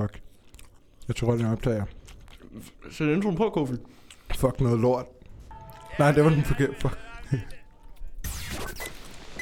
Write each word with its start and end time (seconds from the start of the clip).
fuck. 0.00 0.22
Jeg 1.08 1.16
tror, 1.16 1.32
den 1.36 1.46
optager. 1.46 1.84
Sæt 2.90 3.08
introen 3.08 3.36
på, 3.36 3.50
Kofi. 3.50 3.72
Fuck 4.34 4.60
noget 4.60 4.80
lort. 4.80 5.06
Nej, 5.98 6.12
det 6.12 6.24
var 6.24 6.30
den 6.30 6.44
forkerte. 6.44 6.74
Fuck. 6.80 6.98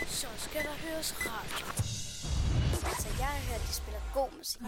Så 0.07 0.27
skal 0.37 0.61
der 0.63 0.77
høres 0.91 1.15
radio. 1.27 1.67
Altså, 2.91 3.09
jeg 3.19 3.27
har 3.27 3.53
hørt, 3.53 3.61
de 3.69 3.73
spiller 3.73 4.01
god 4.15 4.29
musik. 4.39 4.61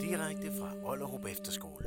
Direkte 0.00 0.52
fra 0.60 0.70
Ollerup 0.90 1.24
Efterskole. 1.26 1.84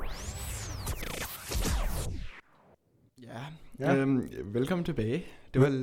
Ja. 3.24 3.40
Ja. 3.80 3.96
Øhm, 3.96 4.30
velkommen 4.46 4.86
tilbage. 4.86 5.26
Det 5.54 5.62
var, 5.62 5.68
øh, 5.68 5.74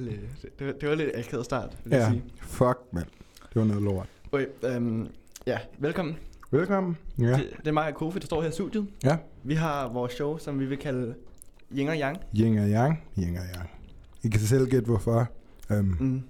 det, 0.59 0.67
var, 0.67 0.73
det 0.73 0.89
var 0.89 0.95
lidt 0.95 1.11
akavet 1.15 1.45
start, 1.45 1.77
vil 1.85 1.91
jeg 1.91 2.01
Ja, 2.01 2.11
sige. 2.11 2.25
fuck, 2.41 2.79
mand. 2.93 3.07
Det 3.43 3.57
var 3.61 3.65
noget 3.65 3.83
lort. 3.83 4.09
Okay, 4.33 4.47
øhm, 4.63 5.09
ja, 5.47 5.59
velkommen. 5.79 6.17
Velkommen. 6.51 6.97
Ja. 7.19 7.25
Det, 7.25 7.51
det 7.59 7.67
er 7.69 7.73
mig 7.73 7.87
og 7.89 7.95
Kofi, 7.95 8.19
der 8.19 8.27
står 8.27 8.43
her 8.43 8.49
i 8.49 8.53
studiet. 8.53 8.87
Ja. 9.05 9.17
Vi 9.43 9.55
har 9.55 9.89
vores 9.89 10.13
show, 10.13 10.39
som 10.39 10.61
vi 10.61 10.67
vil 10.67 10.79
kalde 10.79 11.15
Yin 11.77 11.89
og 11.89 11.97
Yang. 11.97 12.17
Yin 12.37 12.59
og 12.59 12.69
yang. 12.71 13.03
Yin 13.19 13.37
og 13.37 13.43
yang. 13.57 13.71
I 14.23 14.29
kan 14.29 14.41
selv 14.41 14.67
gætte, 14.71 14.87
hvorfor. 14.87 15.29
Um, 15.71 15.97
Mm. 16.01 16.23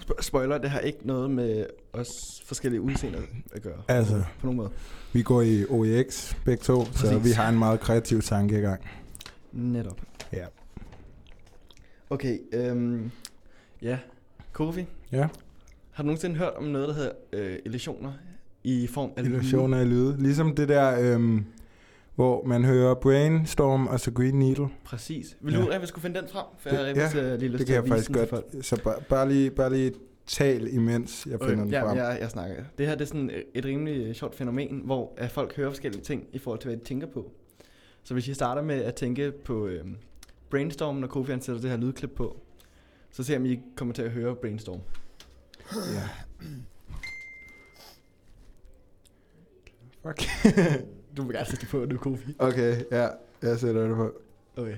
Spo- 0.00 0.22
spoiler, 0.22 0.58
det 0.58 0.70
har 0.70 0.78
ikke 0.80 0.98
noget 1.04 1.30
med 1.30 1.66
os 1.92 2.08
forskellige 2.46 2.80
udseender 2.80 3.20
at 3.52 3.62
gøre. 3.62 3.82
Altså. 3.88 4.22
På 4.40 4.46
nogen 4.46 4.56
måde. 4.56 4.70
vi 5.12 5.22
går 5.22 5.42
i 5.42 5.64
OEX 5.68 6.34
begge 6.44 6.62
to, 6.62 6.84
så 6.84 6.90
Præcis. 6.92 7.24
vi 7.24 7.30
har 7.30 7.48
en 7.48 7.58
meget 7.58 7.80
kreativ 7.80 8.20
tankegang. 8.22 8.80
Netop. 9.52 10.00
Ja. 10.32 10.44
Okay, 12.10 12.38
øhm, 12.52 13.10
ja. 13.82 13.98
Kofi, 14.52 14.86
Ja. 15.12 15.28
Har 16.00 16.02
du 16.02 16.06
nogensinde 16.06 16.36
hørt 16.36 16.52
om 16.56 16.64
noget, 16.64 16.88
der 16.88 16.94
hedder 16.94 17.12
øh, 17.32 17.58
illusioner 17.64 18.12
i 18.64 18.86
form 18.86 19.10
af? 19.16 19.22
Illusioner 19.22 19.78
af 19.78 19.88
lyde. 19.90 20.16
Ligesom 20.22 20.54
det 20.54 20.68
der, 20.68 21.14
øhm, 21.14 21.44
hvor 22.14 22.44
man 22.46 22.64
hører 22.64 22.94
Brainstorm 22.94 23.86
og 23.86 24.00
så 24.00 24.10
Green 24.10 24.34
Needle. 24.38 24.68
Præcis. 24.84 25.36
Vil 25.40 25.54
Ja. 25.54 25.60
du 25.60 25.66
at 25.66 25.80
vi 25.82 25.86
skulle 25.86 26.02
finde 26.02 26.20
den 26.20 26.28
frem? 26.28 26.44
For 26.58 26.68
Det- 26.70 26.76
jeg 26.96 27.10
har 27.10 27.18
ja, 27.20 27.28
ja, 27.28 27.36
lige 27.36 27.48
lyst 27.48 27.58
Det 27.58 27.66
kan 27.66 27.76
jeg 27.76 27.88
faktisk 27.88 28.12
godt. 28.12 28.28
folk. 28.28 28.44
Så 28.62 28.82
bare, 28.84 28.94
bare, 29.08 29.28
lige, 29.28 29.50
bare 29.50 29.70
lige 29.72 29.92
tal 30.26 30.74
imens 30.74 31.26
jeg 31.30 31.38
finder 31.40 31.64
den 31.64 31.68
ja, 31.72 31.82
frem. 31.88 31.96
jeg, 31.96 32.18
jeg 32.20 32.30
snakker. 32.30 32.64
Det 32.78 32.86
her 32.86 32.94
det 32.94 33.00
er 33.02 33.06
sådan 33.06 33.30
et 33.54 33.64
rimelig 33.64 34.06
øh, 34.06 34.14
sjovt 34.14 34.34
fænomen, 34.34 34.82
hvor 34.84 35.12
at 35.16 35.30
folk 35.30 35.56
hører 35.56 35.70
forskellige 35.70 36.02
ting 36.02 36.26
i 36.32 36.38
forhold 36.38 36.60
til, 36.60 36.68
hvad 36.68 36.76
de 36.78 36.84
tænker 36.84 37.06
på. 37.06 37.30
Så 38.02 38.14
hvis 38.14 38.28
I 38.28 38.34
starter 38.34 38.62
med 38.62 38.82
at 38.84 38.94
tænke 38.94 39.32
på 39.44 39.66
øh, 39.66 39.84
Brainstorm, 40.50 40.96
når 40.96 41.06
Kofi 41.06 41.30
han 41.30 41.40
sætter 41.40 41.60
det 41.60 41.70
her 41.70 41.76
lydklip 41.76 42.10
på, 42.10 42.36
så 43.10 43.22
ser 43.22 43.36
om 43.36 43.46
I 43.46 43.60
kommer 43.76 43.94
til 43.94 44.02
at 44.02 44.10
høre 44.10 44.34
Brainstorm. 44.36 44.80
Ja. 45.74 46.08
Fuck. 50.02 50.22
Du 51.16 51.22
vil 51.22 51.34
gerne 51.36 51.46
sætte 51.46 51.60
det 51.60 51.68
på 51.68 51.84
nu, 51.84 51.96
Kofi. 51.96 52.34
Okay, 52.38 52.82
ja. 52.92 53.08
Jeg 53.42 53.58
sætter 53.60 53.86
det 53.88 53.96
på. 53.96 54.12
Okay. 54.56 54.76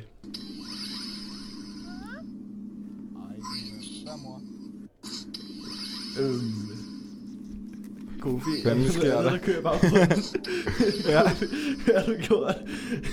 Øhm. 6.20 6.52
Kofi, 8.20 8.50
Hvad 8.62 8.75
nu 8.76 8.88
sker 8.88 9.22
der? 9.22 9.31
der 9.31 9.38
kører 9.38 9.58
i 9.58 9.62
baggrunden. 9.62 10.22
Ja. 11.12 11.22
Hvad 11.84 11.94
har 12.00 12.06
du 12.06 12.14
gjort? 12.22 12.54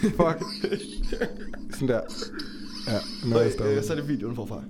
Fuck. 0.01 0.43
Sådan 1.73 1.87
der. 1.87 2.01
Ja, 2.87 2.99
nu 3.25 3.35
er 3.35 3.39
jeg 3.41 3.45
Okay, 3.45 3.45
øh, 3.45 3.51
stoppet. 3.51 3.85
så 3.85 3.93
er 3.93 3.97
det 3.97 4.07
videoen 4.07 4.35
forfra. 4.35 4.63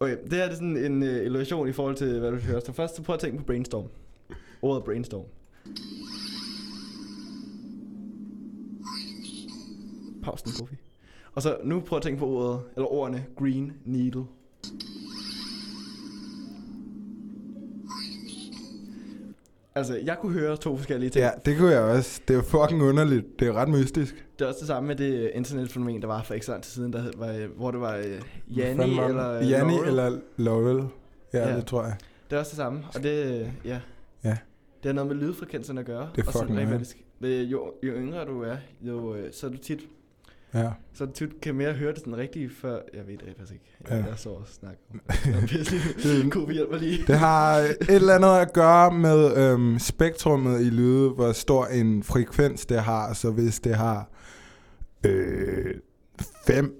Okay, 0.00 0.16
det 0.24 0.32
her 0.32 0.44
er 0.44 0.54
sådan 0.54 0.76
en 0.76 1.02
uh, 1.02 1.08
illustration 1.08 1.68
i 1.68 1.72
forhold 1.72 1.96
til, 1.96 2.20
hvad 2.20 2.30
du 2.30 2.36
hører. 2.36 2.60
Så 2.60 2.72
først 2.72 2.96
så 2.96 3.02
prøv 3.02 3.14
at 3.14 3.20
tænke 3.20 3.38
på 3.38 3.44
brainstorm. 3.44 3.88
Ordet 4.62 4.84
brainstorm. 4.84 5.24
Pausen, 10.22 10.50
Kofi. 10.58 10.76
Og 11.34 11.42
så 11.42 11.58
nu 11.64 11.80
prøv 11.80 11.96
at 11.96 12.02
tænke 12.02 12.18
på 12.18 12.26
ordet, 12.26 12.60
eller 12.76 12.92
ordene 12.92 13.26
green 13.38 13.72
needle. 13.84 14.24
Altså, 19.76 20.00
jeg 20.04 20.16
kunne 20.20 20.32
høre 20.32 20.56
to 20.56 20.76
forskellige 20.76 21.10
ting. 21.10 21.22
Ja, 21.24 21.30
det 21.44 21.58
kunne 21.58 21.70
jeg 21.70 21.80
også. 21.82 22.20
Det 22.28 22.36
er 22.36 22.42
fucking 22.42 22.82
underligt. 22.82 23.40
Det 23.40 23.48
er 23.48 23.52
ret 23.52 23.68
mystisk. 23.68 24.26
Det 24.38 24.44
er 24.44 24.48
også 24.48 24.58
det 24.60 24.66
samme 24.66 24.86
med 24.86 24.96
det 24.96 25.30
internetfænomen, 25.34 26.00
der 26.02 26.06
var 26.08 26.22
for 26.22 26.34
ikke 26.34 26.46
så 26.46 26.52
lang 26.52 26.62
tid 26.64 26.70
siden, 26.72 26.92
der 26.92 27.00
hed- 27.02 27.12
var, 27.16 27.46
hvor 27.56 27.70
det 27.70 27.80
var 27.80 27.98
uh, 27.98 28.58
Janni 28.58 28.82
eller 29.00 29.30
øh, 29.38 29.50
Janni 29.50 29.72
Laurel. 29.72 29.88
eller 29.88 30.18
Laurel. 30.36 30.84
Ja, 31.34 31.48
Ja. 31.50 31.56
det 31.56 31.66
tror 31.66 31.82
jeg. 31.84 31.96
Det 32.30 32.36
er 32.36 32.40
også 32.40 32.50
det 32.50 32.56
samme, 32.56 32.84
og 32.94 33.02
det, 33.02 33.40
øh, 33.40 33.48
ja. 33.64 33.80
Ja. 34.24 34.36
Det 34.82 34.84
har 34.84 34.92
noget 34.92 35.08
med 35.08 35.16
lydfrekvenserne 35.16 35.80
at 35.80 35.86
gøre. 35.86 36.08
Det 36.16 36.22
er 36.22 36.26
og 36.26 36.32
fucking 36.32 36.58
nice. 36.58 36.70
faktisk, 36.70 36.96
det, 37.22 37.42
jo, 37.44 37.72
jo 37.82 37.92
yngre 37.92 38.24
du 38.24 38.42
er, 38.42 38.56
jo, 38.82 39.14
øh, 39.14 39.32
så 39.32 39.46
er 39.46 39.50
du 39.50 39.56
tit, 39.56 39.80
Ja. 40.56 40.70
så 40.94 41.04
du 41.06 41.26
kan 41.42 41.54
mere 41.54 41.72
høre 41.72 41.90
det 41.92 41.98
sådan 41.98 42.16
rigtigt 42.16 42.52
før, 42.60 42.78
jeg 42.94 43.06
ved 43.06 43.18
det 43.18 43.34
faktisk 43.38 43.52
ikke. 43.52 43.64
Jeg, 43.90 43.98
Ja. 44.04 44.10
jeg 44.10 44.18
så 44.18 44.28
og 44.28 44.42
snakker 44.46 44.78
om 44.92 45.00
det. 45.48 46.32
Kunne 46.32 46.46
vi 46.48 46.52
hjælpe 46.54 46.72
mig 46.72 46.80
lige? 46.80 47.04
Det 47.06 47.18
har 47.18 47.56
et 47.56 47.76
eller 47.88 48.14
andet 48.14 48.28
at 48.48 48.52
gøre 48.52 48.92
med 48.92 49.36
øhm, 49.36 49.78
spektrummet 49.78 50.60
i 50.60 50.70
lyde, 50.70 51.10
hvor 51.10 51.32
stor 51.32 51.66
en 51.66 52.02
frekvens 52.02 52.66
det 52.66 52.80
har. 52.80 53.12
Så 53.12 53.30
hvis 53.30 53.60
det 53.60 53.74
har 53.74 54.08
øh, 55.06 55.74
fem 56.46 56.74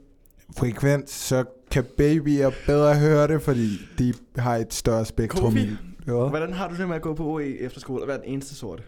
frekvens, 0.56 1.10
så 1.10 1.44
kan 1.70 1.84
babyer 1.96 2.50
bedre 2.66 2.94
høre 2.94 3.28
det, 3.28 3.42
fordi 3.42 3.68
de 3.98 4.14
har 4.36 4.56
et 4.56 4.74
større 4.74 5.04
spektrum. 5.04 5.52
Kofi, 5.52 5.70
Ja. 6.06 6.12
hvordan 6.28 6.52
har 6.52 6.68
du 6.68 6.76
det 6.76 6.88
med 6.88 6.96
at 6.96 7.02
gå 7.02 7.14
på 7.14 7.24
OE 7.24 7.58
efter 7.58 7.80
skole 7.80 8.02
og 8.02 8.08
være 8.08 8.16
den 8.16 8.24
eneste 8.26 8.54
sorte? 8.54 8.82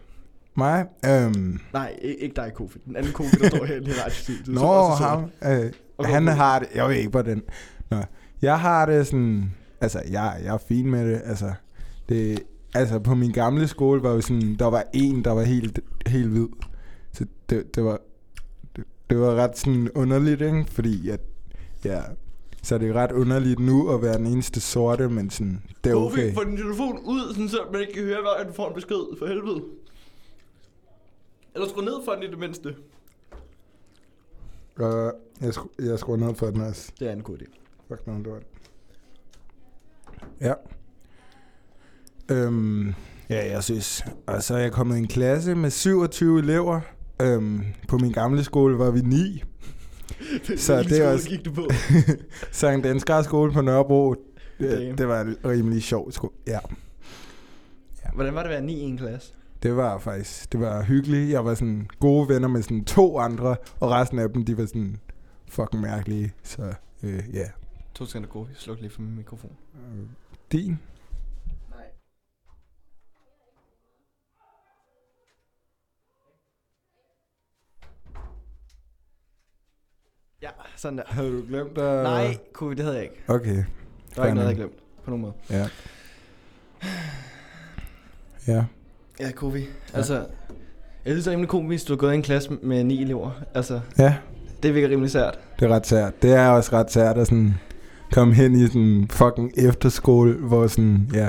Mig? 0.59 0.87
Øhm, 1.07 1.59
Nej, 1.73 1.97
i- 2.03 2.07
ikke 2.07 2.37
dig, 2.37 2.53
Kofi. 2.55 2.79
Den 2.87 2.97
anden 2.97 3.13
Kofi, 3.13 3.37
der 3.37 3.49
står 3.49 3.65
her 3.65 3.75
i 3.77 3.79
radiostudiet. 4.03 4.49
Nå, 4.49 4.55
som 4.61 4.69
også 4.69 4.93
er 4.93 4.97
sort. 4.99 5.09
ham. 5.53 5.63
Øh, 5.65 5.73
Og 5.99 6.07
han 6.07 6.23
hvorfor? 6.23 6.37
har 6.37 6.59
det. 6.59 6.69
Jeg 6.75 6.89
ved 6.89 6.95
ikke, 6.97 7.11
hvordan. 7.11 7.43
Nå. 7.91 7.97
Jeg 8.43 8.61
har 8.61 8.87
det 8.87 9.07
sådan... 9.07 9.51
Altså, 9.81 10.03
jeg, 10.11 10.37
jeg 10.45 10.55
er 10.55 10.59
fin 10.69 10.91
med 10.91 11.11
det. 11.13 11.21
Altså, 11.25 11.53
det, 12.09 12.41
altså, 12.75 12.99
på 12.99 13.15
min 13.15 13.33
gamle 13.33 13.69
skole 13.69 14.03
var 14.03 14.11
jo 14.11 14.21
sådan... 14.21 14.57
Der 14.59 14.67
var 14.67 14.85
en, 14.93 15.25
der 15.25 15.31
var 15.31 15.43
helt, 15.43 15.81
helt 16.07 16.29
hvid. 16.29 16.47
Så 17.13 17.25
det, 17.51 17.75
det 17.75 17.85
var... 17.85 17.99
Det, 18.77 18.85
det 19.11 19.19
var 19.21 19.35
ret 19.35 19.59
sådan 19.59 19.91
underligt, 19.95 20.41
ikke? 20.43 20.65
Fordi 20.69 21.09
at... 21.11 21.21
Ja, 21.85 22.01
så 22.63 22.79
det 22.79 22.89
er 22.89 22.93
ret 22.93 23.13
underligt 23.13 23.59
nu 23.61 23.89
at 23.95 24.03
være 24.03 24.19
den 24.19 24.27
eneste 24.27 24.61
sorte, 24.61 25.09
men 25.09 25.31
sådan, 25.31 25.63
det 25.85 25.91
er 25.91 25.95
Kofi, 25.95 26.21
okay. 26.21 26.35
få 26.35 26.45
din 26.45 26.57
telefon 26.57 26.99
ud, 27.05 27.29
sådan, 27.35 27.49
så 27.49 27.59
man 27.73 27.81
ikke 27.81 27.93
kan 27.93 28.03
høre, 28.03 28.17
hvad 28.21 28.47
du 28.47 28.53
får 28.53 28.69
en 28.69 28.75
besked. 28.75 29.19
For 29.19 29.27
helvede. 29.27 29.61
Eller 31.59 31.69
skru 31.69 31.81
ned 31.81 32.05
for 32.05 32.13
den 32.13 32.23
i 32.23 32.27
det 32.27 32.39
mindste. 32.39 32.75
Og 34.77 35.13
jeg, 35.41 35.55
skru, 35.55 35.69
jeg 35.79 35.99
skruer 35.99 36.17
ned 36.17 36.35
for 36.35 36.47
den 36.47 36.61
også. 36.61 36.93
Det 37.01 37.09
er 37.09 37.13
en 37.13 37.23
god 37.23 37.37
idé. 37.39 37.59
Fuck 37.89 38.07
noget 38.07 38.23
lort. 38.27 38.43
Ja. 40.41 40.53
Øhm, 42.29 42.89
ja, 43.29 43.51
jeg 43.53 43.65
synes. 43.65 44.05
Og 44.27 44.43
så 44.43 44.55
er 44.55 44.59
jeg 44.59 44.73
kommet 44.73 44.97
i 44.97 44.99
en 44.99 45.09
klasse 45.09 45.55
med 45.55 45.71
27 45.71 46.39
elever. 46.39 46.81
Øhm, 47.23 47.61
på 47.89 47.99
min 47.99 48.13
gamle 48.13 48.45
skole 48.45 48.79
var 48.79 48.91
vi 48.91 49.01
ni. 49.01 49.43
Så 50.57 50.77
det 50.77 50.85
er 50.85 50.89
skole 50.89 51.09
også- 51.09 51.29
gik 51.29 51.45
du 51.45 51.53
på? 51.53 51.69
Sankt 52.53 52.87
Ansgar 52.87 53.23
skole 53.23 53.53
på 53.53 53.61
Nørrebro. 53.61 54.15
Damn. 54.15 54.71
Det, 54.71 54.99
det 54.99 55.09
var 55.09 55.21
en 55.21 55.37
rimelig 55.45 55.83
sjov 55.83 56.13
skole. 56.13 56.33
Ja, 56.47 56.59
Hvordan 58.15 58.35
var 58.35 58.43
det 58.43 58.49
at 58.51 58.53
være 58.53 58.63
ni 58.67 58.73
i 58.75 58.81
en 58.83 58.99
klasse? 58.99 59.33
Det 59.63 59.77
var 59.77 59.99
faktisk, 59.99 60.53
det 60.53 60.61
var 60.61 60.83
hyggeligt. 60.83 61.31
Jeg 61.31 61.45
var 61.45 61.55
sådan 61.55 61.89
gode 62.01 62.29
venner 62.29 62.49
med 62.49 62.63
sådan 62.63 62.85
to 62.85 63.19
andre, 63.19 63.57
og 63.81 63.91
resten 63.91 64.19
af 64.19 64.29
dem, 64.33 64.45
de 64.45 64.59
var 64.59 64.67
sådan 64.67 65.01
fucking 65.49 65.83
mærkelige. 65.83 66.33
Så 66.43 66.75
øh, 67.03 67.23
ja. 67.35 67.51
To 67.95 68.05
sekunder, 68.07 68.29
Kofi. 68.29 68.53
Sluk 68.55 68.81
lige 68.81 68.91
for 68.91 69.01
min 69.03 69.17
mikrofon. 69.17 69.57
Øh, 69.75 70.07
Din? 70.53 70.79
Nej. 71.71 71.85
Ja, 80.43 80.51
sådan 80.77 80.99
der. 80.99 81.05
Havde 81.07 81.33
du 81.33 81.47
glemt 81.47 81.79
at... 81.79 82.03
Nej, 82.05 82.39
Kofi, 82.53 82.75
det 82.75 82.85
havde 82.85 82.97
jeg 82.97 83.05
ikke. 83.05 83.23
Okay, 83.29 83.57
Der 83.57 83.65
var 84.17 84.25
ikke 84.25 84.35
noget, 84.35 84.49
jeg 84.49 84.57
nok. 84.59 84.71
glemt. 84.71 84.83
På 85.05 85.11
nogen 85.11 85.23
måde. 85.23 85.35
ja. 85.51 85.69
Ja. 88.47 88.65
Ja, 89.21 89.31
Kofi. 89.31 89.65
Altså, 89.95 90.15
jeg 90.15 91.13
synes, 91.13 91.25
det 91.25 91.27
er 91.27 91.33
rimelig 91.33 91.49
komisk, 91.49 91.89
du 91.89 91.93
har 91.93 91.97
gået 91.97 92.13
i 92.13 92.15
en 92.17 92.23
klasse 92.23 92.51
med 92.63 92.85
ni 92.85 93.03
elever. 93.03 93.31
Altså, 93.55 93.81
Ja, 93.99 94.15
det 94.63 94.75
virker 94.75 94.89
rimelig 94.89 95.11
sært. 95.11 95.39
det 95.61 95.65
er 95.71 95.75
ret 95.75 95.87
sært. 95.87 96.23
Det 96.23 96.33
er 96.33 96.49
også 96.49 96.73
ret 96.73 96.93
sært 96.93 97.19
at 97.19 97.27
sådan 97.27 97.55
komme 98.13 98.35
hen 98.35 98.55
i 98.55 98.67
sådan 98.67 99.07
fucking 99.11 99.53
efterskole, 99.57 100.33
hvor 100.35 100.67
sådan, 100.67 101.11
ja, 101.15 101.29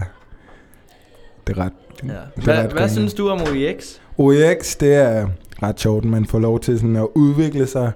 det 1.48 1.58
er 1.58 1.62
ret... 1.62 1.72
Ja. 2.04 2.10
er 2.10 2.16
Hvad, 2.44 2.54
ret 2.58 2.62
hvad 2.64 2.72
griner. 2.72 2.88
synes 2.88 3.14
du 3.14 3.30
om 3.30 3.42
OEX? 3.42 3.98
OEX, 4.18 4.78
det 4.78 4.94
er 4.96 5.28
ret 5.64 5.80
sjovt, 5.80 6.06
man 6.06 6.26
får 6.26 6.40
lov 6.40 6.60
til 6.60 6.80
sådan 6.80 6.96
at 6.96 7.08
udvikle 7.16 7.68
sig 7.68 7.92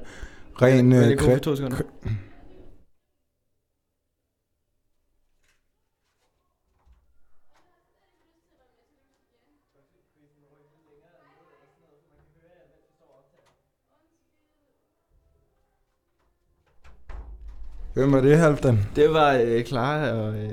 ren... 0.62 0.90
Vil 0.92 0.98
øh, 0.98 1.08
det 1.10 1.22
kre- 1.22 1.40
Hvem 17.94 18.12
var 18.12 18.22
det, 18.22 18.38
Halvdan? 18.38 18.80
Det 18.96 19.10
var 19.14 19.34
øh, 19.46 19.64
Clara 19.64 20.10
og... 20.12 20.34
Øh, 20.34 20.50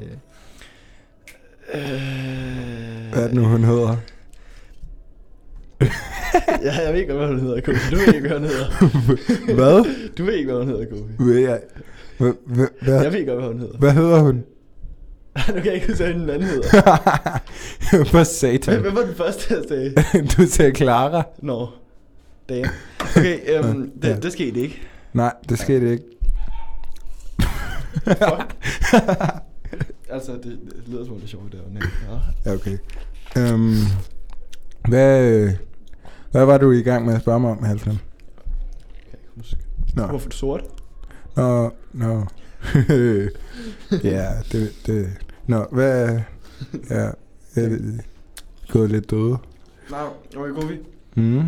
øh, 1.75 3.13
Hvad 3.13 3.23
er 3.23 3.27
det 3.27 3.35
nu, 3.35 3.45
hun 3.45 3.65
hedder? 3.65 3.97
ja, 6.65 6.75
jeg 6.85 6.93
ved 6.93 7.01
ikke, 7.01 7.13
hvad 7.13 7.27
hun 7.27 7.41
hedder, 7.41 7.61
Kofi. 7.61 7.79
Du 7.91 7.97
ved 7.97 8.15
ikke, 8.15 8.29
hvad 8.29 8.39
hun 8.39 8.49
hedder. 8.49 8.67
Hvad? 9.55 9.85
Du 10.19 10.25
ved 10.25 10.35
ikke, 10.35 10.53
hvad 10.53 10.65
hun 10.65 10.69
hedder, 10.73 10.87
Kofi. 10.91 11.03
Ved 11.19 11.39
jeg... 11.39 11.61
Hvad, 12.19 12.33
Jeg 13.03 13.13
ved 13.13 13.19
ikke, 13.21 13.33
hvad 13.35 13.47
hun 13.49 13.59
hedder. 13.61 13.79
hvad 13.79 13.93
hedder 13.93 14.19
hun? 14.21 14.35
nu 15.49 15.55
kan 15.55 15.65
jeg 15.67 15.75
ikke 15.75 15.87
huske, 15.87 16.05
hvad 16.05 16.15
den 16.15 16.31
anden 16.31 16.49
hedder. 16.49 18.05
For 18.05 18.23
satan. 18.25 18.81
hvem 18.81 18.95
var 18.95 19.01
den 19.03 19.15
første, 19.15 19.55
jeg 19.55 19.65
sagde? 19.69 19.95
du 20.37 20.47
sagde 20.47 20.75
Clara. 20.75 21.23
Nå. 21.39 21.69
Damn. 22.49 22.67
Okay, 23.17 23.39
øhm, 23.57 23.91
det, 24.03 24.09
Ja. 24.09 24.17
det 24.17 24.33
skete 24.33 24.61
ikke. 24.61 24.83
Nej, 25.13 25.33
det 25.49 25.59
skete 25.59 25.93
ikke. 25.93 26.05
Fuck. 28.05 28.57
altså, 30.11 30.33
det, 30.33 30.45
det 30.45 30.83
lyder 30.87 31.05
som 31.05 31.13
om 31.15 31.19
det 31.21 31.25
er 31.27 31.29
sjovt, 31.29 31.53
det 31.53 31.61
var 32.07 32.23
ja. 32.47 32.55
Okay. 32.55 32.79
Øhm, 33.39 33.77
hvad, 34.89 35.49
hvad 36.31 36.45
var 36.45 36.59
du 36.59 36.71
i 36.71 36.83
gang 36.83 37.07
med 37.07 37.15
at 37.15 37.21
spørge 37.21 37.41
mig 37.41 37.51
om, 37.51 37.63
Halvdan? 37.65 37.85
Kan 37.85 37.99
jeg 39.13 39.21
ikke 39.21 39.33
huske. 39.37 39.57
Nå, 39.95 40.07
Hvorfor 40.07 40.27
er 40.27 40.31
du 40.31 40.37
sort? 40.37 40.63
nå, 41.37 41.71
nå. 41.93 42.27
ja, 44.05 44.33
det, 44.53 44.73
det... 44.87 45.13
Nå, 45.47 45.67
hvad... 45.73 46.21
Ja, 46.91 47.11
jeg 47.57 47.65
er 47.65 47.79
gået 48.73 48.91
lidt 48.91 49.11
døde. 49.11 49.39
Nej, 49.91 50.01
okay, 50.37 50.53
Kofi. 50.55 50.79
Mm, 51.17 51.43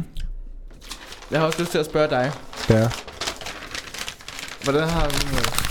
Jeg 1.30 1.40
har 1.40 1.46
også 1.46 1.58
lyst 1.60 1.70
til 1.70 1.78
at 1.78 1.86
spørge 1.86 2.08
dig. 2.10 2.30
ja. 2.70 2.90
Hvordan 4.64 4.88
har 4.88 5.08
du 5.08 5.14
det 5.14 5.61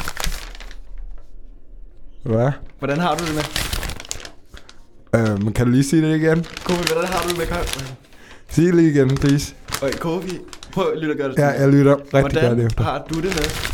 Hvad? 2.23 2.51
hvordan 2.79 2.97
har 2.99 3.15
du 3.15 3.23
det 3.25 3.35
med? 3.35 3.43
Øhm, 5.19 5.53
kan 5.53 5.65
du 5.65 5.71
lige 5.71 5.83
sige 5.83 6.01
det 6.01 6.15
igen? 6.15 6.45
Kofi, 6.63 6.83
hvordan 6.93 7.09
har 7.09 7.21
du 7.23 7.29
det 7.29 7.37
med 7.37 7.47
kok? 7.47 7.67
Sig 8.49 8.65
det 8.65 8.75
lige 8.75 8.89
igen, 8.91 9.15
please. 9.17 9.55
Okay, 9.83 9.93
Kofi, 9.97 10.39
prøv 10.73 10.91
at 10.93 10.99
lytte 10.99 11.11
og 11.11 11.17
gøre 11.17 11.29
det 11.29 11.37
Ja, 11.37 11.47
jeg 11.47 11.69
lytter 11.69 11.95
rigtig 11.95 12.19
Hvordan 12.21 12.49
godt 12.57 12.59
efter. 12.65 12.83
har 12.83 13.05
du 13.09 13.15
det 13.15 13.23
med? 13.23 13.71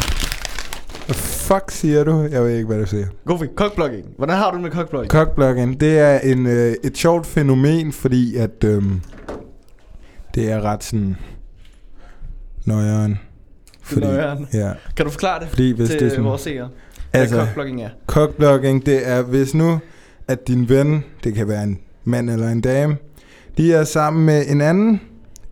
Hvad 1.05 1.15
fuck 1.15 1.71
siger 1.71 2.03
du? 2.03 2.27
Jeg 2.31 2.43
ved 2.43 2.49
ikke, 2.55 2.67
hvad 2.67 2.79
du 2.79 2.85
siger. 2.85 3.05
Kofi, 3.25 3.45
cockblocking. 3.55 4.05
Hvordan 4.17 4.37
har 4.37 4.49
du 4.51 4.55
det 4.55 4.63
med 4.63 4.71
cockblocking? 4.71 5.11
Cockblocking, 5.11 5.79
det 5.79 5.99
er 5.99 6.19
en, 6.19 6.45
øh, 6.47 6.75
et 6.83 6.97
sjovt 6.97 7.25
fænomen, 7.27 7.93
fordi 7.93 8.35
at 8.35 8.63
øhm, 8.63 9.01
det 10.35 10.51
er 10.51 10.61
ret 10.61 10.83
sådan 10.83 11.17
nøjeren. 12.65 13.19
Fordi, 13.81 14.01
nøjeren. 14.01 14.47
Ja, 14.53 14.71
Kan 14.95 15.05
du 15.05 15.11
forklare 15.11 15.39
det 15.39 15.47
fordi 15.49 15.71
hvis 15.71 15.89
til 15.89 15.99
det 15.99 16.05
er 16.05 16.09
sådan, 16.09 16.25
vores 16.25 16.41
seere? 16.41 16.69
Hvad 17.11 17.21
altså, 17.21 17.45
cockblocking 17.45 17.81
er? 17.81 17.89
cockblocking, 18.07 18.85
det 18.85 19.07
er 19.07 19.21
hvis 19.21 19.53
nu, 19.53 19.79
at 20.27 20.47
din 20.47 20.69
ven, 20.69 21.03
det 21.23 21.33
kan 21.33 21.47
være 21.47 21.63
en 21.63 21.79
mand 22.03 22.29
eller 22.29 22.49
en 22.49 22.61
dame, 22.61 22.97
de 23.57 23.73
er 23.73 23.83
sammen 23.83 24.25
med 24.25 24.45
en 24.47 24.61
anden, 24.61 25.01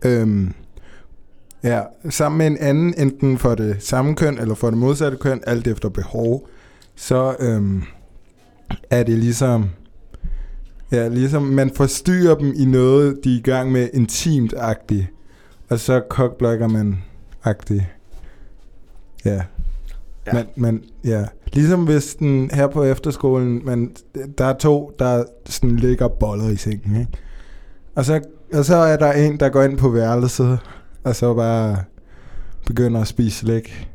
øhm, 0.04 0.54
ja, 1.62 1.82
sammen 2.10 2.38
med 2.38 2.46
en 2.46 2.58
anden, 2.58 2.94
enten 2.98 3.38
for 3.38 3.54
det 3.54 3.82
samme 3.82 4.14
køn 4.16 4.38
eller 4.38 4.54
for 4.54 4.70
det 4.70 4.78
modsatte 4.78 5.16
køn, 5.16 5.40
alt 5.46 5.66
efter 5.66 5.88
behov, 5.88 6.48
så 6.96 7.36
øhm, 7.40 7.82
er 8.90 9.02
det 9.02 9.18
ligesom, 9.18 9.70
ja, 10.92 11.08
ligesom 11.08 11.42
man 11.42 11.70
forstyrrer 11.74 12.34
dem 12.34 12.52
i 12.56 12.64
noget, 12.64 13.18
de 13.24 13.34
er 13.34 13.38
i 13.38 13.42
gang 13.42 13.72
med 13.72 13.88
intimt-agtigt, 13.94 15.06
og 15.68 15.78
så 15.78 16.02
cockblocker 16.08 16.68
man 16.68 16.98
agtigt. 17.44 17.84
Ja. 19.24 19.42
Ja. 20.26 20.32
Men, 20.32 20.46
men, 20.56 20.84
ja. 21.04 21.24
Ligesom 21.52 21.84
hvis 21.84 22.14
den 22.14 22.50
her 22.52 22.66
på 22.66 22.84
efterskolen, 22.84 23.64
men 23.64 23.96
der 24.38 24.44
er 24.44 24.56
to, 24.56 24.92
der 24.98 25.24
sådan 25.46 25.76
ligger 25.76 26.08
boller 26.08 26.48
i 26.48 26.56
sengen, 26.56 27.00
ikke? 27.00 27.12
Og 27.94 28.04
så, 28.04 28.20
og 28.52 28.64
så 28.64 28.76
er 28.76 28.96
der 28.96 29.12
en, 29.12 29.40
der 29.40 29.48
går 29.48 29.62
ind 29.62 29.78
på 29.78 29.88
værelset, 29.88 30.58
og 31.04 31.16
så 31.16 31.34
bare 31.34 31.76
begynder 32.66 33.00
at 33.00 33.06
spise 33.06 33.38
slik. 33.38 33.88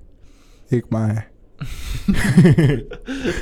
Ikke 0.71 0.87
mig. 0.91 1.21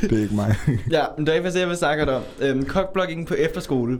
det 0.01 0.11
er 0.11 0.21
ikke 0.21 0.35
mig. 0.35 0.55
Ja, 0.91 1.05
men 1.17 1.25
det 1.25 1.35
er 1.35 1.37
faktisk 1.37 1.53
det, 1.53 1.59
jeg 1.59 1.69
vil 1.69 1.77
snakke 1.77 2.13
om. 2.13 2.21
Øhm, 2.41 2.65
cockblocking 2.65 3.27
på 3.27 3.33
efterskole. 3.33 3.99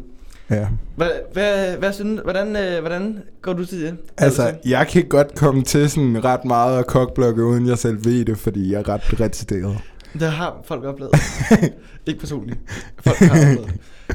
Ja. 0.52 0.68
Hvad, 0.96 1.10
hvad, 1.34 1.78
hvad 1.78 1.94
synes, 1.94 2.22
hvordan, 2.24 2.56
øh, 2.56 2.80
hvordan 2.80 3.18
går 3.42 3.54
du 3.54 3.66
til 3.66 3.82
det? 3.82 3.98
Altså, 4.18 4.54
jeg 4.66 4.88
kan 4.88 5.06
godt 5.10 5.36
komme 5.36 5.64
til 5.64 5.90
sådan 5.90 6.24
ret 6.26 6.46
meget 6.46 6.80
at 6.80 6.88
kokblokke, 6.88 7.44
uden 7.44 7.68
jeg 7.68 7.78
selv 7.78 8.06
ved 8.06 8.26
det, 8.26 8.38
fordi 8.38 8.72
jeg 8.72 8.80
er 8.80 9.20
ret 9.22 9.36
sted. 9.36 9.74
Det 10.14 10.22
har 10.22 10.62
folk 10.66 10.84
oplevet. 10.86 11.12
ikke 12.08 12.20
personligt. 12.20 12.60
Folk 13.04 13.18
har 13.18 13.30
oplevet. 13.40 13.72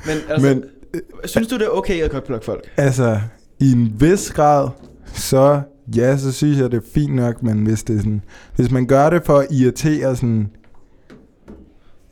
Men 0.07 0.17
altså, 0.29 0.49
Men- 0.49 0.65
Men, 0.93 1.03
synes 1.25 1.49
du, 1.49 1.55
det 1.59 1.65
er 1.65 1.69
okay 1.71 2.03
at 2.03 2.11
cockblokke 2.11 2.45
folk? 2.45 2.71
Altså, 2.77 3.21
i 3.61 3.73
en 3.73 3.97
vis 4.01 4.31
grad, 4.33 4.69
så 5.15 5.61
ja, 5.97 6.17
så 6.17 6.33
synes 6.33 6.59
jeg, 6.59 6.71
det 6.71 6.77
er 6.77 6.87
fint 6.95 7.15
nok, 7.15 7.43
men 7.43 7.59
hvis 7.67 7.83
det 7.83 7.95
er 7.97 7.99
sådan, 8.01 8.23
hvis 8.57 8.71
man 8.71 8.87
gør 8.87 9.11
det 9.11 9.23
for 9.25 9.39
at 9.39 9.47
irritere 9.51 10.17
sådan, 10.17 10.51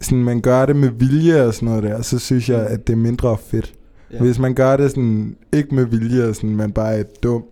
sådan 0.01 0.25
man 0.25 0.41
gør 0.41 0.67
det 0.67 0.77
med 0.77 0.89
vilje 0.91 1.43
og 1.43 1.55
sådan 1.55 1.69
noget 1.69 1.83
der, 1.83 2.03
så 2.03 2.19
synes 2.19 2.49
jeg, 2.49 2.67
at 2.67 2.87
det 2.87 2.93
er 2.93 2.97
mindre 2.97 3.37
fedt. 3.47 3.75
Ja. 4.12 4.19
Hvis 4.19 4.38
man 4.38 4.54
gør 4.54 4.76
det 4.76 4.90
sådan, 4.90 5.37
ikke 5.52 5.75
med 5.75 5.85
vilje, 5.85 6.28
og 6.28 6.35
sådan, 6.37 6.57
man 6.57 6.73
bare 6.73 6.95
er 6.95 7.02
dum, 7.23 7.45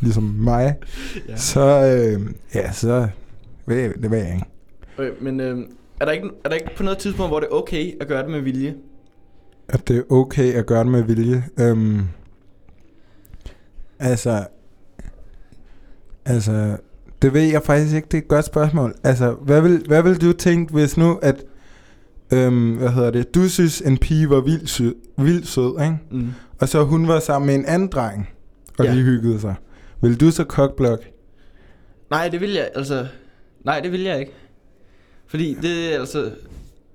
ligesom 0.00 0.22
mig, 0.22 0.76
Ja. 1.28 1.36
så, 1.36 1.60
øh, 1.60 2.26
ja, 2.54 2.72
så, 2.72 3.08
ved 3.66 3.76
jeg, 3.76 3.92
det 4.02 4.10
ved 4.10 4.18
jeg 4.18 4.34
ikke. 4.34 4.46
Okay, 4.98 5.10
men 5.24 5.40
øh, 5.40 5.58
er, 6.00 6.04
der 6.04 6.12
ikke, 6.12 6.28
er 6.44 6.48
der 6.48 6.56
ikke 6.56 6.70
på 6.76 6.82
noget 6.82 6.98
tidspunkt, 6.98 7.30
hvor 7.30 7.40
det 7.40 7.46
er 7.52 7.54
okay 7.54 8.00
at 8.00 8.08
gøre 8.08 8.22
det 8.22 8.30
med 8.30 8.40
vilje? 8.40 8.74
At 9.68 9.88
det 9.88 9.96
er 9.98 10.12
okay 10.12 10.52
at 10.54 10.66
gøre 10.66 10.84
det 10.84 10.92
med 10.92 11.02
vilje. 11.02 11.44
Øhm, 11.60 12.00
altså, 13.98 14.44
altså, 16.24 16.76
det 17.22 17.34
ved 17.34 17.42
jeg 17.42 17.62
faktisk 17.62 17.94
ikke, 17.96 18.08
det 18.10 18.18
er 18.18 18.22
et 18.22 18.28
godt 18.28 18.44
spørgsmål. 18.44 18.94
Altså, 19.04 19.32
hvad 19.32 19.60
vil, 19.60 19.84
hvad 19.86 20.02
vil 20.02 20.20
du 20.20 20.32
tænke, 20.32 20.72
hvis 20.72 20.96
nu, 20.96 21.18
at, 21.22 21.44
øhm, 22.32 22.76
hvad 22.76 22.88
hedder 22.88 23.10
det, 23.10 23.34
du 23.34 23.48
synes, 23.48 23.80
en 23.80 23.98
pige 23.98 24.30
var 24.30 24.40
vildt 24.40 24.70
sød, 24.70 24.94
vildt 25.18 25.48
sød 25.48 25.82
ikke? 25.82 25.98
Mm. 26.10 26.28
Og 26.58 26.68
så 26.68 26.84
hun 26.84 27.08
var 27.08 27.20
sammen 27.20 27.46
med 27.46 27.54
en 27.54 27.64
anden 27.66 27.88
dreng, 27.88 28.28
og 28.78 28.84
Ja. 28.84 28.92
de 28.92 29.02
hyggede 29.02 29.40
sig. 29.40 29.54
Vil 30.02 30.20
du 30.20 30.30
så 30.30 30.44
cockblock? 30.44 31.10
Nej, 32.10 32.28
det 32.28 32.40
vil 32.40 32.52
jeg, 32.52 32.68
altså... 32.74 33.06
Nej, 33.64 33.80
det 33.80 33.92
vil 33.92 34.00
jeg 34.02 34.20
ikke. 34.20 34.32
Fordi 35.26 35.56
det 35.62 35.94
er 35.94 35.98
altså... 36.00 36.30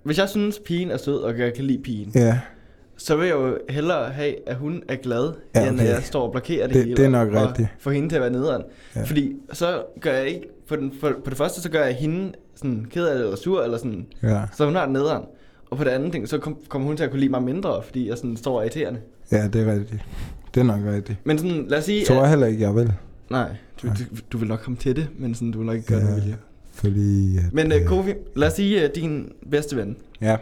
Hvis 0.04 0.18
jeg 0.18 0.30
synes, 0.30 0.60
pigen 0.66 0.92
er 0.92 0.98
sød, 0.98 1.18
og 1.18 1.40
jeg 1.40 1.54
kan 1.54 1.66
lide 1.66 1.82
pigen, 1.84 2.12
Ja, 2.16 2.40
så 2.98 3.16
vil 3.16 3.28
jeg 3.28 3.36
jo 3.36 3.58
hellere 3.70 4.12
have, 4.12 4.50
at 4.50 4.56
hun 4.56 4.84
er 4.88 4.96
glad, 4.96 5.32
Ja, 5.56 5.70
end 5.70 5.82
at 5.82 5.88
jeg 5.88 6.04
står 6.04 6.22
og 6.26 6.32
blokerer 6.32 6.68
det, 6.68 6.76
Det- 6.76 6.84
hele. 6.84 6.96
det 6.98 7.06
er 7.06 7.10
nok 7.10 7.30
rigtigt. 7.34 7.68
få 7.80 7.90
hende 7.90 8.10
til 8.10 8.16
at 8.16 8.22
være 8.22 8.32
nederen. 8.32 8.64
Ja. 8.96 9.04
Fordi 9.04 9.34
så 9.54 9.84
gør 10.02 10.12
jeg 10.14 10.28
ikke... 10.28 10.42
For, 10.68 10.76
den, 10.76 10.92
for, 11.00 11.14
på 11.24 11.30
det 11.30 11.38
første, 11.38 11.62
så 11.62 11.70
gør 11.70 11.84
jeg 11.84 11.96
hende 11.96 12.32
sådan 12.56 12.86
ked 12.90 13.06
af 13.08 13.16
det, 13.16 13.24
eller 13.24 13.38
sur, 13.38 13.64
eller 13.64 13.78
sådan... 13.78 14.06
ja, 14.24 14.42
Så 14.58 14.66
hun 14.66 14.76
har 14.76 14.84
det 14.86 14.94
nederen. 14.94 15.24
Og 15.70 15.78
på 15.78 15.84
det 15.84 15.90
andet 15.90 16.12
ting, 16.12 16.30
så 16.30 16.38
kom, 16.38 16.58
kommer 16.70 16.88
hun 16.88 16.98
til 16.98 17.04
at 17.04 17.10
kunne 17.10 17.20
lide 17.20 17.32
mig 17.32 17.44
mindre, 17.44 17.84
fordi 17.84 18.10
jeg 18.10 18.18
sådan 18.18 18.38
står 18.38 18.62
irriterende. 18.62 19.00
ja, 19.32 19.48
det 19.48 19.68
er 19.68 19.74
rigtigt. 19.74 20.02
Det 20.56 20.62
er 20.62 20.66
nok 20.66 20.80
rigtigt. 20.86 21.20
Men 21.24 21.38
sådan, 21.38 21.66
lad 21.68 21.78
os 21.78 21.84
sige... 21.86 22.00
Jeg 22.00 22.08
tror 22.08 22.26
heller 22.26 22.48
ikke, 22.48 22.62
jeg 22.62 22.76
vil. 22.76 22.94
nej, 23.30 23.50
du, 23.82 23.88
du, 23.88 23.94
du, 24.32 24.38
vil 24.38 24.48
nok 24.48 24.60
komme 24.60 24.78
til 24.78 24.96
det, 24.96 25.08
men 25.20 25.36
sådan, 25.36 25.52
du 25.52 25.58
vil 25.58 25.66
nok 25.66 25.76
ikke 25.76 25.88
gøre 25.88 26.00
Ja. 26.02 26.08
det 26.08 26.16
vilje. 26.24 26.38
Fordi... 26.74 27.38
At, 27.38 27.44
Men 27.54 27.72
uh, 27.72 27.78
øh, 27.82 27.86
Kofi, 27.88 28.14
lad 28.36 28.48
os 28.48 28.54
sige, 28.54 28.84
at 28.84 28.96
din 28.96 29.32
bedste 29.52 29.76
ven, 29.76 29.98
Ja, 30.22 30.38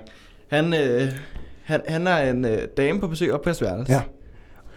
han, 0.48 0.66
uh, 0.66 1.08
han, 1.64 1.82
han 1.88 2.08
er 2.08 2.32
en 2.32 2.46
uh, 2.46 2.52
dame 2.78 3.00
på 3.00 3.08
besøg 3.08 3.34
op 3.34 3.42
på 3.42 3.50
jeres 3.50 3.62
værelse. 3.62 3.94
ja. 3.94 4.02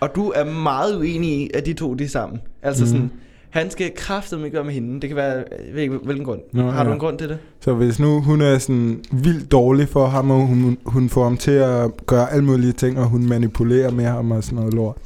Og 0.00 0.10
du 0.14 0.30
er 0.36 0.44
meget 0.44 0.96
uenig 0.96 1.30
i, 1.40 1.50
at 1.54 1.66
de 1.66 1.72
to 1.72 1.94
de 1.94 2.04
er 2.04 2.08
sammen. 2.08 2.40
Altså 2.62 2.84
Mhm. 2.84 2.92
sådan, 2.92 3.10
han 3.50 3.70
skal 3.70 3.92
kraftedeme 3.96 4.46
ikke 4.46 4.54
være 4.54 4.64
med 4.64 4.72
hende. 4.74 5.00
Det 5.00 5.08
kan 5.10 5.16
være, 5.16 5.44
jeg 5.66 5.74
ved 5.74 5.82
ikke 5.82 5.96
hvilken 5.96 6.24
grund. 6.24 6.40
Nå, 6.52 6.70
Har 6.70 6.82
du 6.84 6.88
ja. 6.88 6.94
en 6.94 7.00
grund 7.00 7.18
til 7.18 7.28
det? 7.28 7.38
Så 7.60 7.74
hvis 7.74 7.98
nu 8.00 8.20
hun 8.20 8.40
er 8.40 8.58
sådan 8.58 9.04
vildt 9.12 9.52
dårlig 9.52 9.88
for 9.88 10.06
ham, 10.06 10.30
og 10.30 10.46
hun, 10.46 10.78
hun 10.86 11.08
får 11.08 11.24
ham 11.24 11.36
til 11.36 11.50
at 11.50 11.90
gøre 12.06 12.32
alle 12.32 12.44
mulige 12.44 12.72
ting, 12.72 12.98
og 12.98 13.06
hun 13.08 13.26
manipulerer 13.28 13.90
med 13.90 14.04
ham 14.04 14.30
og 14.30 14.44
sådan 14.44 14.56
noget 14.58 14.74
lort. 14.74 14.96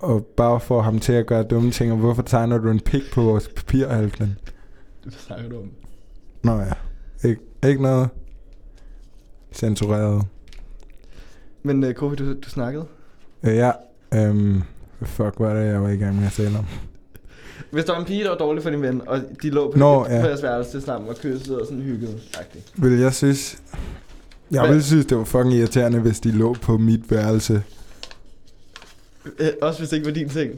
Og 0.00 0.26
bare 0.36 0.60
får 0.60 0.82
ham 0.82 0.98
til 0.98 1.12
at 1.12 1.26
gøre 1.26 1.42
dumme 1.42 1.70
ting, 1.70 1.92
og 1.92 1.98
hvorfor 1.98 2.22
tegner 2.22 2.58
du 2.58 2.70
en 2.70 2.80
pik 2.80 3.02
på 3.12 3.22
vores 3.22 3.48
papir, 3.56 3.88
Halvdan? 3.88 4.36
Det 5.04 5.12
snakker 5.12 5.48
du 5.48 5.56
om. 5.56 5.70
Nå 6.42 6.58
ja, 6.60 6.72
Ik- 7.24 7.68
ikke 7.68 7.82
noget 7.82 8.08
censureret. 9.52 10.24
Men 11.62 11.84
uh, 11.84 11.92
Kofi, 11.92 12.16
du, 12.16 12.32
du 12.32 12.48
snakkede. 12.48 12.84
Øh, 13.42 13.56
ja, 13.56 13.70
øhm, 14.14 14.62
fuck, 15.02 15.36
hvad 15.38 15.50
er 15.50 15.54
det, 15.54 15.66
jeg 15.66 15.82
var 15.82 15.88
i 15.88 15.96
gang 15.96 16.16
med 16.16 16.26
at 16.26 16.32
tale 16.32 16.58
om? 16.58 16.66
Hvis 17.70 17.84
der 17.84 17.92
var 17.92 18.00
en 18.00 18.06
pige, 18.06 18.22
der 18.22 18.28
var 18.28 18.36
dårlig 18.36 18.62
for 18.62 18.70
din 18.70 18.82
ven, 18.82 19.02
og 19.06 19.20
de 19.42 19.50
lå 19.50 19.70
på, 19.70 19.78
Nå, 19.78 20.06
ja. 20.08 20.20
på 20.20 20.26
jeres 20.26 20.42
værelse 20.42 20.80
sammen 20.80 21.08
og 21.08 21.16
kyssede 21.16 21.60
og 21.60 21.66
sådan 21.66 21.82
hyggede. 21.82 22.20
Vil 22.76 22.98
jeg 22.98 23.14
synes... 23.14 23.58
Jeg 24.50 24.60
Hvad? 24.60 24.68
ville 24.68 24.82
synes, 24.84 25.06
det 25.06 25.18
var 25.18 25.24
fucking 25.24 25.54
irriterende, 25.54 26.00
hvis 26.00 26.20
de 26.20 26.30
lå 26.30 26.54
på 26.62 26.78
mit 26.78 27.10
værelse. 27.10 27.62
Øh, 29.38 29.48
også 29.62 29.80
hvis 29.80 29.88
det 29.88 29.96
ikke 29.96 30.06
var 30.06 30.14
din 30.14 30.28
ting. 30.28 30.52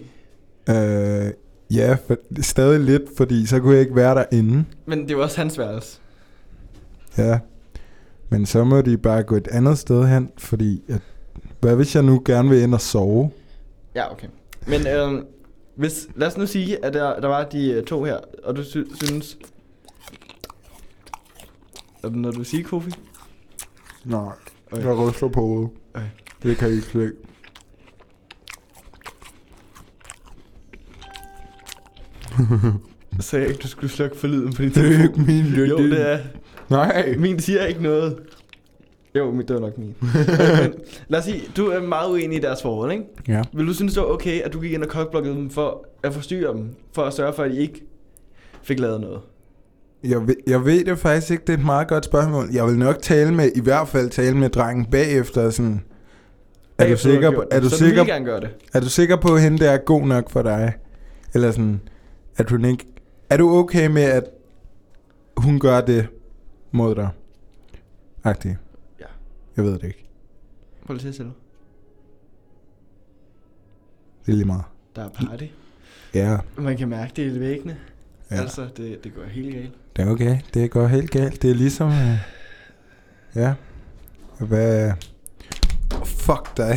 Øh, 0.68 1.32
ja, 1.70 1.96
for, 2.06 2.16
stadig 2.42 2.80
lidt, 2.80 3.02
fordi 3.16 3.46
så 3.46 3.60
kunne 3.60 3.72
jeg 3.72 3.80
ikke 3.80 3.96
være 3.96 4.14
derinde. 4.14 4.64
Men 4.86 5.08
det 5.08 5.16
var 5.16 5.22
også 5.22 5.36
hans 5.36 5.58
værelse. 5.58 5.98
Ja. 7.18 7.38
Men 8.28 8.46
så 8.46 8.64
må 8.64 8.80
de 8.80 8.96
bare 8.98 9.22
gå 9.22 9.36
et 9.36 9.48
andet 9.48 9.78
sted 9.78 10.04
hen, 10.04 10.30
fordi... 10.38 10.82
At, 10.88 11.00
hvad 11.60 11.76
hvis 11.76 11.94
jeg 11.94 12.02
nu 12.02 12.22
gerne 12.24 12.48
vil 12.48 12.62
ind 12.62 12.74
og 12.74 12.80
sove? 12.80 13.30
Ja, 13.96 14.12
okay. 14.12 14.26
Men 14.66 14.86
øh, 14.86 15.22
hvis, 15.76 16.08
lad 16.16 16.26
os 16.28 16.36
nu 16.36 16.46
sige, 16.46 16.84
at 16.84 16.94
der, 16.94 17.20
der 17.20 17.28
var 17.28 17.44
de 17.44 17.70
øh, 17.70 17.84
to 17.84 18.04
her, 18.04 18.18
og 18.44 18.56
du 18.56 18.64
sy- 18.64 19.04
synes... 19.04 19.38
Er 22.02 22.08
det 22.08 22.16
noget, 22.18 22.36
du 22.36 22.44
siger, 22.44 22.64
Kofi? 22.64 22.90
Nej, 24.04 24.20
Okay. 24.72 24.84
jeg 24.84 24.96
ryster 24.98 25.28
på 25.28 25.40
hovedet. 25.40 25.70
Okay. 25.94 26.06
Det 26.42 26.56
kan 26.56 26.68
I 26.68 26.72
ikke 26.72 26.86
slet 26.86 27.14
Så 33.20 33.38
jeg 33.38 33.48
ikke, 33.48 33.60
du 33.62 33.68
skulle 33.68 33.90
slukke 33.90 34.16
for 34.16 34.26
lyden 34.26 34.52
på 34.52 34.62
din 34.62 34.70
Det 34.70 34.76
er 34.76 34.82
telefon. 34.82 35.04
ikke 35.06 35.20
min, 35.20 35.54
er 35.62 35.66
Jo, 35.66 35.78
det 35.78 36.10
er. 36.12 36.18
Nej. 36.70 37.14
Min 37.18 37.40
siger 37.40 37.64
ikke 37.66 37.82
noget. 37.82 38.18
Jo, 39.18 39.30
mit, 39.30 39.48
det 39.48 39.54
var 39.54 39.60
nok 39.60 39.78
min. 39.78 39.94
Men 40.62 40.74
lad 41.08 41.18
os 41.18 41.24
sige, 41.24 41.42
du 41.56 41.66
er 41.66 41.80
meget 41.80 42.10
uenig 42.10 42.38
i 42.38 42.40
deres 42.40 42.62
forhold, 42.62 42.92
ikke? 42.92 43.04
Ja. 43.28 43.42
Vil 43.52 43.66
du 43.66 43.74
synes, 43.74 43.94
det 43.94 44.02
var 44.02 44.08
okay, 44.08 44.40
at 44.40 44.52
du 44.52 44.60
gik 44.60 44.72
ind 44.72 44.82
og 44.82 44.88
kokblokkede 44.88 45.34
dem 45.34 45.50
for 45.50 45.86
at 46.02 46.14
forstyrre 46.14 46.52
dem? 46.52 46.68
For 46.92 47.02
at 47.02 47.12
sørge 47.12 47.32
for, 47.32 47.42
at 47.42 47.50
de 47.50 47.56
ikke 47.58 47.86
fik 48.62 48.80
lavet 48.80 49.00
noget? 49.00 49.20
Jeg 50.04 50.26
ved, 50.26 50.34
jeg 50.46 50.64
ved 50.64 50.84
det 50.84 50.98
faktisk 50.98 51.30
ikke, 51.30 51.42
det 51.46 51.52
er 51.52 51.58
et 51.58 51.64
meget 51.64 51.88
godt 51.88 52.04
spørgsmål. 52.04 52.48
Jeg 52.52 52.66
vil 52.66 52.78
nok 52.78 53.02
tale 53.02 53.34
med, 53.34 53.50
i 53.54 53.60
hvert 53.60 53.88
fald 53.88 54.10
tale 54.10 54.36
med 54.36 54.48
drengen 54.50 54.86
bagefter, 54.86 55.50
sådan... 55.50 55.82
Er 56.78 56.88
du 56.88 56.96
sikker, 56.96 57.30
på, 57.30 57.44
er, 57.50 57.60
du 57.60 57.68
Så 57.68 57.76
sikker, 57.76 58.04
gerne 58.04 58.24
gøre 58.24 58.40
det? 58.40 58.48
er 58.74 58.80
du 58.80 58.88
sikker 58.88 59.16
på, 59.16 59.34
at 59.34 59.42
hende 59.42 59.58
der 59.58 59.70
er 59.70 59.76
god 59.76 60.06
nok 60.06 60.30
for 60.30 60.42
dig? 60.42 60.72
Eller 61.34 61.50
sådan, 61.50 61.80
at 62.36 62.50
hun 62.50 62.64
ikke... 62.64 62.86
Er 63.30 63.36
du 63.36 63.50
okay 63.50 63.86
med, 63.86 64.02
at 64.02 64.24
hun 65.36 65.58
gør 65.60 65.80
det 65.80 66.06
mod 66.72 66.94
dig? 66.94 67.08
Agtigt. 68.24 68.54
Jeg 69.56 69.64
ved 69.64 69.72
det 69.72 69.84
ikke. 69.84 70.02
Selv. 71.12 71.30
Det 74.26 74.32
er 74.32 74.36
lige 74.36 74.44
meget. 74.46 74.64
Der 74.96 75.04
er 75.04 75.08
party. 75.08 75.44
Ja, 76.14 76.38
Man 76.56 76.76
kan 76.76 76.88
mærke 76.88 77.12
det 77.16 77.36
i 77.36 77.40
væggene. 77.40 77.76
Ja. 78.30 78.36
Altså, 78.36 78.68
det, 78.76 79.04
det 79.04 79.14
går 79.14 79.22
helt 79.24 79.54
galt. 79.54 79.72
det 79.96 80.04
er 80.04 80.10
okay. 80.10 80.38
Det 80.54 80.70
går 80.70 80.86
helt 80.86 81.10
galt. 81.10 81.42
Det 81.42 81.50
er 81.50 81.54
ligesom... 81.54 81.88
øh, 81.88 82.18
Ja. 83.34 83.54
Hvad... 84.40 84.92
Fuck 86.04 86.56
dig. 86.56 86.74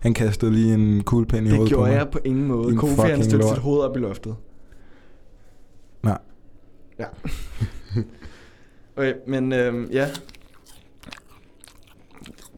Han 0.00 0.14
kastede 0.14 0.52
lige 0.52 0.74
en 0.74 1.02
kuglepen 1.04 1.46
i 1.46 1.48
Det 1.48 1.56
hovedet 1.56 1.72
på 1.72 1.76
gjorde 1.76 1.90
mig. 1.90 1.98
jeg 1.98 2.10
på 2.10 2.18
ingen 2.24 2.46
måde. 2.46 2.76
Kofi 2.76 2.94
han 3.00 3.18
lort. 3.20 3.24
sit 3.48 3.58
hoved 3.58 3.80
op 3.80 3.96
i 3.96 4.00
loftet. 4.00 4.36
Nej. 6.02 6.18
Ja. 6.98 7.04
okay, 8.96 9.14
men 9.26 9.52
øhm, 9.52 9.88
ja. 9.92 10.08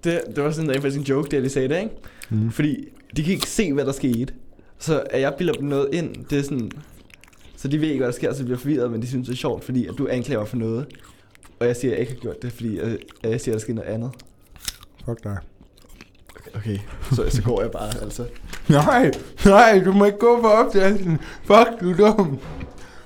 Det, 0.05 0.21
det 0.37 0.45
var 0.45 0.51
sådan 0.51 0.71
en 0.71 0.75
faktisk 0.75 0.99
en 0.99 1.05
joke, 1.05 1.27
det 1.27 1.33
jeg 1.33 1.41
lige 1.41 1.53
sagde 1.53 1.69
det, 1.69 1.79
ikke? 1.79 1.91
Mm. 2.31 2.51
Fordi 2.51 2.89
de 3.17 3.23
kan 3.23 3.33
ikke 3.33 3.47
se, 3.47 3.73
hvad 3.73 3.85
der 3.85 3.93
skete. 3.93 4.35
Så 4.79 5.03
at 5.11 5.21
jeg 5.21 5.35
bilder 5.39 5.53
dem 5.53 5.69
noget 5.69 5.89
ind, 5.93 6.25
det 6.31 6.39
er 6.39 6.43
sådan... 6.43 6.71
Så 7.57 7.69
de 7.69 7.81
ved 7.81 7.89
ikke, 7.89 7.99
hvad 7.99 8.07
der 8.07 8.13
sker, 8.13 8.33
så 8.33 8.39
de 8.39 8.45
bliver 8.45 8.59
forvirret, 8.59 8.91
men 8.91 9.03
de 9.03 9.07
synes, 9.07 9.29
det 9.29 9.35
er 9.35 9.39
sjovt, 9.39 9.65
fordi 9.65 9.87
at 9.87 9.95
du 9.99 10.09
anklager 10.11 10.41
mig 10.41 10.49
for 10.49 10.57
noget. 10.57 10.87
Og 11.61 11.67
jeg 11.67 11.77
siger, 11.77 11.93
at 11.93 11.99
jeg 11.99 12.01
ikke 12.01 12.13
har 12.13 12.21
gjort 12.21 12.43
det, 12.43 12.53
fordi 12.53 12.79
at 12.79 12.99
at 13.23 13.31
jeg 13.31 13.41
siger, 13.41 13.55
at 13.55 13.59
der 13.59 13.63
sker 13.63 13.75
noget 13.75 13.89
andet. 13.89 14.11
Fuck 15.05 15.25
dig. 15.25 15.37
Okay, 16.55 16.79
så, 17.13 17.31
så 17.31 17.43
går 17.43 17.63
jeg 17.63 17.71
bare, 17.71 18.03
altså. 18.03 18.27
Nej, 18.69 19.11
nej, 19.45 19.83
du 19.85 19.93
må 19.93 20.05
ikke 20.05 20.19
gå 20.19 20.41
på 20.41 20.49
optagelsen. 20.49 21.19
Fuck, 21.45 21.81
du 21.81 21.91
er 21.91 21.97
dum. 21.97 22.39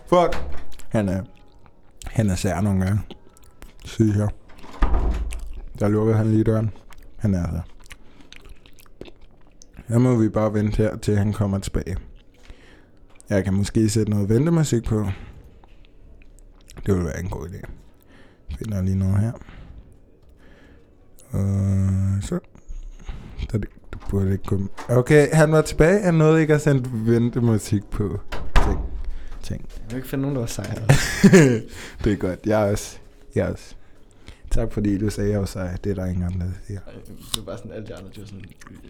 Fuck. 0.08 0.36
Han 0.88 1.08
er, 1.08 1.22
han 2.06 2.30
er 2.30 2.34
sær 2.34 2.60
nogle 2.60 2.84
gange. 2.84 3.00
Synes 3.84 4.16
jeg. 4.16 4.28
Der 5.80 5.88
lukkede 5.88 6.16
han 6.16 6.30
lige 6.30 6.44
døren. 6.44 6.70
Han 7.16 7.34
er 7.34 7.46
der. 7.46 7.62
Der 9.88 9.98
må 9.98 10.16
vi 10.16 10.28
bare 10.28 10.54
vente 10.54 10.76
her, 10.76 10.96
til 10.96 11.16
han 11.16 11.32
kommer 11.32 11.58
tilbage. 11.58 11.96
Jeg 13.28 13.44
kan 13.44 13.54
måske 13.54 13.88
sætte 13.88 14.10
noget 14.10 14.28
ventemusik 14.28 14.84
på. 14.84 15.06
Det 16.86 16.94
ville 16.94 17.04
være 17.04 17.20
en 17.20 17.28
god 17.28 17.48
idé. 17.48 17.70
Finder 18.58 18.82
lige 18.82 18.98
noget 18.98 19.20
her. 19.20 19.32
Og 21.30 22.22
så. 22.22 22.38
Der, 23.52 23.58
du 23.92 23.98
burde 24.10 24.32
ikke 24.32 24.44
komme. 24.44 24.68
Okay, 24.88 25.28
han 25.32 25.52
var 25.52 25.62
tilbage. 25.62 26.02
Han 26.02 26.14
nåede 26.14 26.40
ikke 26.40 26.54
at 26.54 26.60
sende 26.60 26.90
ventemusik 26.92 27.84
på. 27.90 28.20
Ting. 28.64 28.78
Ting. 29.42 29.64
Jeg 29.76 29.90
vil 29.90 29.96
ikke 29.96 30.08
finde 30.08 30.22
nogen, 30.22 30.36
der 30.36 30.40
var 30.40 30.46
sejre. 30.46 30.82
det 32.04 32.12
er 32.12 32.16
godt. 32.16 32.40
Jeg 32.46 32.66
er 32.66 32.70
også. 32.70 32.98
Jeg 33.34 33.46
er 33.46 33.52
også. 33.52 33.74
Tak 34.50 34.72
fordi 34.72 34.98
du 34.98 35.10
sagde, 35.10 35.28
at 35.28 35.32
jeg 35.32 35.40
var 35.40 35.46
sej. 35.46 35.76
Det 35.84 35.90
er 35.90 35.94
der 35.94 36.06
ingen 36.06 36.22
andre, 36.24 36.46
der 36.46 36.52
siger. 36.66 36.80
Det 37.06 37.36
var 37.36 37.42
bare 37.42 37.58
sådan, 37.58 37.72
alle 37.72 37.86
de 37.86 37.94
andre, 37.94 38.10
de 38.14 38.20
var 38.20 38.26
sådan 38.26 38.44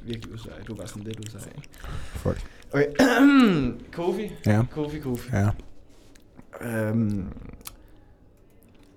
virkelig 0.04 0.34
usej. 0.34 0.52
Du 0.66 0.72
var 0.72 0.76
bare 0.76 0.88
sådan 0.88 1.02
lidt 1.02 1.20
usej. 1.20 1.40
ikke? 1.56 1.68
Fuck. 2.14 2.50
Okay, 2.72 2.86
Kofi. 3.96 4.32
Ja. 4.46 4.64
Kofi, 4.70 4.98
Kofi. 4.98 5.30
Ja. 5.32 5.48
Øhm, 6.60 7.24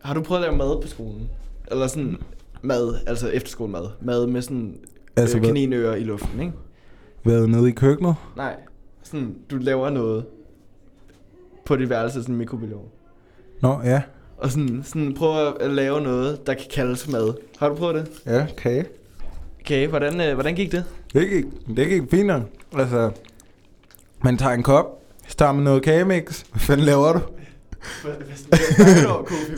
har 0.04 0.14
du 0.14 0.22
prøvet 0.24 0.44
at 0.44 0.48
lave 0.50 0.58
mad 0.58 0.82
på 0.82 0.88
skolen? 0.88 1.30
Eller 1.72 1.88
sådan 1.88 2.18
mad, 2.62 3.00
altså 3.08 3.30
efterskolemad. 3.30 3.90
Mad 4.02 4.28
med 4.28 4.42
sådan 4.42 4.78
Altså, 5.16 5.38
øh, 5.38 5.44
kaninører 5.44 5.96
i 5.96 6.04
luften, 6.04 6.40
ikke? 6.40 6.54
været 7.24 7.50
nede 7.50 7.70
i 7.70 7.72
køkkenet? 7.72 8.16
Nej, 8.36 8.56
sådan 9.04 9.36
du 9.52 9.58
laver 9.58 9.90
noget 9.90 10.26
på 11.66 11.76
dit 11.76 11.90
værelse, 11.90 12.22
sådan 12.22 12.36
en 12.36 12.40
mikrobølgeovn. 12.40 12.88
Nå, 13.62 13.82
ja. 13.84 14.02
Og 14.40 14.52
sådan, 14.52 14.84
sådan 14.86 15.14
prøv 15.14 15.54
at 15.60 15.72
lave 15.72 16.02
noget, 16.02 16.48
der 16.48 16.54
kan 16.54 16.66
kaldes 16.74 17.08
mad. 17.08 17.34
Har 17.58 17.70
du 17.70 17.76
prøvet 17.76 17.96
det? 17.96 18.34
Ja, 18.34 18.48
kage. 18.58 18.86
Okay, 19.62 19.88
hvordan, 19.88 20.22
øh, 20.22 20.34
hvordan 20.34 20.56
gik 20.56 20.72
det? 20.72 20.86
Det 21.14 21.30
gik, 21.30 21.46
det 21.78 21.88
gik 21.90 22.02
fint. 22.12 22.32
Altså, 22.78 23.12
man 24.24 24.38
tager 24.38 24.54
en 24.54 24.64
kop, 24.64 24.86
så 25.28 25.36
tager 25.36 25.52
man 25.52 25.64
noget 25.64 25.84
kagemix. 25.84 26.42
Hvad 26.52 26.60
fanden 26.60 26.86
laver 26.86 27.14
du? 27.14 27.20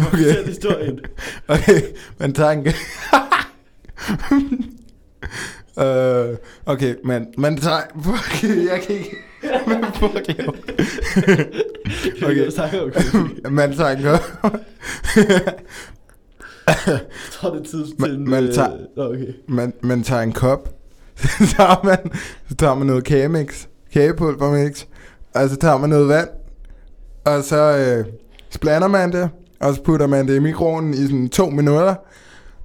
Okay. 0.08 0.46
historien? 0.46 1.00
Okay, 1.48 1.82
man 2.18 2.34
tager 2.34 2.52
en... 2.52 2.68
uh, 5.78 6.38
okay, 6.66 6.96
man, 7.04 7.28
man 7.38 7.58
tager... 7.58 7.80
Fuck, 8.04 8.44
jeg 8.44 8.82
kan 8.88 8.96
ikke... 8.96 9.16
Hvad 9.42 9.78
fuck 9.94 10.30
Okay. 12.24 12.46
Jeg 12.46 12.54
Kofi. 12.94 13.18
Man 13.50 13.74
kop... 14.04 14.58
Jeg 16.78 17.00
tror, 17.32 17.50
det 17.54 17.60
er 17.60 17.64
tid 17.66 17.86
til 17.86 17.96
Man- 18.02 18.30
man 18.30 18.44
øh, 18.44 18.54
tager- 18.54 18.78
okay. 18.98 19.34
man, 19.48 19.74
man 19.82 20.04
tager 20.04 20.22
en 20.22 20.32
kop, 20.32 20.70
så 21.18 21.56
tager 21.58 21.84
man, 21.86 21.98
så 22.50 22.56
tager 22.56 22.76
man 22.76 22.88
noget 22.88 23.04
kagemix, 23.04 23.66
kagepulvermix, 23.94 24.86
og 25.36 25.50
så 25.50 25.56
tager 25.56 25.78
man 25.78 25.90
noget 25.90 26.08
vand, 26.08 26.28
og 27.26 27.44
så 27.44 27.58
øh, 27.78 28.06
så 28.50 28.60
blander 28.60 28.88
man 28.88 29.12
det, 29.12 29.30
og 29.60 29.76
så 29.76 29.82
putter 29.84 30.08
man 30.08 30.28
det 30.28 30.36
i 30.36 30.40
mikroen 30.40 30.94
i 30.94 30.98
sådan 30.98 31.30
to 31.30 31.50
minutter, 31.50 31.96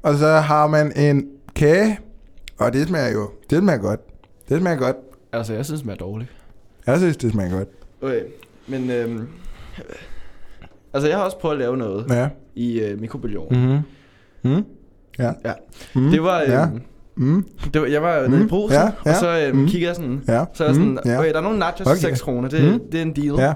og 0.03 0.15
så 0.19 0.27
har 0.29 0.67
man 0.67 0.93
en 0.97 1.25
kage, 1.57 1.99
og 2.59 2.73
det 2.73 2.89
smager 2.89 3.13
jo, 3.13 3.31
det 3.51 3.59
smager 3.59 3.79
godt. 3.79 4.01
Det 4.49 4.61
smager 4.61 4.77
godt. 4.79 4.97
Altså, 5.33 5.55
jeg 5.55 5.65
synes, 5.65 5.81
den 5.81 5.91
er 5.91 5.95
dårlig. 5.95 6.29
Jeg 6.87 6.99
synes, 6.99 7.17
det 7.17 7.33
smager 7.33 7.51
godt. 7.57 7.69
Okay, 8.03 8.21
men... 8.67 8.91
Øhm, 8.91 9.29
altså, 10.95 11.09
jeg 11.09 11.17
har 11.19 11.25
også 11.25 11.39
prøvet 11.39 11.55
at 11.55 11.59
lave 11.59 11.77
noget 11.77 12.07
Ja. 12.11 12.29
i 12.55 12.81
øh, 12.81 13.01
mikrobølgeovnen. 13.01 13.69
Mhm. 14.43 14.53
Mm. 14.57 14.65
Ja. 15.19 15.33
Ja. 15.45 15.53
Mm. 15.95 16.11
Det 16.11 16.23
var... 16.23 16.41
Øhm, 16.43 16.51
Ja. 16.51 16.67
Mm. 17.19 17.47
det 17.73 17.81
var, 17.83 17.87
jeg 17.89 18.03
var 18.03 18.27
nede 18.27 18.39
i 18.41 18.43
Mm. 18.43 18.49
brusen, 18.49 18.77
Ja, 18.79 18.85
og 18.87 18.93
ja. 19.07 19.15
så 19.19 19.47
øhm, 19.49 19.57
Mm. 19.59 19.67
kigger 19.67 19.89
jeg 19.89 19.97
sådan... 19.97 20.23
Ja. 20.29 20.45
Så 20.55 20.65
er 20.65 20.69
jeg 20.69 20.75
sådan, 20.75 20.91
Mm. 20.91 21.11
Okay, 21.19 21.31
der 21.33 21.37
er 21.39 21.41
nogle 21.43 21.59
nachos 21.59 21.81
Okay. 21.87 21.95
til 21.95 22.01
6 22.03 22.21
kroner, 22.23 22.49
det, 22.49 22.73
Mm. 22.73 22.81
det 22.93 22.99
er 22.99 23.03
en 23.03 23.17
deal. 23.17 23.35
Ja. 23.39 23.53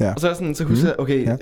Ja. 0.00 0.12
Og 0.14 0.20
så 0.20 0.26
er 0.26 0.30
jeg 0.30 0.36
sådan, 0.36 0.54
så 0.54 0.64
husker 0.64 0.88
jeg, 0.88 1.00
okay, 1.00 1.26
Ja. 1.26 1.36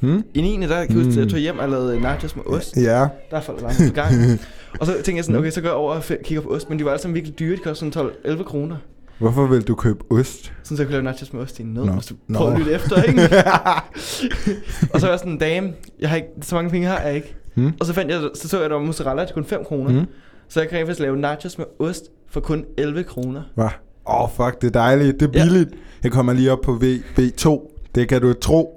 Mm. 0.00 0.22
i 0.34 0.40
9. 0.40 0.60
der 0.60 0.66
kan 0.66 0.96
jeg 0.96 1.04
huske, 1.04 1.08
at 1.10 1.16
jeg 1.16 1.24
Mm. 1.24 1.30
tog 1.30 1.38
hjem 1.38 1.58
og 1.58 1.68
lavede 1.68 2.00
nachos 2.00 2.36
med 2.36 2.44
ost. 2.46 2.76
Ja. 2.76 3.08
Der 3.30 3.36
er 3.36 3.40
folk 3.40 3.60
langt 3.62 3.80
i 3.80 3.88
gang. 3.90 4.14
og 4.80 4.86
så 4.86 4.92
tænkte 4.92 5.14
jeg 5.16 5.24
sådan, 5.24 5.38
okay, 5.40 5.50
så 5.50 5.60
går 5.60 5.68
jeg 5.68 5.76
over 5.76 5.94
og 5.94 6.02
kigger 6.24 6.42
på 6.42 6.48
ost, 6.48 6.70
men 6.70 6.78
de 6.78 6.84
var 6.84 6.90
alle 6.90 7.02
sammen 7.02 7.14
virkelig 7.14 7.38
dyre, 7.38 7.56
de 7.56 7.60
kostede 7.60 7.92
sådan 7.92 8.10
12-11 8.24 8.42
kroner. 8.44 8.76
Hvorfor 9.18 9.46
vil 9.46 9.62
du 9.62 9.74
købe 9.74 10.04
ost? 10.10 10.52
Sådan 10.62 10.76
så 10.76 10.82
jeg 10.82 10.86
kunne 10.86 10.92
lave 10.92 11.02
nachos 11.04 11.32
med 11.32 11.40
ost 11.42 11.58
i 11.58 11.62
en 11.62 11.74
nød, 11.74 11.84
Nå. 11.84 11.92
og 11.92 12.04
så 12.04 12.14
Nå. 12.28 12.38
prøv 12.38 12.52
at 12.52 12.58
lytte 12.58 12.72
efter, 12.72 13.02
ikke? 13.02 13.22
og 14.92 15.00
så 15.00 15.06
var 15.06 15.12
jeg 15.12 15.18
sådan, 15.18 15.38
dame, 15.38 15.72
jeg 16.00 16.08
har 16.08 16.16
ikke, 16.16 16.28
så 16.42 16.54
mange 16.54 16.70
penge 16.70 16.86
har 16.86 17.00
jeg 17.00 17.14
ikke. 17.14 17.34
Mm. 17.54 17.72
Og 17.80 17.86
så 17.86 17.92
fandt 17.92 18.10
jeg, 18.12 18.20
så 18.34 18.48
så 18.48 18.60
jeg, 18.60 18.70
der 18.70 18.76
var 18.76 18.82
mozzarella 18.84 19.24
til 19.24 19.34
kun 19.34 19.44
5 19.44 19.64
kroner. 19.64 19.90
Mm. 19.90 19.96
Mm. 19.96 20.06
Så 20.48 20.60
jeg 20.60 20.68
kan 20.68 20.78
faktisk 20.78 21.00
lave 21.00 21.16
nachos 21.16 21.58
med 21.58 21.66
ost 21.78 22.04
for 22.30 22.40
kun 22.40 22.64
11 22.78 23.04
kroner. 23.04 23.42
Hva? 23.54 23.64
Åh, 23.64 24.22
oh, 24.22 24.28
fuck, 24.30 24.60
det 24.62 24.66
er 24.68 24.80
dejligt. 24.80 25.20
Det 25.20 25.28
er 25.36 25.38
Ja. 25.40 25.44
billigt. 25.44 25.70
Jeg 26.04 26.12
kommer 26.12 26.32
lige 26.32 26.52
op 26.52 26.58
på 26.64 26.72
v, 26.72 26.84
V2. 27.18 27.72
Det 27.94 28.08
kan 28.08 28.20
du 28.22 28.32
tro. 28.32 28.75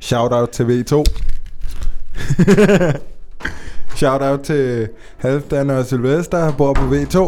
Shout 0.00 0.32
out 0.32 0.48
til 0.50 0.64
V2. 0.64 0.96
Shout 3.96 4.22
out 4.22 4.40
til 4.40 4.88
Halvdan 5.16 5.70
og 5.70 5.86
Sylvester, 5.86 6.38
der 6.38 6.52
bor 6.56 6.72
på 6.72 6.82
V2. 6.82 7.18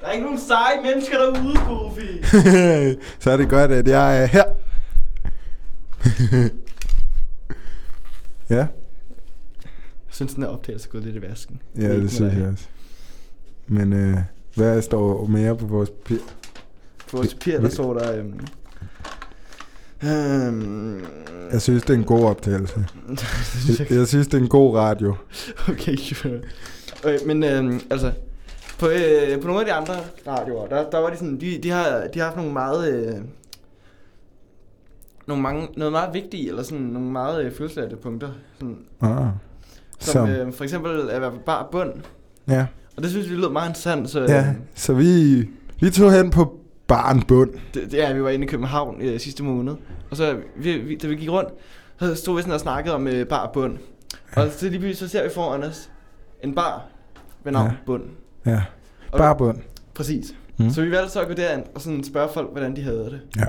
Der 0.00 0.06
er 0.06 0.12
ikke 0.12 0.24
nogen 0.24 0.40
seje 0.40 0.82
mennesker 0.82 1.18
derude, 1.18 1.56
Kofi. 1.56 2.22
Så 3.22 3.30
er 3.30 3.36
det 3.36 3.48
godt, 3.48 3.70
at 3.72 3.88
jeg 3.88 4.22
er 4.22 4.26
her. 4.26 4.44
ja, 8.50 8.56
Jeg 8.56 8.68
synes, 10.10 10.34
den 10.34 10.42
her 10.42 10.50
optagelse 10.50 10.88
er 10.88 10.92
gået 10.92 11.04
lidt 11.04 11.16
i 11.16 11.22
vasken. 11.22 11.62
ja, 11.76 11.92
det 11.92 11.98
med 12.02 12.08
synes 12.08 12.34
jeg 12.34 12.46
også. 12.48 12.64
Men 13.66 13.92
øh, 13.92 14.16
hvad 14.54 14.82
står 14.82 15.26
mere 15.26 15.56
på 15.56 15.66
vores 15.66 15.90
papir? 15.90 16.18
På 17.10 17.16
vores 17.16 17.34
papir, 17.34 17.60
der 17.60 17.68
står 17.68 17.94
der... 17.94 18.18
Øhm, 18.18 18.40
øhm, 20.04 21.00
Jeg 21.52 21.60
synes, 21.62 21.82
det 21.82 21.90
er 21.90 21.98
en 21.98 22.04
god 22.04 22.24
optagelse. 22.24 22.86
jeg 23.98 24.08
synes, 24.08 24.26
det 24.26 24.34
er 24.34 24.42
en 24.42 24.48
god 24.48 24.76
radio. 24.76 25.14
Okay. 25.68 25.96
Okay, 27.04 27.18
men 27.26 27.44
øhm, 27.44 27.80
altså, 27.90 28.12
på, 28.78 28.88
øh, 28.88 29.40
på 29.40 29.46
nogle 29.46 29.60
af 29.60 29.66
de 29.66 29.72
andre 29.72 29.94
radioer, 30.26 30.66
der, 30.68 30.90
der 30.90 30.98
var 30.98 31.10
de 31.10 31.16
sådan, 31.16 31.40
de, 31.40 31.58
de, 31.62 31.70
har, 31.70 32.06
de 32.14 32.18
har 32.18 32.26
haft 32.26 32.36
nogle 32.36 32.52
meget, 32.52 32.92
øh, 32.94 33.14
nogle 35.26 35.42
mange, 35.42 35.68
noget 35.76 35.92
meget 35.92 36.14
vigtige, 36.14 36.48
eller 36.48 36.62
sådan 36.62 36.78
nogle 36.84 37.10
meget 37.12 37.44
øh, 37.44 37.52
følelsesladte 37.52 37.96
punkter, 37.96 38.28
sådan, 38.58 38.76
Ah. 39.00 39.26
som 39.98 40.12
Som, 40.12 40.28
øh, 40.28 40.52
for 40.52 40.64
eksempel 40.64 41.10
at 41.10 41.20
være 41.20 41.30
på 41.30 41.38
bar 41.46 41.68
bund, 41.72 41.92
ja. 42.48 42.66
og 42.96 43.02
det 43.02 43.10
synes 43.10 43.30
vi 43.30 43.34
lød 43.34 43.50
meget 43.50 43.68
interessant, 43.68 44.10
så 44.10 44.20
ja, 44.20 44.38
øh, 44.40 44.54
så 44.74 44.94
vi, 44.94 45.40
vi 45.80 45.90
tog 45.90 46.12
hen 46.12 46.30
på 46.30 46.59
baren 46.90 47.22
bund. 47.22 47.50
det, 47.74 47.90
det 47.92 48.04
er, 48.08 48.14
vi 48.14 48.22
var 48.22 48.30
inde 48.30 48.44
i 48.44 48.48
København 48.48 49.02
øh, 49.02 49.20
sidste 49.20 49.42
måned, 49.44 49.74
og 50.10 50.16
så, 50.16 50.36
vi, 50.56 50.78
vi, 50.78 50.96
da 50.96 51.06
vi 51.06 51.14
gik 51.14 51.30
rundt, 51.30 51.50
så 52.00 52.14
stod 52.14 52.36
vi 52.36 52.42
sådan 52.42 52.54
og 52.54 52.60
snakkede 52.60 52.94
om 52.94 53.06
øh, 53.08 53.26
bar 53.26 53.50
bund, 53.54 53.78
og 54.36 54.48
så 54.50 54.68
lige 54.68 54.78
pludselig 54.78 54.96
så 54.96 55.08
ser 55.08 55.22
vi 55.22 55.30
foran 55.34 55.62
os 55.62 55.90
en 56.44 56.54
bar 56.54 56.82
ved 57.44 57.52
navn 57.52 57.66
Ja. 57.66 57.70
ja. 57.72 57.76
bund. 57.86 58.02
Ja, 58.46 58.62
Og- 59.12 59.18
bar 59.18 59.34
bund. 59.34 59.58
Præcis. 59.94 60.34
Mm. 60.58 60.70
Så 60.70 60.82
vi 60.82 60.90
valgte 60.90 61.12
så 61.12 61.20
at 61.20 61.26
gå 61.28 61.34
derind 61.34 61.62
og 61.74 61.80
sådan 61.80 62.04
spørge 62.04 62.28
folk, 62.34 62.50
hvordan 62.52 62.76
de 62.76 62.82
havde 62.82 62.98
det. 62.98 63.20
Ja, 63.36 63.44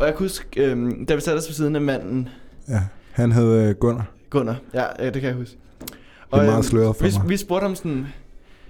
Og 0.00 0.06
jeg 0.06 0.14
kunne 0.14 0.24
huske, 0.24 0.64
øhm, 0.64 1.06
da 1.06 1.14
vi 1.14 1.20
satte 1.20 1.38
os 1.38 1.48
ved 1.48 1.54
siden 1.54 1.76
af 1.76 1.82
manden, 1.82 2.28
ja. 2.68 2.80
Han 3.12 3.32
hed 3.32 3.68
øh, 3.68 3.74
Gunnar. 3.74 4.06
Gunnar. 4.30 4.56
Ja, 4.74 4.84
ja 4.98 5.04
det 5.10 5.14
kan 5.20 5.24
jeg 5.24 5.34
huske. 5.36 5.56
Det 5.80 6.40
er 6.40 6.46
meget 6.46 6.64
sløret 6.64 6.96
for 6.96 7.04
vi, 7.04 7.10
mig. 7.18 7.28
vi 7.28 7.36
spurgte 7.36 7.64
ham 7.64 7.74
sådan, 7.74 8.06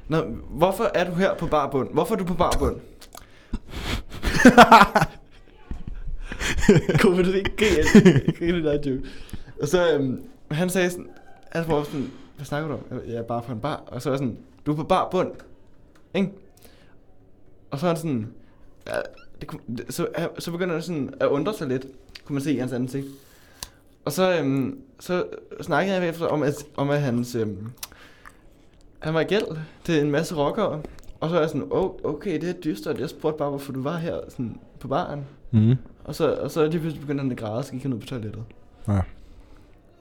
Nå, 0.08 0.16
hvorfor 0.50 0.90
er 0.94 1.10
du 1.10 1.14
her 1.14 1.34
på 1.34 1.46
barbund? 1.46 1.88
Hvorfor 1.92 2.14
er 2.14 2.18
du 2.18 2.24
på 2.24 2.34
barbund? 2.34 2.76
Kunne 7.00 7.24
du 7.24 7.32
ikke 7.32 7.50
der 8.62 8.72
joke? 8.90 9.02
Og 9.62 9.68
så, 9.68 9.94
øhm, 9.94 10.22
han 10.50 10.70
sagde 10.70 10.90
sådan, 10.90 11.08
altså 11.52 11.72
var 11.72 11.84
sådan, 11.84 12.10
hvad 12.36 12.46
snakker 12.46 12.68
du 12.68 12.74
om? 12.74 13.00
Jeg 13.06 13.14
er 13.16 13.22
bare 13.22 13.42
på 13.42 13.52
en 13.52 13.60
bar. 13.60 13.82
Og 13.86 14.02
så 14.02 14.10
er 14.10 14.16
sådan, 14.16 14.38
du 14.66 14.72
er 14.72 14.76
på 14.76 14.84
barbund, 14.84 15.30
ikke? 16.14 16.30
Og 17.70 17.78
så 17.78 17.86
er 17.86 17.90
han 17.90 17.96
sådan, 17.96 18.28
ja, 18.86 18.92
det, 19.40 19.48
kunne- 19.48 19.60
det, 19.76 19.84
så, 19.94 20.08
så 20.38 20.50
begynder 20.50 20.74
han 20.74 20.82
sådan 20.82 21.14
at 21.20 21.26
undre 21.28 21.54
sig 21.54 21.68
lidt, 21.68 21.86
kunne 22.24 22.34
man 22.34 22.42
se 22.42 22.52
i 22.52 22.58
hans 22.58 22.72
ansigt. 22.72 23.06
Og 24.04 24.12
så, 24.12 24.38
øhm, 24.38 24.78
så 25.00 25.24
snakkede 25.62 25.96
jeg 25.96 26.08
efter 26.08 26.26
om, 26.26 26.42
at, 26.42 26.54
om 26.76 26.90
at 26.90 27.00
hans, 27.00 27.34
øhm, 27.34 27.70
han 28.98 29.14
var 29.14 29.20
i 29.20 29.24
gæld 29.24 29.56
til 29.84 30.00
en 30.00 30.10
masse 30.10 30.34
rockere. 30.36 30.82
Og 31.24 31.30
så 31.30 31.36
er 31.36 31.40
jeg 31.40 31.48
sådan, 31.48 31.66
oh, 31.70 31.90
okay, 32.04 32.40
det 32.40 32.48
er 32.48 32.52
dystert. 32.52 33.00
Jeg 33.00 33.08
spurgte 33.08 33.38
bare, 33.38 33.48
hvorfor 33.48 33.72
du 33.72 33.82
var 33.82 33.96
her 33.96 34.16
sådan, 34.28 34.56
på 34.80 34.88
baren. 34.88 35.20
Mm. 35.50 35.74
Og 36.04 36.14
så, 36.14 36.34
og 36.34 36.50
så 36.50 36.66
lige 36.66 36.78
pludselig 36.80 37.00
begyndte 37.00 37.22
han 37.22 37.30
at 37.30 37.36
græde, 37.38 37.54
og 37.54 37.64
så 37.64 37.72
gik 37.72 37.82
han 37.82 37.92
ud 37.92 37.98
på 38.00 38.06
toilettet. 38.06 38.42
Ja. 38.88 39.00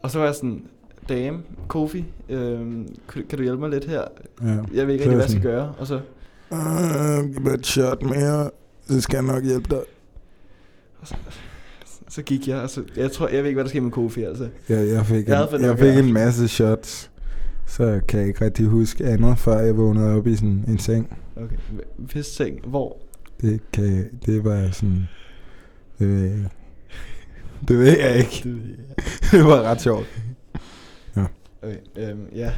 Og 0.01 0.11
så 0.11 0.19
var 0.19 0.25
jeg 0.25 0.35
sådan, 0.35 0.65
dame, 1.09 1.39
Kofi, 1.67 2.05
øhm, 2.29 2.95
kan, 3.09 3.25
kan 3.29 3.37
du 3.37 3.43
hjælpe 3.43 3.59
mig 3.59 3.69
lidt 3.69 3.85
her? 3.85 4.01
ja. 4.43 4.47
Jeg 4.73 4.87
ved 4.87 4.93
ikke 4.93 5.03
Så 5.05 5.09
rigtig, 5.09 5.15
hvad 5.15 5.15
jeg 5.15 5.29
skal 5.29 5.41
gøre. 5.41 5.73
Og 5.77 5.87
så, 5.87 5.99
Uh, 6.51 7.31
giv 7.31 7.41
mig 7.41 7.53
et 7.53 7.65
shot 7.65 8.03
mere. 8.03 8.49
Så 8.87 9.01
skal 9.01 9.23
nok 9.23 9.43
hjælpe 9.43 9.75
dig. 9.75 9.81
så 12.09 12.21
gik 12.21 12.47
jeg, 12.47 12.61
og 12.61 12.69
så, 12.69 12.83
jeg 12.95 13.11
tror, 13.11 13.27
jeg 13.27 13.37
ved 13.37 13.45
ikke, 13.45 13.55
hvad 13.55 13.63
der 13.63 13.69
sker 13.69 13.81
med 13.81 13.91
Kofi, 13.91 14.23
altså. 14.23 14.49
Jeg, 14.69 14.87
jeg 14.87 15.05
fik, 15.05 15.27
Jeg 15.27 15.47
en, 15.53 15.61
jeg 15.61 15.79
fik 15.79 15.97
en 15.97 16.13
masse 16.13 16.47
shots. 16.47 17.11
Så 17.73 17.99
kan 18.07 18.19
jeg 18.19 18.27
ikke 18.27 18.45
rigtig 18.45 18.65
huske 18.65 19.05
andet, 19.05 19.39
før 19.39 19.59
jeg 19.59 19.77
vågnede 19.77 20.17
op 20.17 20.27
i 20.27 20.35
sådan 20.35 20.65
en 20.67 20.79
seng. 20.79 21.17
Okay, 21.35 21.55
hvis 21.97 22.29
ting, 22.29 22.59
hvor? 22.65 22.97
Det, 23.41 23.61
kan 23.71 24.09
det 24.25 24.45
var 24.45 24.69
sådan... 24.71 25.07
Det 25.99 26.07
ved 26.07 26.17
jeg 26.17 26.33
ikke. 26.33 26.49
Det 27.67 27.79
ved 27.79 27.97
jeg 27.97 28.17
ikke. 28.17 28.41
Det 28.43 28.55
ved 28.55 28.75
jeg. 28.77 28.95
det 29.31 29.45
var 29.45 29.61
ret 29.61 29.81
sjovt. 29.81 30.05
Okay, 31.15 31.77
øhm, 31.97 32.25
ja. 32.35 32.51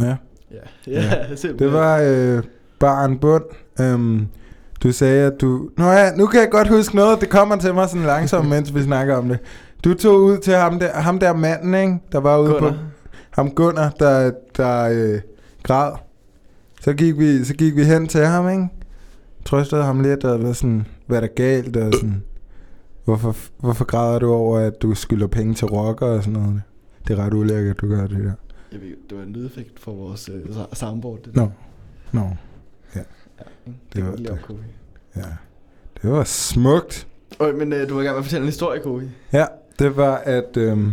Ja. 0.00 0.16
Ja, 0.50 0.56
Ja. 0.92 1.02
ja. 1.44 1.52
Det 1.58 1.72
var 1.72 2.00
øh, 2.04 2.42
baren 2.78 3.18
bund. 3.18 3.44
Um, 3.80 4.28
du 4.82 4.92
sagde, 4.92 5.26
at 5.26 5.40
du... 5.40 5.70
Nå 5.76 5.90
ja, 5.90 6.14
nu 6.16 6.26
kan 6.26 6.40
jeg 6.40 6.50
godt 6.50 6.68
huske 6.68 6.96
noget. 6.96 7.20
Det 7.20 7.28
kommer 7.28 7.56
til 7.56 7.74
mig 7.74 7.88
sådan 7.88 8.06
langsomt, 8.06 8.48
mens 8.54 8.74
vi 8.74 8.82
snakker 8.82 9.16
om 9.16 9.28
det. 9.28 9.38
Du 9.84 9.94
tog 9.94 10.20
ud 10.20 10.38
til 10.38 10.54
ham 10.54 10.78
der, 10.78 10.92
ham 10.92 11.18
der 11.18 11.32
manden, 11.32 11.74
ikke? 11.74 11.98
Der 12.12 12.20
var 12.20 12.38
ude 12.38 12.56
på... 12.58 12.72
Ham 13.36 13.50
Gunnar, 13.54 13.90
der, 13.90 14.30
der 14.56 14.82
øh, 14.92 15.20
græd. 15.62 15.92
Så 16.80 16.92
gik, 16.94 17.18
vi, 17.18 17.44
så 17.44 17.54
gik 17.54 17.76
vi 17.76 17.84
hen 17.84 18.08
til 18.08 18.26
ham, 18.26 18.48
ikke? 18.50 18.68
Trøstede 19.44 19.82
ham 19.82 20.00
lidt 20.00 20.24
og 20.24 20.42
var 20.42 20.52
sådan, 20.52 20.86
hvad 21.06 21.16
er 21.16 21.20
der 21.20 21.28
galt? 21.34 21.76
Og 21.76 21.92
sådan, 21.94 22.22
hvorfor, 23.04 23.36
hvorfor 23.58 23.84
græder 23.84 24.18
du 24.18 24.32
over, 24.32 24.58
at 24.58 24.82
du 24.82 24.94
skylder 24.94 25.26
penge 25.26 25.54
til 25.54 25.66
rocker 25.66 26.06
og 26.06 26.22
sådan 26.24 26.40
noget? 26.40 26.62
Det 27.08 27.18
er 27.18 27.24
ret 27.24 27.34
ulækkert, 27.34 27.76
at 27.76 27.80
du 27.80 27.88
gør 27.88 28.06
det 28.06 28.18
der. 28.24 28.32
Jeg 28.72 28.80
ved, 28.80 28.96
det 29.10 29.18
var 29.18 29.24
en 29.24 29.32
lydeffekt 29.32 29.80
for 29.80 29.92
vores 29.92 30.28
øh, 30.34 30.40
soundboard. 30.72 31.18
Det 31.24 31.36
Nå. 31.36 31.42
der. 31.42 31.48
Nå, 32.12 32.28
Ja, 32.94 33.00
ikke? 33.66 33.78
Det 33.94 34.04
var- 34.06 34.16
det- 34.16 34.30
op, 34.30 34.38
Kofi. 34.42 34.60
ja. 35.16 35.22
Det 36.02 36.10
var 36.10 36.24
smukt. 36.24 37.06
Okay, 37.38 37.58
men 37.58 37.72
øh, 37.72 37.88
du 37.88 37.94
vil 37.94 38.04
gerne 38.04 38.12
med 38.14 38.18
at 38.18 38.24
fortælle 38.24 38.42
en 38.42 38.48
historie, 38.48 38.80
Kofi. 38.82 39.06
Ja, 39.32 39.46
det 39.78 39.96
var 39.96 40.16
at... 40.16 40.56
Øhm, 40.56 40.92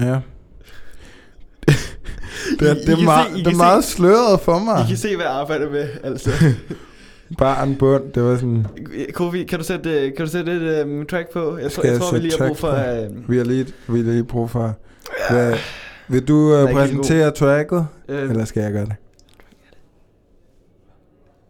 ja. 0.00 0.04
det, 2.60 2.70
er, 2.70 2.74
I- 2.74 2.78
I 2.78 2.84
det, 2.86 2.88
er 3.00 3.04
meget, 3.04 3.26
se- 3.32 3.38
I 3.38 3.42
det 3.42 3.46
er 3.46 3.50
se- 3.50 3.56
meget 3.56 3.84
sløret 3.84 4.40
for 4.40 4.60
I 4.60 4.64
mig. 4.64 4.84
kan 4.88 4.96
se, 4.96 5.16
hvad 5.16 5.26
jeg 5.26 5.34
arbejder 5.34 5.70
med, 5.70 5.88
altså. 6.02 6.30
Barn 7.38 7.76
bund, 7.76 8.12
det 8.12 8.22
var 8.22 8.34
sådan... 8.36 8.66
Kofi, 9.14 9.44
kan 9.44 9.58
du 9.58 9.64
sætte, 9.64 9.90
øh, 9.90 10.14
kan 10.16 10.26
du 10.26 10.30
sætte 10.32 10.52
et 10.52 10.84
um, 10.84 11.06
track 11.06 11.32
på? 11.32 11.58
Jeg 11.58 11.72
tror, 11.72 11.82
jeg 11.82 11.92
jeg 11.92 12.00
tror 12.00 12.12
vi 12.12 12.18
lige 12.18 12.38
har 12.38 12.46
brug 12.48 12.58
for... 12.58 13.02
Øh, 13.04 13.30
Vi 13.30 13.36
har 13.36 13.44
lige, 13.44 13.66
vi 13.88 13.98
har 13.98 14.04
lige 14.04 14.24
brug 14.24 14.50
for... 14.50 14.74
Hvad, 15.30 15.54
vil 16.08 16.28
du 16.28 16.62
uh, 16.62 16.70
præsentere 16.72 17.30
tracket? 17.30 17.86
øh, 18.08 18.30
Eller 18.30 18.44
skal 18.44 18.62
jeg 18.62 18.72
gøre 18.72 18.84
det? 18.84 18.94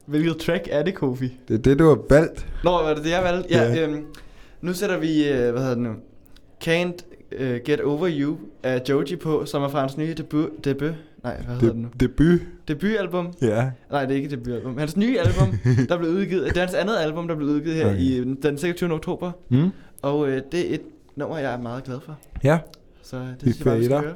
hvilket 0.07 0.37
track 0.37 0.69
er 0.71 0.83
det, 0.83 0.95
Kofi? 0.95 1.39
Det 1.49 1.55
er 1.55 1.59
det, 1.63 1.79
du 1.79 1.89
har 1.89 1.99
valgt. 2.11 2.47
Nå, 2.65 2.71
var 2.71 2.95
det 2.95 3.05
det, 3.05 3.11
jeg 3.11 3.23
valgte? 3.25 3.49
Ja, 3.51 3.63
Ja. 3.63 3.87
øhm, 3.89 4.05
nu 4.61 4.73
sætter 4.73 4.99
vi, 4.99 5.29
øh, 5.29 5.51
hvad 5.51 5.61
hedder 5.63 5.75
det 5.75 5.83
nu? 5.83 5.91
Can't 6.65 7.12
uh, 7.41 7.57
Get 7.65 7.81
Over 7.81 8.09
You 8.21 8.37
af 8.63 8.83
Joji 8.89 9.17
på, 9.17 9.45
som 9.47 9.63
er 9.63 9.69
fra 9.69 9.81
hans 9.81 9.97
nye 9.97 10.15
debut, 10.15 10.65
debut 10.65 10.95
nej, 11.25 11.37
hvad 11.47 11.55
hedder 11.57 11.73
det 11.75 11.77
nu? 11.83 11.89
Debut. 12.01 12.41
Debutalbum? 12.69 13.33
Ja. 13.43 13.71
Nej, 13.91 14.05
det 14.05 14.13
er 14.13 14.17
ikke 14.17 14.31
debutalbum. 14.31 14.79
Hans 14.79 14.97
nye 14.97 15.19
album, 15.21 15.49
der 15.89 15.99
blev 15.99 16.11
udgivet, 16.11 16.49
det 16.49 16.57
er 16.57 16.61
hans 16.61 16.75
andet 16.75 16.97
album, 16.97 17.29
der 17.29 17.35
blev 17.35 17.49
udgivet 17.49 17.77
her 17.77 17.87
Okay. 17.91 17.99
i 18.01 18.19
den 18.43 18.59
26. 18.59 18.93
oktober. 18.93 19.33
Mm? 19.49 19.71
Og 20.03 20.29
øh, 20.29 20.43
det 20.53 20.71
er 20.71 20.75
et 20.75 20.81
nummer, 21.17 21.39
jeg 21.39 21.55
er 21.55 21.59
meget 21.59 21.85
glad 21.85 22.01
for. 22.05 22.19
Ja. 22.45 22.59
Så 23.03 23.17
øh, 23.17 23.23
det 23.23 23.37
Vi 23.41 23.53
synes 23.53 23.59
jeg 23.59 23.65
bare, 23.65 23.79
vi 23.79 23.85
skal 23.85 23.99
høre. 24.01 24.15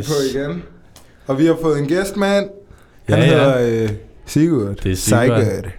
Nice. 0.00 0.38
på 0.38 0.38
igen. 0.38 0.62
Og 1.26 1.38
vi 1.38 1.46
har 1.46 1.56
fået 1.62 1.78
en 1.78 1.86
gæst, 1.88 2.16
mand. 2.16 2.50
Han 3.08 3.18
Ja, 3.18 3.24
ja. 3.24 3.30
hedder 3.30 3.82
øh, 3.84 3.90
Sigurd. 4.26 4.76
Det 4.76 4.92
er 4.92 4.96
Sigurd. 4.96 5.24
Sigurd. 5.24 5.40
Jeg 5.40 5.72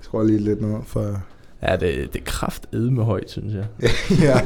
skruer 0.00 0.24
lige 0.24 0.38
lidt 0.38 0.60
ned 0.62 0.78
for... 0.86 1.22
Ja, 1.62 1.72
det, 1.76 2.12
det 2.12 2.20
er 2.20 2.24
kraft 2.24 2.66
med 2.72 3.04
højt, 3.04 3.30
synes 3.30 3.54
jeg. 3.54 3.64
ja. 4.22 4.40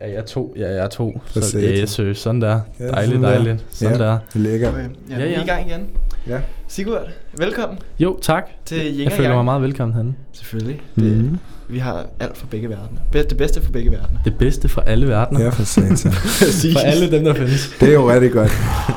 Ja, 0.00 0.06
jeg 0.08 0.14
er 0.16 0.22
to. 0.24 0.54
Ja, 0.56 0.68
jeg 0.68 0.84
er 0.84 0.88
to. 0.88 1.20
For 1.26 1.40
Så 1.40 1.58
er 1.58 1.86
sø. 1.86 2.12
Sådan 2.14 2.40
der. 2.42 2.60
Ja, 2.80 2.88
Dejligt, 2.88 3.08
sådan 3.12 3.22
der. 3.22 3.28
dejligt. 3.30 3.64
Sådan 3.70 3.98
Ja. 3.98 4.04
der. 4.04 4.18
Lækker. 4.34 4.68
Ja, 4.70 4.82
Ja, 5.10 5.16
vi 5.16 5.22
er 5.22 5.26
ja. 5.26 5.42
i 5.42 5.46
gang 5.46 5.70
igen. 5.70 5.86
Ja. 6.28 6.38
Sigurd, 6.68 7.08
velkommen 7.38 7.78
Jo, 7.98 8.18
tak. 8.22 8.44
til 8.64 8.78
Yin 8.98 9.04
Jeg 9.04 9.12
føler 9.12 9.34
mig 9.34 9.44
meget 9.44 9.62
velkommen 9.62 9.94
herinde. 9.94 10.14
Selvfølgelig. 10.32 10.80
Det, 10.96 11.04
Mhm. 11.16 11.38
Vi 11.68 11.78
har 11.78 12.06
alt 12.20 12.36
for 12.36 12.46
begge 12.46 12.68
verdener. 12.68 13.00
Det 13.12 13.36
bedste 13.36 13.62
for 13.62 13.72
begge 13.72 13.90
verdener. 13.90 14.20
Det 14.24 14.38
bedste 14.38 14.68
fra 14.68 14.82
alle 14.86 15.08
verdener. 15.08 15.40
Ja, 15.40 15.48
for 15.48 15.64
satan. 15.64 15.96
For 16.72 16.78
alle 16.80 17.10
dem, 17.10 17.24
der 17.24 17.34
findes. 17.34 17.70
Det 17.80 17.88
er 17.88 17.92
jo 17.92 18.10
rigtig 18.12 18.32
godt. 18.32 18.50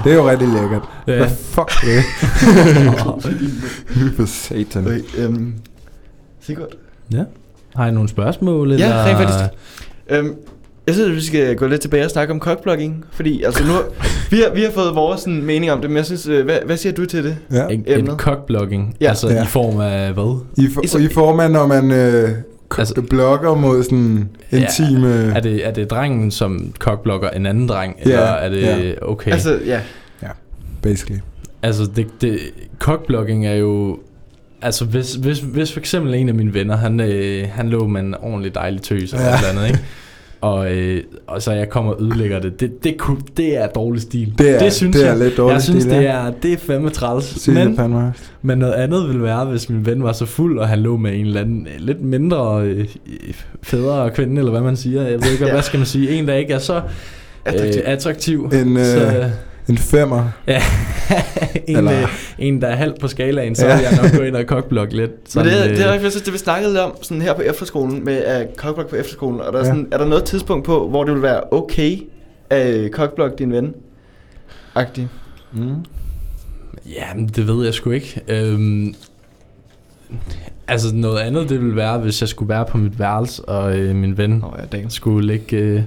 Det 0.03 0.11
er 0.11 0.15
jo 0.15 0.29
rigtig 0.29 0.47
lækkert. 0.47 0.81
Ja. 1.07 1.15
Hvad 1.17 1.29
fuck 1.29 1.71
det? 1.81 2.03
for 4.17 4.25
satan. 4.25 4.85
Okay, 4.85 5.01
øhm, 5.17 5.53
Sigurd. 6.41 6.67
ja. 7.13 7.23
Har 7.75 7.87
I 7.87 7.91
nogle 7.91 8.09
spørgsmål? 8.09 8.67
Ja, 8.71 8.73
eller? 8.73 9.05
rent 9.05 9.17
faktisk. 9.17 9.59
Øhm, 10.09 10.35
jeg 10.89 10.95
synes, 10.95 11.09
at 11.09 11.15
vi 11.15 11.21
skal 11.21 11.55
gå 11.55 11.67
lidt 11.67 11.81
tilbage 11.81 12.05
og 12.05 12.11
snakke 12.11 12.33
om 12.33 12.39
cockblocking. 12.39 13.05
Fordi 13.11 13.43
altså 13.43 13.63
nu, 13.63 13.73
vi, 14.31 14.37
har, 14.37 14.53
vi 14.55 14.61
har 14.61 14.71
fået 14.71 14.95
vores 14.95 15.21
sådan, 15.21 15.43
mening 15.43 15.71
om 15.71 15.81
det, 15.81 15.89
men 15.89 15.97
jeg 15.97 16.05
synes, 16.05 16.27
øh, 16.27 16.45
hvad, 16.45 16.57
hvad 16.65 16.77
siger 16.77 16.93
du 16.93 17.05
til 17.05 17.23
det? 17.23 17.37
Ja. 17.51 17.67
En, 17.67 17.83
Emnet. 17.87 18.11
en 18.13 18.17
cockblocking. 18.19 18.95
Ja. 19.01 19.09
Altså 19.09 19.27
Ja. 19.29 19.43
i 19.43 19.47
form 19.47 19.79
af 19.79 20.13
hvad? 20.13 20.39
I, 20.57 20.69
for, 20.73 20.81
I 20.83 20.87
så- 20.87 20.97
I 20.97 21.07
form 21.07 21.39
af, 21.39 21.51
når 21.51 21.67
man 21.67 21.91
øh, 21.91 22.29
Altså- 22.77 23.01
blogger 23.09 23.55
mod 23.55 23.83
sådan 23.83 24.29
Ja, 24.51 24.57
intime... 24.57 25.09
Er 25.35 25.39
det, 25.39 25.67
er 25.67 25.71
det 25.71 25.89
drengen, 25.91 26.31
som 26.31 26.73
cockblocker 26.79 27.29
en 27.29 27.45
anden 27.45 27.67
dreng? 27.69 27.95
Eller 28.01 28.19
er 28.19 28.49
det... 28.49 28.61
ja. 28.61 28.91
Okay. 29.01 29.31
Altså, 29.31 29.59
ja. 29.65 29.79
Basically. 30.81 31.19
Altså, 31.63 31.83
det, 31.95 32.07
det, 32.21 32.39
cockblocking 32.79 33.47
er 33.47 33.53
jo... 33.55 33.99
Altså, 34.61 34.85
hvis, 34.85 35.13
hvis, 35.13 35.39
hvis 35.39 35.71
for 35.71 35.79
eksempel 35.79 36.13
en 36.15 36.29
af 36.29 36.35
mine 36.35 36.53
venner, 36.53 36.77
han, 36.77 36.99
øh, 36.99 37.47
han 37.53 37.69
lå 37.69 37.87
med 37.87 38.01
en 38.01 38.15
ordentlig 38.21 38.55
dejlig 38.55 38.81
tøs 38.81 39.13
eller 39.13 39.25
Ja. 39.25 39.29
ja. 39.29 39.35
et 39.35 39.39
eller 39.49 39.61
andet, 39.61 39.67
ikke? 39.71 39.79
Og, 40.41 40.71
øh, 40.75 41.03
og 41.27 41.41
så 41.41 41.51
jeg 41.51 41.69
kommer 41.69 41.91
og 41.93 42.01
ødelægger 42.01 42.39
det. 42.39 42.59
Det, 42.59 42.83
det, 42.83 42.97
kunne, 42.97 43.17
det 43.37 43.57
er 43.57 43.67
dårlig 43.67 44.01
stil. 44.01 44.33
Det 44.37 44.49
er, 44.55 44.59
det 44.59 44.73
synes 44.73 44.95
det 44.95 45.05
er 45.05 45.09
jeg. 45.09 45.17
lidt 45.17 45.37
dårligt 45.37 45.53
jeg 45.53 45.61
synes, 45.61 45.83
stil, 45.83 45.95
det 45.95 46.07
er, 46.07 46.31
det 46.43 46.53
er 46.53 46.57
fandme 46.57 46.89
træls. 46.89 47.47
Men, 47.47 47.75
fandme 47.75 48.13
men 48.41 48.57
noget 48.57 48.73
andet 48.73 49.07
ville 49.07 49.23
være, 49.23 49.45
hvis 49.45 49.69
min 49.69 49.85
ven 49.85 50.03
var 50.03 50.11
så 50.11 50.25
fuld, 50.25 50.59
og 50.59 50.67
han 50.67 50.79
lå 50.79 50.97
med 50.97 51.13
en 51.19 51.25
eller 51.25 51.41
anden 51.41 51.67
øh, 51.67 51.85
lidt 51.85 52.01
mindre 52.01 52.61
øh, 52.63 52.85
fædre 53.63 54.09
kvinde, 54.11 54.37
eller 54.39 54.51
hvad 54.51 54.61
man 54.61 54.75
siger. 54.77 55.01
Jeg 55.01 55.23
ved 55.23 55.31
ikke, 55.31 55.45
Ja. 55.47 55.51
hvad 55.51 55.61
skal 55.61 55.77
man 55.77 55.87
sige. 55.87 56.09
En, 56.11 56.27
der 56.27 56.33
ikke 56.35 56.53
er 56.53 56.59
så 56.59 56.81
Attraktiv. 57.45 57.81
Øh, 57.85 57.91
attraktiv. 57.91 58.49
En, 58.53 58.77
øh, 58.77 58.85
så, 58.85 59.29
En 59.69 59.77
femmer. 59.77 60.23
ja, 60.47 60.61
en, 61.67 61.77
Eller- 61.77 62.01
øh, 62.01 62.07
en, 62.39 62.61
der 62.61 62.67
er 62.67 62.75
halvt 62.75 62.99
på 62.99 63.07
skalaen, 63.07 63.55
så 63.55 63.67
Ja. 63.67 63.75
vil 63.75 63.83
jeg 63.83 63.99
nok 64.03 64.11
gå 64.17 64.23
ind 64.23 64.35
og 64.35 64.43
cockblock 64.43 64.91
lidt. 64.93 65.35
Men 65.35 65.45
det, 65.45 65.53
er- 65.59 65.67
det 65.67 65.81
er 65.81 65.87
øh, 65.87 65.93
rigtig 65.93 66.11
fedt, 66.11 66.25
det 66.25 66.33
vi 66.33 66.37
snakkede 66.37 66.71
lidt 66.73 66.81
om 66.83 66.91
sådan 67.01 67.21
her 67.21 67.33
på 67.33 67.41
efterskolen, 67.41 68.05
med 68.05 68.17
at 68.17 68.47
cockblock 68.57 68.89
på 68.89 68.95
efterskolen. 68.95 69.41
Og 69.41 69.53
der 69.53 69.59
er, 69.59 69.63
Ja. 69.63 69.69
sådan, 69.71 69.87
er 69.91 69.97
der 69.97 70.05
noget 70.05 70.23
tidspunkt 70.23 70.65
på, 70.65 70.87
hvor 70.89 71.03
det 71.03 71.13
vil 71.13 71.21
være 71.21 71.41
okay 71.51 71.97
at 72.49 72.91
cockblock 72.91 73.39
din 73.39 73.51
ven? 73.51 73.73
Agtig. 74.75 75.07
Mm. 75.53 75.75
Ja, 76.85 77.13
men 77.15 77.27
det 77.27 77.47
ved 77.47 77.65
jeg 77.65 77.73
sgu 77.73 77.91
ikke. 77.91 78.21
Øhm, 78.27 78.93
altså 80.67 80.95
noget 80.95 81.19
andet, 81.19 81.49
det 81.49 81.61
ville 81.61 81.75
være, 81.75 81.97
hvis 81.99 82.21
jeg 82.21 82.29
skulle 82.29 82.49
være 82.49 82.65
på 82.65 82.77
mit 82.77 82.99
værelse, 82.99 83.45
og 83.45 83.77
øh, 83.77 83.95
min 83.95 84.17
ven 84.17 84.29
Nå 84.29 84.53
ja, 84.59 84.65
dagens. 84.65 84.93
skulle 84.93 85.27
ligge 85.27 85.57
øh, 85.57 85.81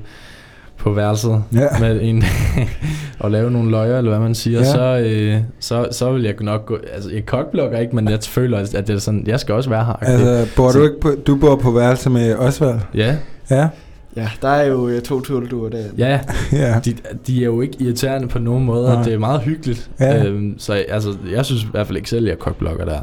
på 0.83 0.92
værelset 0.92 1.45
Ja. 1.55 1.66
med 1.81 1.99
en 2.03 2.25
og 3.21 3.31
lave 3.31 3.51
nogle 3.51 3.71
løjer, 3.71 3.99
eller 3.99 4.11
hvad 4.11 4.21
man 4.21 4.35
siger, 4.35 4.59
Ja. 4.59 4.64
så, 4.64 4.99
øh, 5.07 5.37
så, 5.61 5.88
så 5.90 6.12
vil 6.12 6.23
jeg 6.23 6.35
nok 6.40 6.66
gå... 6.66 6.79
Altså, 6.95 7.11
jeg 7.11 7.23
cockblocker 7.27 7.79
ikke, 7.79 7.97
men 7.97 8.09
jeg 8.11 8.18
føler, 8.23 8.59
at 8.59 8.73
det 8.87 8.90
er 8.95 8.99
sådan, 8.99 9.25
jeg 9.27 9.40
skal 9.40 9.55
også 9.55 9.71
være 9.71 9.85
her. 9.85 9.92
Altså, 9.92 10.55
bor 10.57 10.71
Så- 10.71 10.79
du 10.79 10.85
ikke 10.85 11.01
på, 11.01 11.11
du 11.27 11.37
bor 11.37 11.57
på 11.57 11.71
værelse 11.71 12.11
med 12.11 12.35
Osvald? 12.35 12.79
Ja, 12.95 13.16
Ja. 13.51 13.68
Ja, 14.16 14.29
der 14.42 14.49
er 14.49 14.66
jo 14.66 14.88
øh, 14.88 15.03
to 15.03 15.21
turtelduer 15.21 15.68
der. 15.68 15.83
ja, 15.99 16.21
ja. 16.53 16.81
de, 16.85 16.95
de 17.27 17.40
er 17.40 17.45
jo 17.45 17.61
ikke 17.61 17.77
irriterende 17.81 18.29
på 18.29 18.38
nogen 18.38 18.64
måde, 18.64 18.88
Nej. 18.88 19.03
det 19.03 19.12
er 19.14 19.18
meget 19.18 19.40
hyggeligt. 19.40 19.90
Ja. 20.01 20.25
Øhm, 20.27 20.55
så 20.59 20.73
altså, 20.88 21.16
jeg 21.33 21.45
synes 21.45 21.62
i 21.62 21.66
hvert 21.71 21.87
fald 21.87 21.97
ikke 21.97 22.11
selv, 22.11 22.27
at 22.27 22.31
jeg 22.31 22.38
cockblocker 22.38 22.85
der. 22.85 22.99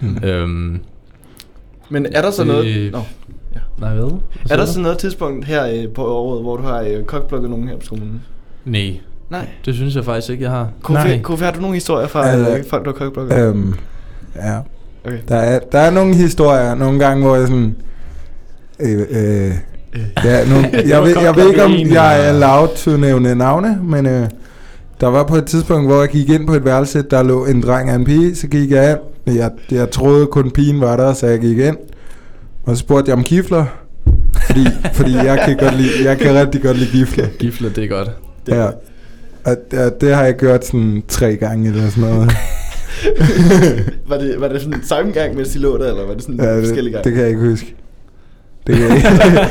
Mm. 0.00 0.18
Øhm, 0.24 0.80
Men 1.88 2.06
er 2.12 2.22
der 2.22 2.30
så 2.30 2.42
Det- 2.42 2.46
noget... 2.52 2.92
Nå, 2.92 2.98
nej, 3.80 3.94
hvad? 3.94 4.04
Er 4.50 4.56
der 4.56 4.64
du? 4.64 4.66
sådan 4.66 4.82
noget 4.82 4.98
tidspunkt 4.98 5.44
her 5.44 5.66
øh, 5.66 5.88
på 5.94 6.06
året, 6.06 6.42
hvor 6.42 6.56
du 6.56 6.62
har 6.62 6.80
øh, 6.80 7.04
cockblokket 7.04 7.50
nogen 7.50 7.68
her 7.68 7.76
på 7.76 7.84
skolen? 7.84 8.22
Nej, 8.64 9.00
Nej. 9.30 9.46
det 9.64 9.74
synes 9.74 9.96
jeg 9.96 10.04
faktisk 10.04 10.30
ikke, 10.30 10.44
jeg 10.44 10.50
har. 10.50 10.68
Kofi, 10.82 11.18
Kofi, 11.22 11.44
har 11.44 11.50
du 11.50 11.60
nogle 11.60 11.74
historier 11.74 12.08
fra 12.08 12.28
Altså, 12.28 12.56
øh, 12.56 12.64
folk, 12.70 12.84
der 12.84 12.92
har 12.92 12.98
cockblokket? 12.98 13.38
Øhm, 13.38 13.74
ja. 14.36 14.58
Okay. 15.04 15.18
Der 15.28 15.36
er, 15.36 15.58
der 15.72 15.78
er 15.78 15.90
nogle 15.90 16.14
historier, 16.14 16.74
nogle 16.74 16.98
gange, 16.98 17.26
hvor 17.26 17.36
jeg 17.36 17.48
sådan... 17.48 17.76
Øh, 18.80 19.00
øh, 19.00 19.52
ja, 20.24 20.48
nogle, 20.48 20.70
jeg, 20.92 21.02
ved, 21.02 21.16
jeg 21.22 21.36
ved 21.36 21.48
ikke, 21.48 21.64
om 21.64 21.72
jeg 21.72 22.20
er 22.20 22.28
allowed 22.28 22.76
to 22.76 22.96
nævne 22.96 23.34
navne, 23.34 23.78
men 23.82 24.06
øh, 24.06 24.28
der 25.00 25.06
var 25.06 25.24
på 25.24 25.36
et 25.36 25.44
tidspunkt, 25.44 25.86
hvor 25.86 26.00
jeg 26.00 26.08
gik 26.08 26.28
ind 26.28 26.46
på 26.46 26.54
et 26.54 26.64
værelse, 26.64 27.02
der 27.02 27.22
lå 27.22 27.46
en 27.46 27.62
dreng 27.62 27.90
og 27.90 27.96
en 27.96 28.04
pige, 28.04 28.36
så 28.36 28.46
gik 28.46 28.70
jeg 28.70 28.90
ind. 29.26 29.36
Jeg, 29.36 29.50
jeg 29.70 29.90
troede 29.90 30.26
kun 30.26 30.50
pigen 30.50 30.80
var 30.80 30.96
der, 30.96 31.12
så 31.12 31.26
jeg 31.26 31.40
gik 31.40 31.58
ind. 31.58 31.76
Og 32.64 32.76
så 32.76 32.80
spurgte 32.80 33.08
jeg 33.10 33.18
om 33.18 33.24
gifler, 33.24 33.64
fordi, 34.46 34.66
fordi 34.92 35.14
jeg, 35.14 35.40
kan 35.44 35.56
godt 35.56 35.76
lide, 35.76 35.90
jeg 36.04 36.18
kan 36.18 36.34
rigtig 36.34 36.62
godt 36.62 36.76
lide 36.78 36.90
gifler. 36.90 37.26
Gifler, 37.38 37.70
det 37.70 37.84
er 37.84 37.88
godt. 37.88 38.10
Det 38.46 38.54
er 38.54 38.62
Ja. 38.62 38.66
Og, 39.44 39.56
og 39.84 40.00
det 40.00 40.14
har 40.14 40.22
jeg 40.24 40.36
gjort 40.36 40.66
sådan 40.66 41.02
tre 41.08 41.36
gange 41.36 41.68
eller 41.68 41.90
sådan 41.90 42.10
noget. 42.10 42.30
var, 44.08 44.16
det, 44.18 44.34
var 44.40 44.48
det 44.48 44.62
sådan 44.62 44.80
samme 44.84 45.12
gang, 45.12 45.36
mens 45.36 45.48
de 45.48 45.58
lå 45.58 45.78
der, 45.78 45.88
eller 45.88 46.06
var 46.06 46.14
det 46.14 46.22
sådan 46.22 46.40
Ja, 46.40 46.60
forskellige 46.60 46.84
det, 46.84 46.92
gange? 46.92 47.04
det 47.04 47.12
kan 47.12 47.20
jeg 47.22 47.28
ikke 47.28 47.40
huske. 47.50 47.74
Det, 48.66 48.74
kan 48.74 48.84
jeg 48.84 48.96
ikke. 48.96 49.08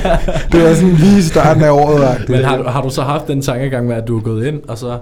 det 0.52 0.64
var 0.64 0.74
sådan 0.74 0.94
lige 0.94 1.20
i 1.20 1.22
starten 1.22 1.64
af 1.64 1.72
året. 1.72 2.30
Men 2.30 2.44
har, 2.44 2.58
du- 2.58 2.64
har 2.64 2.82
du 2.82 2.90
så 2.90 3.02
haft 3.02 3.28
den 3.28 3.42
tankegang 3.42 3.88
med, 3.88 3.96
at 3.96 4.08
du 4.08 4.18
er 4.18 4.22
gået 4.22 4.46
ind, 4.48 4.60
og 4.68 4.78
så... 4.78 4.98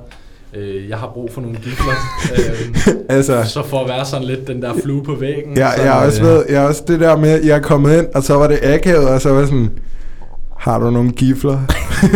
Øh, 0.55 0.89
jeg 0.89 0.97
har 0.97 1.11
brug 1.13 1.31
for 1.33 1.41
nogle 1.41 1.57
gifler. 1.57 1.93
øh, 2.37 2.95
altså, 3.17 3.43
så 3.43 3.63
for 3.63 3.79
at 3.83 3.89
være 3.89 4.05
sådan 4.05 4.27
lidt 4.27 4.47
den 4.47 4.61
der 4.61 4.73
flue 4.83 5.03
på 5.03 5.15
væggen. 5.15 5.57
jeg, 5.57 5.73
så, 5.77 5.83
jeg, 5.83 5.93
har 5.93 6.05
også 6.05 6.21
ved, 6.23 6.45
jeg 6.49 6.61
har 6.61 6.67
også 6.67 6.83
det 6.87 6.99
der 6.99 7.17
med, 7.17 7.29
at 7.29 7.45
jeg 7.45 7.57
er 7.57 7.61
kommet 7.61 7.97
ind, 7.97 8.05
og 8.15 8.23
så 8.23 8.33
var 8.33 8.47
det 8.47 8.59
akavet, 8.63 9.09
og 9.09 9.21
så 9.21 9.29
var 9.33 9.45
sådan, 9.45 9.69
har 10.57 10.79
du 10.79 10.89
nogle 10.89 11.11
gifler? 11.11 11.59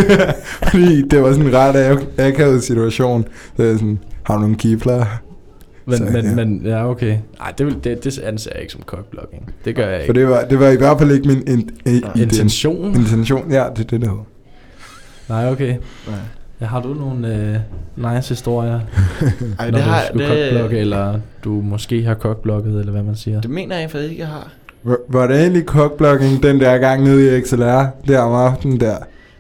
Fordi 0.72 1.02
det 1.02 1.24
var 1.24 1.32
sådan 1.32 1.46
en 1.48 1.54
ret 1.56 1.76
ak- 1.92 2.22
akavet 2.22 2.64
situation. 2.64 3.26
Så 3.58 3.64
jeg 3.64 3.74
sådan, 3.76 4.00
har 4.24 4.36
du 4.36 4.42
nogle 4.42 4.56
gifler? 4.56 5.06
Men, 5.86 5.98
Så, 5.98 6.04
men, 6.04 6.26
ja. 6.26 6.36
men 6.36 6.62
ja, 6.66 6.90
okay. 6.90 7.18
Nej, 7.40 7.54
det, 7.58 7.66
vil, 7.66 7.76
det, 7.84 8.04
det 8.04 8.20
anser 8.20 8.52
jeg 8.54 8.62
ikke 8.62 8.72
som 8.74 8.82
cockblocking. 8.86 9.54
Det 9.66 9.76
gør 9.76 9.88
jeg 9.88 10.00
For 10.00 10.02
ikke. 10.02 10.20
det 10.20 10.30
var, 10.30 10.44
det 10.44 10.60
var 10.60 10.68
i 10.70 10.76
hvert 10.76 11.00
fald 11.00 11.12
ikke 11.12 11.28
min 11.28 11.44
in, 11.48 11.70
in, 11.86 12.04
Intention? 12.16 12.96
intention. 12.96 13.52
Ja, 13.52 13.64
det 13.76 13.80
er 13.84 13.88
det, 13.88 14.02
der 14.02 14.08
hedder. 14.10 14.26
Nej, 15.30 15.52
okay. 15.52 15.76
Nej. 16.08 16.16
Ja, 16.62 16.66
har 16.66 16.82
du 16.82 16.94
nogle 16.94 17.28
øh, 17.36 18.16
nice 18.16 18.30
historier, 18.30 18.80
Ej, 19.60 19.72
når 19.72 19.78
det 19.78 19.86
du 19.86 19.92
har 19.92 20.02
skulle 20.08 20.28
det, 20.30 20.50
kokblokke, 20.52 20.78
eller 20.78 21.14
du 21.44 21.50
måske 21.50 22.04
har 22.04 22.14
kokblokket, 22.14 22.80
eller 22.80 22.92
hvad 22.92 23.04
man 23.04 23.16
siger? 23.16 23.42
det 23.42 23.50
mener 23.50 23.80
jeg 23.80 23.92
faktisk 23.92 24.12
ikke, 24.12 24.22
jeg 24.22 24.30
har. 24.30 24.48
Var- 24.84 24.98
Var 25.08 25.28
det 25.28 25.40
egentlig 25.40 25.66
kokblokking 25.66 26.44
den 26.44 26.60
der 26.60 26.78
gang 26.78 27.04
nede 27.04 27.38
i 27.38 27.42
XLR, 27.42 27.86
der 28.08 28.20
om 28.20 28.34
aftenen 28.34 28.80
der? 28.80 28.96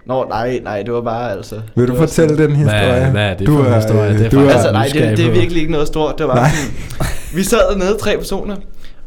Nå, 0.05 0.25
nej, 0.29 0.59
nej, 0.63 0.81
det 0.83 0.93
var 0.93 1.01
bare 1.01 1.31
altså... 1.31 1.55
Vil 1.75 1.87
du 1.87 1.95
fortælle 1.95 2.37
den 2.37 2.55
historie? 2.55 2.99
Hvad, 2.99 3.11
hvad 3.11 3.21
er 3.29 3.33
det 3.37 3.47
Du 3.47 3.57
for 3.57 3.63
en 3.65 3.71
er, 3.71 3.75
historie? 3.75 4.09
øh, 4.13 4.17
Det 4.19 4.25
er 4.25 4.29
du 4.29 4.39
er- 4.39 4.49
Altså, 4.51 4.71
nej, 4.71 4.89
det, 4.93 5.17
det 5.17 5.27
er 5.27 5.31
virkelig 5.31 5.57
ikke 5.61 5.71
noget 5.71 5.87
stort. 5.87 6.17
Det 6.17 6.27
var 6.27 6.35
Nej. 6.35 6.49
sådan, 6.49 7.37
vi 7.37 7.43
sad 7.43 7.59
dernede 7.71 7.97
tre 7.99 8.17
personer, 8.17 8.55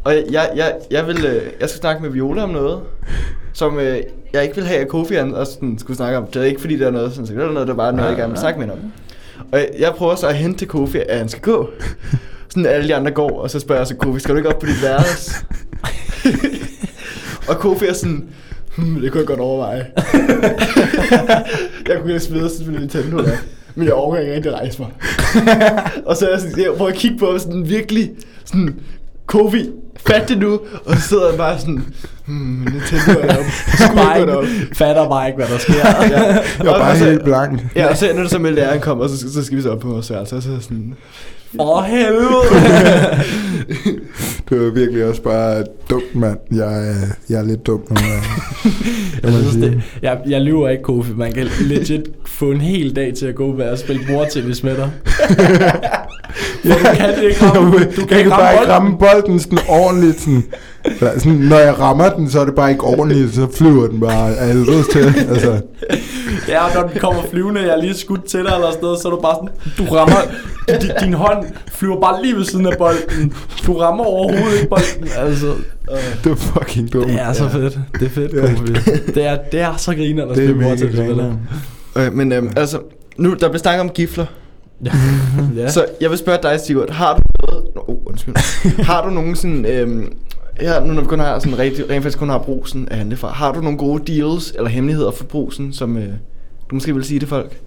og 0.05 0.15
jeg, 0.31 0.49
jeg, 0.57 0.73
jeg, 0.91 1.07
ville, 1.07 1.29
øh, 1.29 1.35
jeg 1.35 1.69
skulle 1.69 1.81
snakke 1.81 2.03
med 2.03 2.11
Viola 2.11 2.43
om 2.43 2.51
noget, 2.51 2.79
som 3.55 3.79
øh, 3.79 3.99
jeg 4.33 4.43
ikke 4.43 4.55
ville 4.55 4.69
have, 4.69 4.81
at 4.81 4.89
Kofi 4.89 5.15
han 5.15 5.35
også 5.35 5.53
sådan, 5.53 5.79
skulle 5.79 5.97
snakke 5.97 6.19
om. 6.19 6.27
Det 6.27 6.43
er 6.43 6.47
ikke 6.47 6.61
fordi, 6.61 6.79
der 6.79 6.87
er 6.87 6.91
noget, 6.91 7.13
sådan, 7.13 7.27
det 7.27 7.45
er 7.45 7.53
noget, 7.53 7.69
der 7.69 7.75
bare 7.75 7.93
noget, 7.93 8.09
jeg 8.09 8.17
gerne 8.17 8.31
vil 8.31 8.41
snakke 8.41 8.61
med 8.61 8.69
ham 8.69 8.79
om. 8.79 8.93
Og 9.53 9.61
jeg, 9.79 9.93
prøver 9.97 10.15
så 10.15 10.29
at 10.29 10.35
hente 10.35 10.59
til 10.59 10.69
Kofi, 10.69 10.99
at 11.09 11.19
han 11.19 11.29
skal 11.29 11.43
gå. 11.43 11.69
Sådan 12.49 12.67
alle 12.67 12.89
de 12.89 12.95
andre 12.95 13.11
går, 13.11 13.41
og 13.41 13.51
så 13.51 13.61
spørger 13.61 13.81
jeg 13.81 13.87
så 13.87 13.97
Kofi, 13.97 14.21
skal 14.21 14.35
du 14.35 14.37
ikke 14.37 14.49
op 14.49 14.59
på 14.59 14.67
dit 14.67 14.83
værelse? 14.83 15.47
og 17.49 17.57
Kofi 17.57 17.87
er 17.87 17.93
sådan, 17.93 18.29
hmm, 18.77 19.01
det 19.01 19.13
kunne 19.13 19.21
jeg 19.21 19.27
godt 19.27 19.41
overveje. 19.41 19.87
jeg 21.89 22.01
kunne 22.01 22.13
ikke 22.13 22.25
smide 22.25 22.51
sådan 22.51 22.75
en 22.75 22.81
Nintendo 22.81 23.19
der. 23.19 23.37
Men 23.75 23.87
jeg 23.87 23.95
overgår 23.95 24.21
ikke 24.21 24.35
rigtig 24.35 24.53
rejse 24.53 24.83
mig. 24.83 24.91
og 26.07 26.17
så 26.17 26.27
er 26.27 26.31
jeg 26.31 26.41
sådan, 26.41 26.65
jeg 26.65 26.73
prøver 26.77 26.91
at 26.91 26.97
kigge 26.97 27.19
på 27.19 27.39
sådan 27.39 27.69
virkelig, 27.69 28.11
sådan, 28.45 28.81
Kofi, 29.27 29.71
fat 30.07 30.29
det 30.29 30.39
nu. 30.39 30.61
Og 30.85 30.97
så 30.97 31.09
sidder 31.09 31.29
han 31.29 31.39
bare 31.39 31.59
sådan, 31.59 31.85
hmm, 32.27 32.69
Nintendo 32.73 33.21
er 33.21 33.37
ikke 34.17 34.27
gå 34.27 34.31
derop. 34.33 34.45
ikke, 34.45 34.69
fatter 34.77 35.09
bare 35.09 35.27
ikke, 35.27 35.37
hvad 35.37 35.47
der 35.49 35.59
sker. 35.59 35.75
Ja. 36.11 36.23
Jeg 36.25 36.43
var 36.59 36.79
bare 36.79 36.91
og 36.93 36.97
så- 36.99 37.05
helt 37.05 37.25
blank. 37.25 37.61
Ja, 37.77 37.87
og 37.91 37.97
så 37.97 38.11
ender 38.11 38.23
det 38.23 38.31
så 38.31 38.39
med, 38.39 38.51
at 38.51 38.55
læreren 38.57 38.81
kommer, 38.81 39.05
og 39.05 39.11
så, 39.11 39.33
så 39.33 39.45
skal 39.45 39.57
vi 39.57 39.63
så 39.63 39.71
op 39.71 39.79
på 39.81 39.89
vores 39.89 40.11
værelse. 40.11 40.37
Og 40.37 40.43
så 40.43 40.49
er 40.49 40.53
jeg 40.53 40.63
sådan, 40.63 40.95
Åh, 41.59 41.85
helvede! 41.85 42.29
Det 44.51 44.61
var 44.61 44.71
virkelig 44.71 45.05
også 45.05 45.23
bare 45.23 45.65
dumt, 45.91 46.15
mand. 46.15 46.39
Jeg, 46.53 46.89
er- 46.89 46.95
jeg 47.31 47.39
er 47.41 47.45
lidt 47.45 47.67
dum 47.67 47.81
gange. 47.89 48.05
Jeg, 49.23 49.33
man 49.33 49.33
synes, 49.33 49.53
sige. 49.53 49.65
det, 49.67 49.83
jeg, 50.03 50.19
jeg 50.29 50.41
lyver 50.41 50.69
ikke, 50.69 50.83
Kofi. 50.83 51.13
Man 51.17 51.33
kan 51.33 51.47
legit 51.61 52.03
få 52.27 52.51
en 52.51 52.61
hel 52.61 52.97
dag 52.97 53.15
til 53.15 53.27
at 53.27 53.35
gå 53.35 53.53
med 53.53 53.65
at 53.65 53.79
spille 53.79 54.03
mor-tv 54.09 54.55
med 54.65 54.77
dig. 54.77 54.91
For 56.63 56.69
du 56.69 56.95
kan 56.97 57.25
ikke 57.25 57.45
ramme, 57.55 57.71
du 57.73 57.79
kan 57.79 57.99
jeg 58.01 58.09
kan 58.09 58.19
ikke 58.19 58.31
bare 58.31 58.53
ikke 58.53 58.73
ramme 58.73 58.97
ramme 58.97 58.99
bolden 58.99 59.41
sådan 59.41 59.59
ordentligt. 59.69 60.21
Sådan, 60.21 60.45
eller 60.85 61.19
sådan, 61.19 61.33
når 61.33 61.59
jeg 61.59 61.79
rammer 61.79 62.09
den, 62.11 62.31
så 62.31 62.41
er 62.41 62.45
det 62.45 62.55
bare 62.55 62.71
ikke 62.71 62.85
ordentligt, 62.85 63.35
så 63.35 63.47
flyver 63.57 63.87
den 63.89 64.01
bare 64.01 64.37
af 64.37 64.47
helvede 64.47 64.83
til. 64.93 65.15
Altså, 65.31 65.61
Ja, 66.49 66.65
og 66.65 66.71
når 66.75 66.83
den 66.89 67.01
kommer 67.01 67.23
flyvende, 67.31 67.61
jeg 67.61 67.71
er 67.71 67.81
lige 67.83 67.95
skudt 67.95 68.25
til 68.25 68.41
dig 68.41 68.53
eller 68.55 68.71
sådan 68.71 68.83
noget, 68.83 68.99
så 69.03 69.09
er 69.09 69.13
du 69.13 69.21
bare 69.21 69.35
sådan, 69.35 69.89
du 69.89 69.95
rammer, 69.95 70.17
din, 70.81 70.91
din 71.01 71.15
hånd 71.15 71.45
flyver 71.73 72.01
bare 72.01 72.23
lige 72.23 72.37
ved 72.37 72.45
siden 72.45 72.67
af 72.67 72.79
bolden. 72.79 73.33
Du 73.67 73.79
rammer 73.79 74.05
overhovedet 74.05 74.55
ikke 74.57 74.69
bolden, 74.69 75.09
altså. 75.17 75.47
det 76.25 76.33
er 76.33 76.37
fucking 76.37 76.93
dumt. 76.93 77.07
Det 77.09 77.21
er 77.21 77.33
så 77.33 77.49
fedt. 77.49 77.79
Det 78.01 78.07
er 78.07 78.11
fedt, 78.11 78.33
Ja. 78.35 78.41
Det 79.15 79.27
er, 79.27 79.39
det 79.53 79.61
er 79.61 79.77
så 79.77 79.95
griner 79.95 80.23
at 80.27 80.37
det 80.37 80.45
er 80.45 80.49
spille 80.49 80.55
mega 80.55 80.69
mor-tv 80.69 80.85
med 80.97 81.07
dig. 81.07 81.17
griner. 81.95 82.07
øh, 82.07 82.13
men 82.13 82.33
øhm, 82.33 82.51
altså, 82.57 82.79
nu 83.17 83.35
der 83.41 83.49
bliver 83.49 83.59
snakket 83.59 83.81
om 83.81 83.89
gifler. 83.89 84.27
Ja. 84.85 84.91
Ja. 85.57 85.71
Så 85.71 85.87
jeg 86.01 86.11
vil 86.11 86.19
spørge 86.19 86.39
dig, 86.43 86.61
Sigurd, 86.61 86.91
har 86.91 87.17
du 87.17 87.23
noget... 87.49 87.65
Nå, 87.75 87.85
oh, 87.89 87.97
undskyld. 88.07 88.35
har 88.91 89.05
du 89.05 89.11
nogen 89.11 89.37
sådan... 89.37 89.65
Øhm, 89.65 90.17
her, 90.61 90.85
nu 90.85 90.93
når 90.93 91.03
vi 91.03 91.07
kun 91.07 91.19
har 91.19 91.39
sådan 91.39 91.59
rigtig, 91.59 91.91
rent 91.91 92.03
faktisk 92.03 92.19
kun 92.19 92.29
har 92.29 92.39
brusen 92.39 92.89
at 92.91 92.97
handle 92.97 93.17
fra, 93.17 93.29
har 93.29 93.53
du 93.53 93.61
nogle 93.61 93.79
gode 93.79 94.13
deals 94.13 94.51
eller 94.51 94.69
hemmeligheder 94.69 95.11
for 95.11 95.25
brusen, 95.25 95.73
som 95.73 95.97
øh, 95.97 96.09
du 96.71 96.75
måske 96.75 96.95
vil 96.95 97.05
sige 97.05 97.21
til 97.21 97.29
folk? 97.29 97.61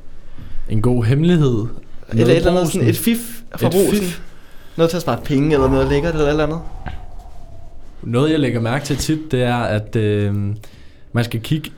En 0.69 0.81
god 0.81 1.03
hemmelighed. 1.03 1.65
Eller 2.09 2.25
et 2.25 2.37
eller 2.37 2.51
andet 2.51 2.71
sådan 2.71 2.87
et 2.87 2.97
fif 2.97 3.17
fra 3.55 3.67
Et 3.67 3.71
brusen? 3.71 4.03
fif? 4.03 4.21
Noget 4.77 4.89
til 4.89 4.97
at 4.97 5.01
spare 5.01 5.19
penge, 5.23 5.53
eller 5.53 5.69
noget 5.69 5.87
lækkert, 5.87 6.13
eller 6.13 6.25
et 6.25 6.31
eller 6.31 6.43
andet? 6.43 6.59
Noget 8.03 8.31
jeg 8.31 8.39
lægger 8.39 8.59
mærke 8.59 8.85
til 8.85 8.97
tit, 8.97 9.31
det 9.31 9.43
er, 9.43 9.55
at 9.57 9.95
øh, 9.95 10.35
man 11.13 11.23
skal 11.23 11.39
kigge 11.41 11.71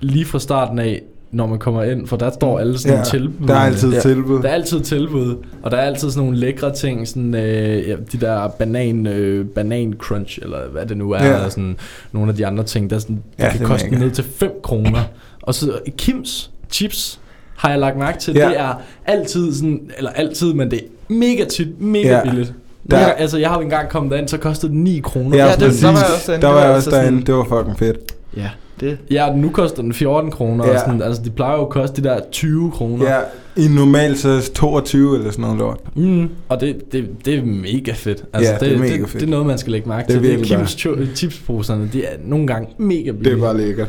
lige 0.00 0.24
fra 0.24 0.38
starten 0.38 0.78
af, 0.78 1.02
når 1.32 1.46
man 1.46 1.58
kommer 1.58 1.82
ind, 1.82 2.06
for 2.06 2.16
der 2.16 2.30
står 2.30 2.58
alle 2.58 2.78
sådan 2.78 2.96
Ja, 2.98 3.04
tilbud. 3.04 3.48
der 3.48 3.54
er 3.54 3.58
altid 3.58 3.92
Ja. 3.92 4.00
tilbud. 4.00 4.42
Der 4.42 4.48
er 4.48 4.52
altid 4.54 4.80
tilbud, 4.80 5.36
og 5.62 5.70
der 5.70 5.76
er 5.76 5.80
altid 5.82 6.10
sådan 6.10 6.24
nogle 6.26 6.38
lækre 6.40 6.74
ting, 6.74 7.08
sådan 7.08 7.34
øh, 7.34 7.88
ja, 7.88 7.96
de 8.12 8.18
der 8.20 8.48
banan, 8.48 9.06
øh, 9.06 9.46
banan 9.46 9.94
crunch, 9.98 10.38
eller 10.42 10.58
hvad 10.72 10.86
det 10.86 10.96
nu 10.96 11.10
er, 11.10 11.24
Ja. 11.24 11.42
ja. 11.42 11.50
sådan 11.50 11.76
nogle 12.12 12.30
af 12.30 12.36
de 12.36 12.46
andre 12.46 12.64
ting, 12.64 12.90
der, 12.90 12.98
sådan, 12.98 13.22
der 13.38 13.44
Ja, 13.44 13.50
kan 13.50 13.58
det 13.58 13.64
er 13.64 13.68
koste 13.68 13.90
mega. 13.90 14.04
ned 14.04 14.10
til 14.10 14.24
5 14.24 14.50
kroner. 14.62 15.00
Og 15.42 15.54
så 15.54 15.78
Kims 15.98 16.50
chips 16.70 17.20
har 17.56 17.70
jeg 17.70 17.78
lagt 17.78 17.98
mærke 17.98 18.18
til, 18.18 18.34
Ja. 18.34 18.48
det 18.48 18.60
er 18.60 18.74
altid 19.06 19.54
sådan, 19.54 19.80
eller 19.96 20.10
altid, 20.10 20.52
men 20.54 20.70
det 20.70 20.78
er 20.78 21.12
mega 21.14 21.44
tit, 21.44 21.80
mega 21.80 22.08
Ja. 22.08 22.16
ja. 22.16 22.22
billigt. 22.24 22.52
Der- 22.90 22.98
Der, 22.98 23.06
altså, 23.06 23.38
jeg 23.38 23.48
har 23.48 23.56
jo 23.56 23.62
engang 23.62 23.88
kommet 23.88 24.12
derind, 24.12 24.28
så 24.28 24.38
kostede 24.38 24.72
det 24.72 24.80
9 24.80 24.98
kroner. 25.04 25.36
Ja, 25.36 25.44
Ja, 25.46 25.52
det- 25.52 25.58
præcis. 25.60 25.80
der 25.80 25.88
var 25.92 25.98
jeg 25.98 26.06
også 26.14 26.30
derinde. 26.30 26.42
Der 26.46 26.48
Det 26.48 26.56
var 26.56 26.64
jeg 26.66 26.74
også 26.76 26.90
derinde. 26.90 27.22
Det 27.26 27.34
var 27.34 27.44
fucking 27.44 27.78
fedt. 27.78 27.98
Ja, 28.36 28.48
det... 28.80 28.98
Ja, 29.10 29.36
nu 29.36 29.48
koster 29.50 29.82
den 29.82 29.92
14 29.92 30.30
kroner. 30.30 30.66
Ja. 30.66 30.72
Ja. 30.72 30.78
Sådan, 30.78 31.02
altså, 31.02 31.22
de 31.22 31.30
plejer 31.30 31.56
jo 31.56 31.62
at 31.62 31.68
koste 31.70 32.02
de 32.02 32.08
der 32.08 32.20
20 32.32 32.70
kroner. 32.70 33.04
Ja, 33.14 33.18
i 33.64 33.68
normalt 33.68 34.18
så 34.18 34.50
22 34.54 35.16
eller 35.18 35.30
sådan 35.30 35.42
noget 35.42 35.58
lort. 35.58 35.80
Mm, 35.96 36.28
og 36.48 36.60
det, 36.60 36.92
det, 36.92 37.08
det 37.24 37.34
er 37.34 37.42
mega 37.44 37.92
fedt. 37.92 38.24
Altså, 38.32 38.52
Ja, 38.52 38.58
det 38.58 38.72
er 38.74 38.78
mega 38.78 38.92
det, 38.96 39.00
fedt. 39.08 39.12
det 39.20 39.22
er 39.22 39.30
noget, 39.30 39.46
man 39.46 39.58
skal 39.58 39.72
lægge 39.72 39.88
mærke 39.88 40.06
Det 40.08 40.16
er 40.16 40.20
til. 40.20 40.22
Det 40.28 40.34
er 40.34 40.38
virkelig 40.38 40.58
Kims 40.58 41.16
chipsposerne, 41.18 41.90
de 41.92 42.04
er 42.04 42.16
nogle 42.24 42.46
gange 42.46 42.68
mega 42.78 43.06
Det 43.10 43.18
billige. 43.18 43.36
er 43.36 43.40
bare 43.40 43.56
lækkert. 43.56 43.88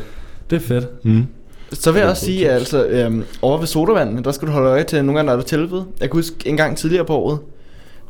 det 0.50 0.56
er 0.56 0.60
fedt. 0.60 1.04
Mm. 1.04 1.22
Så 1.72 1.92
vil 1.92 1.98
jeg 1.98 2.04
Det 2.06 2.10
også 2.10 2.24
sige, 2.24 2.50
at 2.50 2.54
altså, 2.56 2.86
øhm, 2.86 3.22
over 3.42 3.58
ved 3.58 3.66
sodavanden, 3.66 4.24
der 4.24 4.32
skal 4.32 4.48
du 4.48 4.52
holde 4.52 4.68
øje 4.68 4.84
til, 4.84 5.04
nogle 5.04 5.18
gange 5.18 5.28
der 5.28 5.32
er 5.36 5.40
der 5.40 5.46
tilbud. 5.46 5.82
Jeg 6.00 6.10
kan 6.10 6.18
huske 6.18 6.34
en 6.44 6.56
gang 6.56 6.76
tidligere 6.76 7.04
på 7.04 7.16
året, 7.16 7.38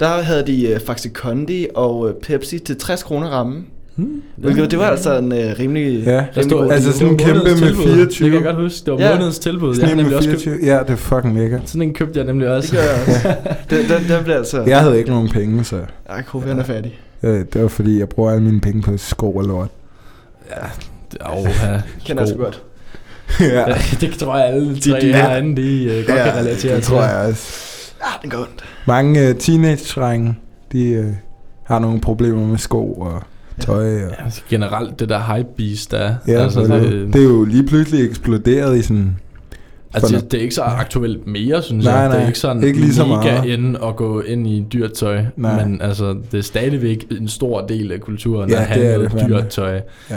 der 0.01 0.07
havde 0.09 0.47
de 0.47 0.69
øh, 0.69 0.81
Faxi 0.81 1.09
Kondi 1.09 1.67
og 1.75 2.09
øh, 2.09 2.15
Pepsi 2.15 2.59
til 2.59 2.77
60 2.77 3.03
kroner 3.03 3.27
ramme. 3.29 3.65
Hmm. 4.05 4.23
Hvilket, 4.37 4.71
det 4.71 4.79
var 4.79 4.85
altså 4.87 5.19
en 5.19 5.33
øh, 5.33 5.55
rimelig, 5.59 6.05
Ja, 6.05 6.25
rimelig 6.37 6.45
stod, 6.45 6.71
altså 6.73 6.93
sådan 6.93 7.09
en 7.09 7.19
det 7.19 7.27
kæmpe 7.27 7.45
med 7.45 7.57
tilbud. 7.57 7.83
24. 7.85 8.07
Det 8.09 8.33
kan 8.33 8.33
jeg 8.47 8.55
godt 8.55 8.57
huske. 8.65 8.85
Det 8.87 8.93
var 8.95 9.01
Ja. 9.01 9.11
månedens 9.15 9.39
tilbud. 9.39 9.69
Jeg 9.69 9.77
Sådan 9.77 9.89
med 9.89 9.97
nemlig 9.97 10.17
også 10.17 10.31
købt. 10.31 10.43
24. 10.43 10.75
Ja, 10.75 10.79
det 10.83 10.91
er 10.91 10.97
fucking 10.97 11.35
lækkert. 11.39 11.61
Sådan 11.67 11.83
en 11.83 11.95
købte 11.95 12.19
jeg 12.19 12.27
nemlig 12.27 12.49
Det 12.49 12.57
også. 12.57 12.73
gør 12.77 12.83
jeg 12.83 12.91
også. 13.07 13.35
den, 13.71 13.79
den, 13.89 14.09
den 14.17 14.25
blev 14.25 14.35
altså... 14.37 14.63
Jeg 14.63 14.81
havde 14.81 14.99
ikke 14.99 15.11
nogen 15.11 15.29
penge, 15.29 15.65
så 15.65 15.81
Ej, 16.09 16.23
Kofi, 16.23 16.49
han 16.49 16.59
er 16.59 16.65
færdig. 16.65 16.99
øh, 17.23 17.45
det 17.53 17.63
var 17.63 17.69
fordi, 17.69 17.99
jeg 17.99 18.09
bruger 18.09 18.31
alle 18.31 18.43
mine 18.43 18.61
penge 18.61 18.83
på 18.83 18.97
sko 18.97 19.33
og 19.33 19.45
lort. 19.45 19.69
ja, 20.51 20.67
det, 21.13 21.19
oha, 21.27 21.77
Kender 22.07 22.23
jeg 22.23 22.29
så 22.29 22.35
godt. 22.35 22.63
ja, 23.41 23.47
Ja, 23.71 23.75
det 24.01 24.13
tror 24.19 24.37
jeg 24.37 24.47
alle 24.47 24.81
tre 24.81 25.01
de- 25.01 25.13
herinde, 25.13 25.63
de 25.63 25.87
uh, 25.87 26.07
godt 26.07 26.07
kan 26.07 26.35
relatere 26.37 26.75
det 26.77 26.83
til. 26.83 26.93
tror 26.93 27.03
jeg 27.03 27.27
også. 27.29 27.67
Ah, 28.03 28.23
den 28.23 28.31
går 28.31 28.39
ondt. 28.39 28.65
Mange 28.87 29.31
uh, 29.31 29.37
teenage-drenge, 29.37 30.39
de 30.73 30.99
uh, 31.01 31.15
har 31.65 31.79
nogle 31.79 32.01
problemer 32.01 32.47
med 32.47 32.59
sko 32.59 32.93
og 32.93 33.23
tøj. 33.61 33.95
Og, 33.95 34.01
Ja, 34.01 34.25
altså, 34.25 34.43
generelt 34.51 35.01
det 35.01 35.09
der 35.09 35.37
hype 35.37 35.49
beast, 35.57 35.91
der 35.91 35.99
er. 35.99 36.15
ja, 36.29 36.33
altså, 36.43 36.61
det, 36.63 37.13
det 37.13 37.21
er 37.21 37.25
jo 37.25 37.45
lige 37.45 37.67
pludselig 37.67 38.07
eksploderet 38.09 38.79
i 38.79 38.83
sådan... 38.83 39.17
Altså, 39.95 40.17
det, 40.17 40.33
det 40.33 40.39
er 40.39 40.43
ikke 40.43 40.55
så 40.55 40.63
aktuelt 40.63 41.27
mere, 41.27 41.63
synes 41.63 41.85
Nej, 41.85 41.95
jeg. 41.95 42.05
Det 42.05 42.11
nej, 42.13 42.23
er 42.23 42.27
ikke 42.27 42.39
sådan 42.39 42.63
ikke 42.65 42.81
lige 42.81 42.95
så 42.95 43.07
mega 43.07 43.43
ind 43.43 43.77
og 43.77 43.97
gå 43.97 44.21
ind 44.21 44.47
i 44.47 44.67
dyrt 44.73 44.93
tøj. 44.93 45.25
Nej. 45.37 45.65
Men 45.67 45.83
altså, 45.83 46.17
det 46.33 46.39
er 46.39 46.43
stadigvæk 46.43 47.07
en 47.21 47.29
stor 47.29 47.61
del 47.67 47.93
af 47.93 48.01
kulturen 48.01 48.51
Ja, 48.51 48.63
at 48.63 48.69
det 48.79 48.87
er 48.87 48.97
noget 48.97 49.11
det 49.13 49.21
fandme. 49.21 49.37
dyrt 49.37 49.49
tøj. 49.49 49.81
Ja. 50.11 50.17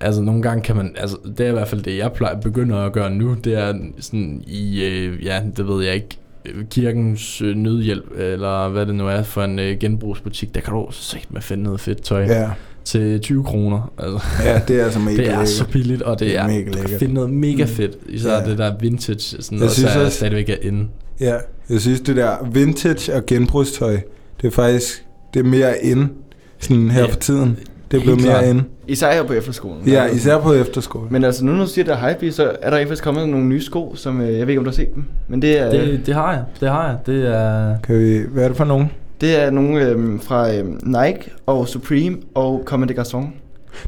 Altså, 0.00 0.20
nogle 0.22 0.42
gange 0.42 0.62
kan 0.62 0.76
man... 0.76 0.94
Altså, 0.96 1.16
det 1.38 1.46
er 1.46 1.48
i 1.50 1.52
hvert 1.52 1.68
fald 1.68 1.82
det, 1.82 1.98
jeg 1.98 2.12
plejer, 2.12 2.40
begynder 2.40 2.76
at 2.76 2.92
gøre 2.92 3.10
nu. 3.10 3.36
Det 3.44 3.54
er 3.54 3.74
sådan 4.00 4.42
i... 4.46 4.84
Øh, 4.84 5.24
ja, 5.24 5.40
det 5.56 5.68
ved 5.68 5.84
jeg 5.84 5.94
ikke 5.94 6.18
kirkens 6.70 7.42
øh, 7.42 7.56
nødhjælp, 7.56 8.04
eller 8.18 8.68
hvad 8.68 8.86
det 8.86 8.94
nu 8.94 9.08
er 9.08 9.22
for 9.22 9.42
en 9.42 9.58
øh, 9.58 9.76
genbrugsbutik, 9.80 10.54
der 10.54 10.60
kan 10.60 10.74
du 10.74 10.86
se 10.90 11.18
med 11.30 11.40
finde 11.42 11.62
noget 11.62 11.80
fedt 11.80 12.02
tøj 12.02 12.24
ja. 12.24 12.48
Til 12.88 13.20
20 13.20 13.44
kroner. 13.44 13.92
Altså, 13.98 14.18
ja, 14.44 14.60
det 14.68 14.80
er 14.80 14.84
altså 14.84 14.98
mega 15.08 15.16
det 15.16 15.20
er 15.24 15.28
lækkert. 15.28 15.48
så 15.48 15.64
billigt, 15.68 16.02
og 16.02 16.18
det, 16.20 16.26
Det 16.28 16.36
er 16.36 16.42
er, 16.42 16.46
mega 16.46 16.58
lækkert. 16.70 16.98
finde 16.98 17.14
noget 17.14 17.30
mega 17.30 17.62
Mm. 17.64 17.68
fedt. 17.70 17.96
Især 18.08 18.32
Ja. 18.42 18.50
det 18.50 18.58
der 18.58 18.72
vintage, 18.80 19.18
sådan 19.20 19.42
Jeg 19.50 19.58
noget, 19.58 19.72
synes 19.72 19.92
der 19.92 20.04
også- 20.04 20.16
stadigvæk 20.16 20.48
er 20.48 20.54
inde. 20.62 20.86
Ja, 21.20 21.34
jeg 21.70 21.80
synes 21.80 22.00
det 22.00 22.16
der 22.16 22.48
vintage 22.52 23.14
og 23.14 23.26
genbrugstøj, 23.26 23.96
det 24.42 24.46
er 24.46 24.50
faktisk 24.50 25.04
det 25.34 25.40
er 25.40 25.44
mere 25.44 25.84
ind 25.84 26.08
sådan 26.58 26.90
her 26.90 27.00
Ja, 27.04 27.06
for 27.12 27.16
tiden. 27.18 27.58
Det 27.90 27.96
er 27.98 28.02
blevet 28.02 28.22
mere 28.22 28.50
ind. 28.50 28.60
Især 28.88 29.12
her 29.12 29.22
på 29.22 29.32
efterskolen. 29.32 29.88
Ja, 29.88 30.06
især 30.06 30.38
på 30.40 30.52
efterskole. 30.52 31.06
Men 31.10 31.24
altså, 31.24 31.44
nu 31.44 31.52
når 31.52 31.64
du 31.64 31.70
siger, 31.70 31.84
der 31.84 31.96
er 31.96 32.14
hype 32.14 32.32
så 32.32 32.56
er 32.62 32.70
der 32.70 32.78
faktisk 32.78 33.04
kommet 33.04 33.28
nogle 33.28 33.46
nye 33.46 33.62
sko, 33.62 33.94
som 33.96 34.20
øh, 34.20 34.26
jeg 34.38 34.46
ved 34.46 34.48
ikke, 34.48 34.58
om 34.58 34.64
du 34.64 34.70
har 34.70 34.74
set 34.74 34.94
dem. 34.94 35.04
Men 35.28 35.42
det 35.42 35.58
er, 35.58 35.70
det, 35.70 35.80
Det, 35.80 36.06
det 36.06 36.14
har 36.14 36.32
jeg, 36.32 36.42
det 36.60 36.68
har 36.68 36.86
jeg. 36.88 36.96
Det 37.06 37.26
er... 37.36 37.74
Kan 37.86 37.98
vi, 37.98 38.18
hvad 38.32 38.44
er 38.44 38.48
det 38.48 38.56
for 38.56 38.64
nogen? 38.64 38.90
Det 39.20 39.42
er 39.42 39.50
nogle 39.50 39.80
øh, 39.86 40.20
fra 40.20 40.54
øh, 40.54 40.64
Nike 40.82 41.30
og 41.46 41.68
Supreme 41.68 42.16
og 42.34 42.62
Comme 42.66 42.86
des 42.86 42.98
Garçons. 42.98 43.26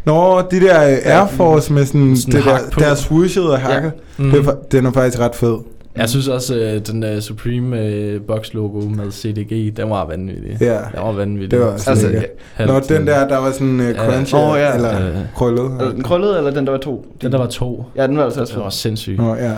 Nå, 0.04 0.40
de 0.50 0.60
der 0.60 0.82
øh, 0.90 0.96
Air 1.04 1.26
Force 1.26 1.72
med 1.72 1.84
sådan, 1.84 2.16
Sådan 2.16 2.34
det 2.40 2.44
der, 2.44 2.58
på. 2.72 2.80
der 2.80 2.94
swooshet 2.94 3.50
og 3.50 3.58
hakket. 3.60 3.92
Mm. 4.18 4.30
Ja. 4.30 4.36
Det 4.38 4.46
er, 4.46 4.50
fa- 4.52 4.66
den 4.72 4.86
er 4.86 4.92
faktisk 4.92 5.18
ret 5.20 5.34
fed. 5.34 5.56
Jeg 5.96 6.08
synes 6.08 6.28
også, 6.28 6.56
øh, 6.56 6.80
den 6.86 7.14
uh, 7.16 7.20
Supreme 7.20 7.76
uh, 8.16 8.22
box 8.26 8.52
logo 8.54 8.80
med 8.80 9.10
CDG, 9.12 9.76
den 9.76 9.90
var 9.90 10.06
vanvittig. 10.06 10.56
Ja, 10.60 10.66
Den 10.72 11.02
var 11.02 11.12
vanvittig. 11.12 11.50
det 11.50 11.60
var 11.60 11.66
også 11.66 11.90
Altså, 11.90 12.06
Nå, 12.66 12.80
den 12.88 13.06
der, 13.06 13.28
der 13.28 13.38
var 13.38 13.50
sådan 13.52 13.80
uh, 13.80 13.86
Ja. 13.86 13.92
crunch, 14.12 14.34
Åh, 14.34 14.54
ja. 14.58 14.74
eller 14.74 15.06
Øh, 15.08 15.16
krøllet. 15.36 15.70
Øh, 15.82 15.94
den 15.94 16.02
krøllede, 16.02 16.38
eller 16.38 16.50
den 16.50 16.64
der 16.66 16.70
var 16.72 16.78
to? 16.78 17.06
Den 17.22 17.32
der 17.32 17.38
var 17.38 17.46
to. 17.46 17.84
Ja, 17.96 18.06
den 18.06 18.16
var 18.16 18.24
altså 18.24 18.40
også 18.40 18.52
Det 18.54 18.58
var 18.62 18.66
fed. 18.70 18.70
sindssygt. 18.72 19.18
Nå, 19.18 19.34
ja. 19.34 19.52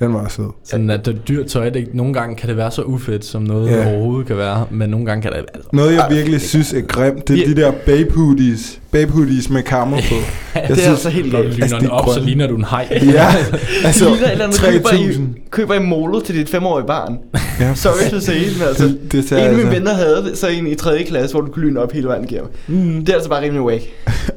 Den 0.00 0.14
var 0.14 0.28
sød. 0.28 0.44
Sådan 0.64 0.90
at 0.90 1.06
det 1.06 1.28
dyrt 1.28 1.46
tøj, 1.46 1.68
det, 1.68 1.88
nogle 1.94 2.14
gange 2.14 2.36
kan 2.36 2.48
det 2.48 2.56
være 2.56 2.70
så 2.70 2.82
ufedt, 2.82 3.24
som 3.24 3.42
noget 3.42 3.70
Ja. 3.70 3.76
ja. 3.82 3.90
overhovedet 3.94 4.26
kan 4.26 4.36
være, 4.36 4.66
men 4.70 4.90
nogle 4.90 5.06
gange 5.06 5.22
kan 5.22 5.30
det 5.32 5.38
altså, 5.38 5.68
Noget, 5.72 5.94
jeg 5.94 6.06
virkelig 6.10 6.40
synes 6.40 6.72
er 6.72 6.80
grimt, 6.80 7.28
det 7.28 7.40
er 7.40 7.46
de 7.46 7.56
der 7.60 7.72
babe 7.86 8.10
hoodies. 8.14 8.80
Babe 8.90 9.12
hoodies 9.12 9.50
med 9.50 9.62
kammer 9.62 9.96
på. 9.96 10.14
Jeg 10.54 10.68
det 10.68 10.86
er 10.86 10.90
altså 10.90 11.08
helt 11.08 11.32
galt. 11.32 11.44
lyner 11.44 11.62
Altså, 11.62 11.76
altså, 11.76 11.76
de 11.76 11.80
den 11.82 11.90
op, 11.90 12.04
så 12.04 12.12
grønne. 12.12 12.26
ligner 12.26 12.46
du 12.46 12.56
en 12.56 12.64
hej. 12.64 12.88
Ja, 13.02 13.28
altså 13.84 14.04
det 14.04 14.12
ligner 14.12 14.26
et 14.26 14.32
eller 14.32 14.44
andet, 14.44 14.60
du 14.60 14.66
køber 14.66 14.92
i, 14.92 14.96
3000. 14.96 15.34
køber 15.50 15.74
i 15.74 15.78
molo 15.78 16.20
til 16.20 16.34
dit 16.34 16.48
femårige 16.48 16.86
barn. 16.86 17.18
Ja. 17.60 17.74
Sorry 17.74 18.10
to 18.10 18.20
say, 18.20 18.34
men 18.58 18.68
altså... 18.68 18.84
Det, 18.84 19.12
det 19.12 19.32
En 19.32 19.38
af 19.38 19.50
mine 19.50 19.62
altså. 19.62 19.70
venner 19.78 19.94
havde 19.94 20.30
så 20.34 20.48
en 20.48 20.66
i 20.66 20.74
3. 20.74 21.04
klasse, 21.04 21.34
hvor 21.36 21.40
du 21.44 21.52
kunne 21.52 21.64
lyne 21.66 21.80
op 21.80 21.92
hele 21.92 22.08
vejen 22.08 22.24
igennem. 22.24 22.48
Mm. 22.68 22.98
Det 23.04 23.08
er 23.08 23.14
altså 23.14 23.30
bare 23.30 23.42
rimelig 23.42 23.62
whack. 23.62 23.82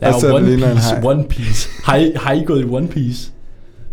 Ja, 0.01 0.11
så 0.19 0.27
det 0.27 0.33
One 0.35 0.45
Piece, 0.45 0.95
hej. 0.95 1.01
One 1.03 1.23
Piece. 1.29 1.69
Har 1.83 1.95
I, 1.95 2.11
har 2.15 2.33
I 2.33 2.43
gået 2.45 2.61
i 2.61 2.65
One 2.69 2.87
Piece? 2.87 3.31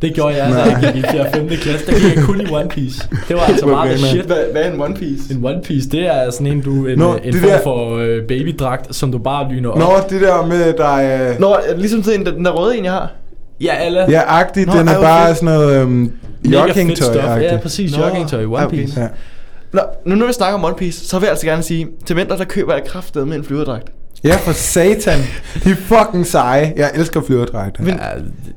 Det 0.02 0.14
gjorde 0.14 0.36
jeg, 0.44 0.52
da 0.52 0.58
jeg 0.58 0.92
gik 0.94 1.04
i 1.04 1.06
4. 1.10 1.20
og 1.20 1.26
5. 1.34 1.48
klasse. 1.48 1.86
Der 1.86 1.92
gik 1.92 2.16
jeg 2.16 2.24
kun 2.24 2.40
i 2.40 2.50
One 2.52 2.68
Piece. 2.68 3.08
Det 3.28 3.36
var 3.36 3.42
altså 3.42 3.66
meget 3.66 3.90
griner. 3.92 4.08
shit. 4.08 4.24
Hvad, 4.24 4.36
hvad 4.52 4.62
er 4.62 4.72
en 4.72 4.80
One 4.82 4.94
Piece? 4.94 5.34
En 5.34 5.44
One 5.44 5.60
Piece, 5.64 5.88
det 5.90 6.06
er 6.06 6.30
sådan 6.30 6.46
en, 6.46 6.60
du, 6.60 6.86
en, 6.86 6.98
Nå, 6.98 7.12
Nå, 7.12 7.18
en 7.24 7.34
form 7.34 7.50
der- 7.50 7.62
for 7.62 7.96
øh, 7.96 8.22
babydragt, 8.22 8.94
som 8.96 9.12
du 9.12 9.18
bare 9.18 9.52
lyner 9.52 9.70
op. 9.70 9.78
Nå, 9.78 9.86
det 10.10 10.20
der 10.20 10.46
med, 10.46 10.72
der 10.72 10.96
er... 10.96 11.38
Nå, 11.38 11.56
ligesom 11.76 12.02
sådan 12.02 12.20
en, 12.20 12.26
den 12.26 12.44
der 12.44 12.50
røde 12.50 12.78
en, 12.78 12.84
jeg 12.84 12.92
har. 12.92 13.12
Ja, 13.60 13.74
alle. 13.74 14.00
Ja, 14.10 14.22
agtigt, 14.26 14.66
Nå, 14.66 14.72
den 14.78 14.88
er 14.88 14.92
hvor 14.92 15.02
bare 15.02 15.34
sådan 15.34 15.46
noget 15.54 15.80
øhm, 15.82 16.12
joggingtøj. 16.44 17.40
Ja, 17.40 17.56
præcis. 17.56 17.96
Nå, 17.96 18.04
Joggingtøj. 18.04 18.44
One 18.44 18.56
ej, 18.56 18.64
okay. 18.64 18.76
Piece. 18.76 19.00
Ja. 19.00 19.06
Nå, 19.72 19.80
nu 20.06 20.14
når 20.14 20.26
vi 20.26 20.32
snakker 20.32 20.58
om 20.58 20.64
One 20.64 20.74
Piece, 20.74 21.08
så 21.08 21.18
vil 21.18 21.26
jeg 21.26 21.30
altså 21.30 21.46
gerne 21.46 21.62
sige, 21.62 21.88
til 22.06 22.16
mænd, 22.16 22.28
der 22.28 22.44
køber 22.44 22.72
jeg 22.74 22.82
kraftedet 22.86 23.28
med 23.28 23.36
en 23.36 23.44
flyverdragt. 23.44 23.88
Ja, 24.24 24.36
for 24.36 24.52
satan. 24.52 25.18
De 25.64 25.70
er 25.70 25.74
fucking 25.74 26.26
seje. 26.26 26.72
Jeg 26.76 26.90
elsker 26.94 27.20
flyverdragter. 27.26 27.82
Men- 27.84 27.94
Ja, 27.94 28.08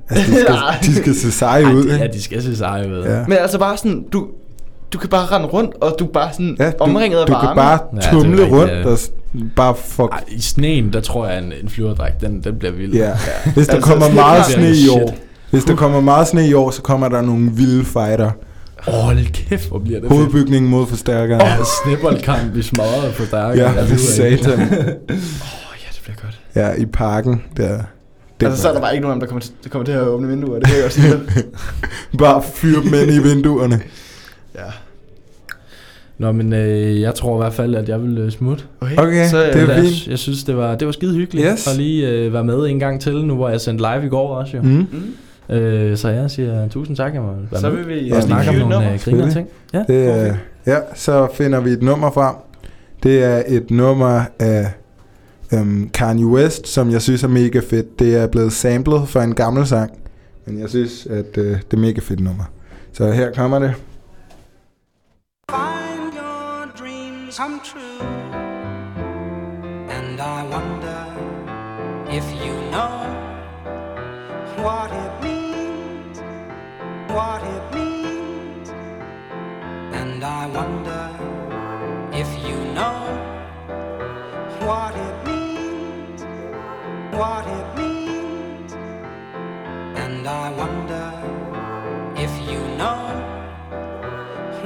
Altså, 0.09 0.31
de, 0.31 0.41
skal, 0.41 0.55
de 0.85 0.95
skal 0.95 1.15
se 1.15 1.31
seje 1.31 1.63
ej, 1.65 1.73
ud, 1.73 1.83
de, 1.89 1.97
ja, 1.97 2.07
de 2.07 2.21
skal 2.21 2.41
se 2.43 2.57
seje 2.57 2.87
ud. 2.89 3.03
Ja. 3.03 3.19
Men 3.27 3.37
altså 3.37 3.59
bare 3.59 3.77
sådan, 3.77 4.05
du, 4.13 4.27
du 4.93 4.97
kan 4.97 5.09
bare 5.09 5.25
rende 5.25 5.47
rundt, 5.47 5.71
og 5.81 5.95
du 5.99 6.05
er 6.05 6.11
bare 6.11 6.29
sådan 6.33 6.55
Ja, 6.59 6.65
ja, 6.65 6.71
du, 6.71 6.75
omringet 6.79 7.17
af 7.19 7.25
du 7.25 7.33
varme. 7.33 7.47
kan 7.47 7.55
bare 7.55 7.79
Ja, 7.93 7.97
det 7.99 8.09
tumle 8.11 8.31
rigtigt, 8.31 8.51
rundt 8.51 8.71
ja. 8.71 8.85
og 8.87 8.97
bare 9.55 9.75
fuck. 9.85 10.11
Ej, 10.11 10.23
I 10.27 10.41
sneen, 10.41 10.93
der 10.93 11.01
tror 11.01 11.27
jeg, 11.27 11.37
en, 11.37 11.53
en 11.63 11.69
flyverdragt, 11.69 12.21
den, 12.21 12.41
den 12.43 12.55
bliver 12.59 12.71
vild. 12.73 12.93
Ja. 12.93 13.11
Hvis 13.53 13.67
der 13.67 13.73
Altså, 13.75 13.89
kommer 13.91 14.09
meget 14.23 14.45
sne 14.45 14.71
i 14.75 14.89
år, 14.89 15.07
Shit. 15.07 15.21
hvis 15.49 15.63
der 15.63 15.75
kommer 15.75 16.01
meget 16.01 16.27
sne 16.27 16.47
i 16.47 16.53
år, 16.53 16.71
så 16.71 16.81
kommer 16.81 17.09
der 17.09 17.21
nogle 17.21 17.51
vilde 17.53 17.85
fighter. 17.85 18.31
Åh, 18.87 18.93
hold 18.93 19.31
kæft, 19.33 19.67
hvor 19.69 19.79
bliver 19.79 19.99
det. 19.99 20.09
Hovedbygningen 20.09 20.71
mod 20.71 20.87
forstærkeren. 20.87 21.41
Ja, 21.41 21.57
snibboldkamp 21.85 22.55
i 22.55 22.61
smadret 22.61 23.13
på 23.17 23.23
der. 23.31 23.47
Ja, 23.47 23.81
for 23.83 23.95
satan. 23.97 24.59
Åh, 24.59 24.67
ja, 24.69 25.87
det 25.91 25.99
bliver 26.03 26.15
godt. 26.21 26.39
Ja, 26.55 26.73
i 26.81 26.85
parken. 26.85 27.41
Der. 27.57 27.77
Det 28.39 28.45
Altså, 28.47 28.61
så 28.61 28.69
er 28.69 28.73
der 28.73 28.79
bare 28.81 28.93
ikke 28.93 29.01
nogen 29.07 29.21
der 29.21 29.27
kommer 29.27 29.41
til, 29.41 29.51
der 29.63 29.69
kommer 29.69 29.85
til 29.85 29.91
at 29.91 30.01
åbne 30.01 30.27
vinduer, 30.27 30.59
det 30.59 30.67
vil 30.69 30.75
jeg 30.77 30.85
også 30.85 31.19
bare 32.17 32.43
fyre 32.53 32.83
dem 32.83 32.93
ind 32.93 33.11
i 33.11 33.29
vinduerne. 33.29 33.81
ja. 34.55 34.61
Nå, 36.17 36.31
men 36.31 36.53
øh, 36.53 37.01
jeg 37.01 37.15
tror 37.15 37.35
i 37.37 37.41
hvert 37.43 37.53
fald, 37.53 37.75
at 37.75 37.89
jeg 37.89 38.01
vil 38.03 38.17
øh, 38.17 38.31
smutte. 38.31 38.63
Okay, 38.97 39.27
så, 39.29 39.37
det 39.43 39.55
er 39.55 39.63
øh, 39.63 39.69
jeg, 39.69 39.79
fint. 39.83 40.07
jeg 40.07 40.19
synes, 40.19 40.43
det 40.43 40.57
var, 40.57 40.75
det 40.75 40.85
var 40.85 40.91
skide 40.91 41.15
hyggeligt 41.15 41.47
Yes. 41.51 41.67
at 41.67 41.77
lige 41.77 42.09
øh, 42.09 42.33
være 42.33 42.43
med 42.43 42.65
en 42.67 42.79
gang 42.79 43.01
til, 43.01 43.25
nu 43.25 43.35
hvor 43.35 43.49
jeg 43.49 43.61
sendte 43.61 43.83
live 43.93 44.05
i 44.05 44.09
går 44.09 44.35
også 44.35 44.57
jo. 44.57 44.61
Mm. 44.63 44.69
Mm. 44.69 44.87
Øh, 45.51 45.97
så 45.97 46.09
jeg 46.09 46.31
siger 46.31 46.67
tusind 46.67 46.97
tak, 46.97 47.13
jeg 47.13 47.21
må 47.21 47.33
være 47.51 47.61
Så 47.61 47.69
vil 47.69 47.87
vi 47.87 47.93
Ja, 48.07 48.21
snakke 48.21 48.49
om 48.49 48.55
nogle 48.55 48.73
nummer. 48.75 48.93
øh, 48.93 48.99
griner 48.99 49.31
ting. 49.31 49.47
Ja. 49.73 49.83
Det, 49.87 50.09
er, 50.09 50.35
ja, 50.65 50.77
så 50.95 51.27
finder 51.33 51.59
vi 51.59 51.69
et 51.69 51.81
nummer 51.81 52.11
frem. 52.11 52.35
Det 53.03 53.23
er 53.23 53.43
et 53.47 53.71
nummer 53.71 54.21
af 54.39 54.71
øhm, 55.53 55.89
Kanye 55.89 56.25
West, 56.25 56.67
som 56.67 56.91
jeg 56.91 57.01
synes 57.01 57.23
er 57.23 57.27
mega 57.27 57.59
fedt. 57.69 57.99
Det 57.99 58.15
er 58.15 58.27
blevet 58.27 58.53
samlet 58.53 59.09
fra 59.09 59.23
en 59.23 59.35
gammel 59.35 59.67
sang, 59.67 59.91
men 60.45 60.59
jeg 60.59 60.69
synes, 60.69 61.05
at 61.05 61.37
øh, 61.37 61.45
det 61.45 61.73
er 61.73 61.77
mega 61.77 61.99
fedt 62.01 62.19
nummer. 62.19 62.43
Så 62.93 63.11
her 63.11 63.31
kommer 63.33 63.59
det. 63.59 63.73
Find 65.51 66.13
your 66.15 66.71
dreams 66.79 67.35
come 67.35 67.59
true. 67.71 68.07
And 69.97 70.19
I 70.19 70.43
wonder 70.53 71.01
if 72.17 72.25
you 72.45 72.53
know 72.71 72.93
what 74.65 74.91
it 74.91 75.20
what 77.15 77.43
it 77.43 77.65
means. 77.75 78.69
And 79.99 80.23
I 80.23 80.47
wonder 80.57 81.03
if 82.13 82.29
you 82.47 82.57
know 82.77 82.99
what 84.67 84.93
it 85.07 85.17
means, 85.29 86.21
what 87.19 87.45
it 87.59 87.67
means. 87.79 88.71
And 90.03 90.27
I 90.27 90.51
wonder 90.61 91.07
if 92.15 92.33
you 92.49 92.61
know 92.81 93.01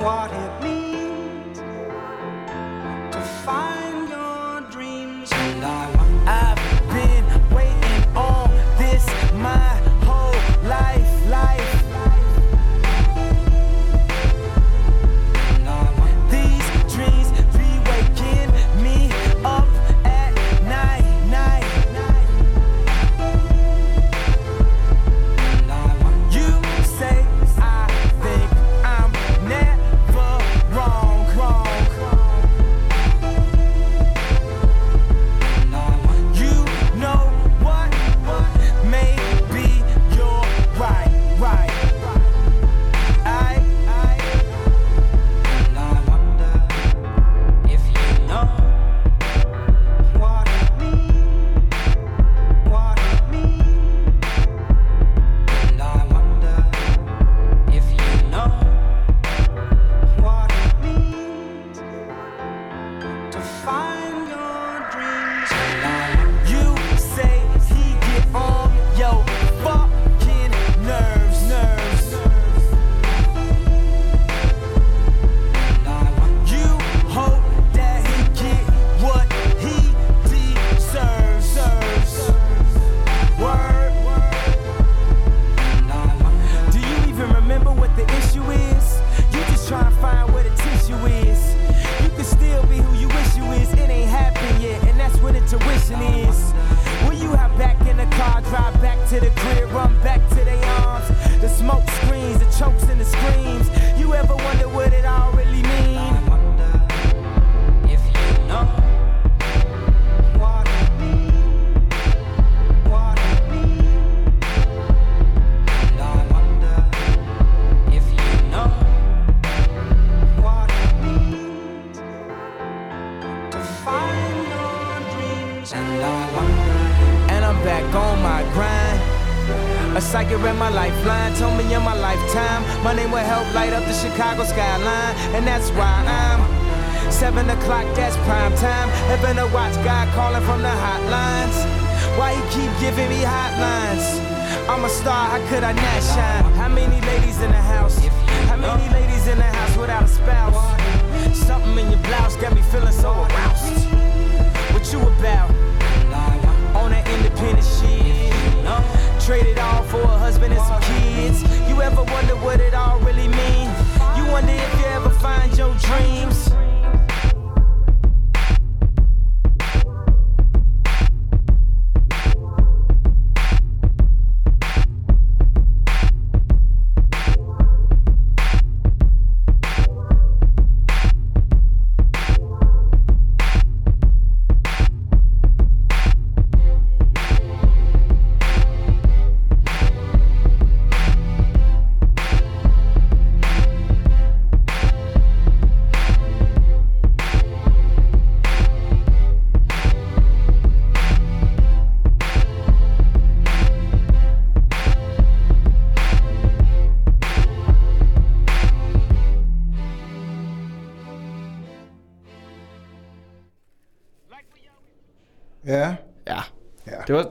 what 0.06 0.32
it 0.44 0.54
means 0.64 1.58
to 3.14 3.22
find 3.44 3.85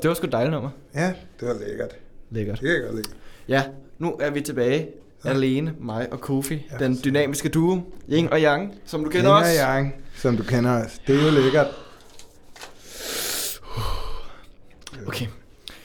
Det 0.04 0.08
var, 0.08 0.14
sgu 0.14 0.26
et 0.26 0.32
dejligt 0.32 0.52
nummer. 0.52 0.70
Ja, 0.94 1.12
det 1.40 1.48
var 1.48 1.54
lækkert. 1.68 1.96
Lækkert. 2.30 2.60
Det 2.60 2.68
kan 2.68 2.74
jeg 2.74 2.82
godt 2.84 2.96
lide. 2.96 3.08
Ja, 3.48 3.62
nu 3.98 4.16
er 4.20 4.30
vi 4.30 4.40
tilbage. 4.40 4.88
Ja. 5.24 5.30
Alene, 5.30 5.74
mig 5.80 6.12
og 6.12 6.20
Kofi. 6.20 6.66
Ja. 6.72 6.84
Den 6.84 7.00
dynamiske 7.04 7.48
duo. 7.48 7.78
Yin 8.12 8.28
og 8.32 8.40
Yang, 8.40 8.72
som 8.86 9.04
du 9.04 9.10
kender 9.10 9.30
Yin 9.30 9.42
os. 9.42 9.48
og 9.60 9.76
Yang, 9.76 9.94
som 10.16 10.36
du 10.36 10.42
kender 10.42 10.84
os. 10.84 11.00
Det 11.06 11.20
er 11.20 11.24
jo 11.24 11.30
lækkert. 11.30 11.66
Okay. 15.06 15.26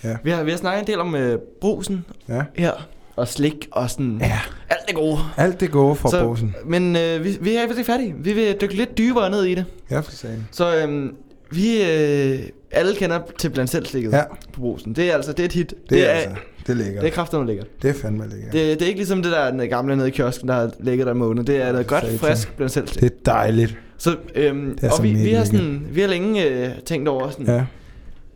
Ja. 0.04 0.18
Vi 0.24 0.30
har, 0.32 0.44
vi 0.44 0.52
har 0.52 0.58
snakket 0.58 0.82
en 0.82 0.88
del 0.88 1.00
om 1.00 1.16
øh, 1.16 1.40
brusen 1.62 2.06
Ja. 2.30 2.44
her. 2.56 2.72
Og 3.16 3.28
slik 3.28 3.68
og 3.72 3.90
sådan. 3.90 4.18
Ja. 4.22 4.40
Alt 4.70 4.88
det 4.88 4.96
gode. 4.96 5.18
Alt 5.38 5.60
det 5.60 5.72
gode 5.72 5.96
fra 5.96 6.10
Så- 6.10 6.24
brosen. 6.24 6.56
Men 6.66 6.96
øh, 6.96 7.24
vi, 7.24 7.38
vi 7.42 7.56
er 7.56 7.62
ikke 7.62 7.84
færdige. 7.84 8.16
Vi 8.18 8.34
vil 8.34 8.58
dykke 8.62 8.76
lidt 8.76 8.98
dybere 8.98 9.30
ned 9.30 9.44
i 9.44 9.56
det. 9.56 9.66
Ja, 9.92 10.00
for 10.00 10.12
sagen. 10.12 10.48
Så 10.52 10.78
øhm, 10.84 11.16
vi 11.52 11.82
øh, 11.84 12.40
alle 12.72 12.96
kender 12.96 13.20
til 13.40 13.50
blandt 13.50 13.72
selv 13.72 13.86
Ja. 14.12 14.24
på 14.54 14.60
brusen. 14.60 14.94
Det 14.94 15.10
er 15.10 15.14
altså 15.16 15.32
det 15.32 15.40
er 15.40 15.46
et 15.46 15.54
hit. 15.54 15.74
Det, 15.90 16.06
er, 16.10 16.12
altså, 16.12 16.30
det 16.60 16.70
er 16.70 16.74
lækkert. 16.74 17.02
det 17.02 17.08
er 17.10 17.12
kraftigt 17.14 17.46
lækkert. 17.46 17.82
Det 17.82 17.90
er 17.90 17.94
fandme 17.94 18.24
lækkert. 18.30 18.54
Det, 18.54 18.80
det 18.80 18.82
er 18.82 18.88
ikke 18.88 19.00
ligesom 19.00 19.24
det 19.24 19.32
der 19.32 19.52
den 19.52 19.70
gamle 19.70 19.96
nede 19.96 20.08
i 20.08 20.12
kiosken, 20.12 20.48
der 20.48 20.54
har 20.54 20.72
ligget 20.80 21.06
der 21.08 21.14
i 21.14 21.16
måneden. 21.16 21.48
Det 21.48 21.56
er 21.62 21.72
noget 21.72 21.88
godt, 21.88 22.04
Satan. 22.04 22.20
frisk 22.20 22.56
blandt 22.56 22.74
selv 22.74 22.88
det 22.88 23.04
er 23.04 23.10
dejligt. 23.26 23.78
Så, 23.98 24.16
øhm, 24.36 24.76
Det 24.76 24.84
er 24.84 24.92
og 24.92 25.04
vi, 25.04 25.14
vi, 25.14 25.32
har 25.32 25.44
sådan, 25.44 25.88
vi 25.92 26.02
har 26.02 26.08
længe 26.08 26.46
øh, 26.46 26.70
tænkt 26.86 27.08
over 27.08 27.30
sådan, 27.30 27.46
Ja, 27.48 27.64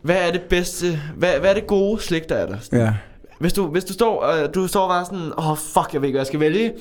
hvad 0.02 0.16
er 0.28 0.32
det 0.32 0.42
bedste, 0.42 1.00
hvad, 1.16 1.30
hvad 1.40 1.50
er 1.50 1.54
det 1.54 1.66
gode 1.66 2.02
slik, 2.02 2.28
der 2.28 2.34
er 2.34 2.46
der? 2.46 2.56
Sådan, 2.60 2.78
ja. 2.80 2.92
Hvis 3.38 3.52
du, 3.52 3.66
hvis 3.66 3.84
du 3.84 3.92
står, 3.92 4.24
øh, 4.42 4.48
du 4.54 4.66
står 4.66 4.88
bare 4.88 5.04
sådan, 5.04 5.32
åh 5.38 5.50
oh, 5.50 5.56
fuck, 5.56 5.90
jeg 5.92 6.00
ved 6.02 6.08
ikke, 6.08 6.14
hvad 6.16 6.20
jeg 6.20 6.26
skal 6.26 6.40
vælge. 6.40 6.72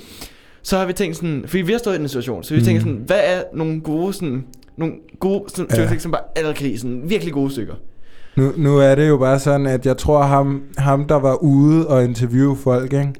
Så 0.63 0.77
har 0.77 0.85
vi 0.85 0.93
tænkt 0.93 1.15
sådan, 1.15 1.43
fordi 1.47 1.61
vi 1.61 1.71
har 1.71 1.79
stået 1.79 1.97
i 1.97 2.01
en 2.01 2.07
situation, 2.07 2.43
så 2.43 2.53
vi 2.53 2.57
Mhm. 2.59 2.65
tænker 2.65 2.81
sådan, 2.81 3.03
hvad 3.05 3.19
er 3.23 3.43
nogle 3.53 3.81
gode 3.81 4.13
sådan, 4.13 4.45
nogle 4.77 4.93
gode 5.19 5.43
sådan, 5.47 5.65
Ja. 5.77 5.85
stykker, 5.85 6.01
som 6.01 6.11
bare 6.11 6.21
alle 6.35 6.53
kan 6.53 6.65
lide, 6.67 6.79
sådan 6.79 7.01
virkelig 7.05 7.33
gode 7.33 7.51
stykker. 7.51 7.73
Nu, 8.35 8.51
nu 8.57 8.77
er 8.77 8.95
det 8.95 9.07
jo 9.07 9.17
bare 9.17 9.39
sådan, 9.39 9.67
at 9.67 9.85
jeg 9.85 9.97
tror, 9.97 10.23
ham, 10.23 10.61
ham 10.77 11.07
der 11.07 11.15
var 11.15 11.35
ude 11.35 11.87
og 11.87 12.03
interviewe 12.03 12.57
folk, 12.57 12.93
ikke? 12.93 13.13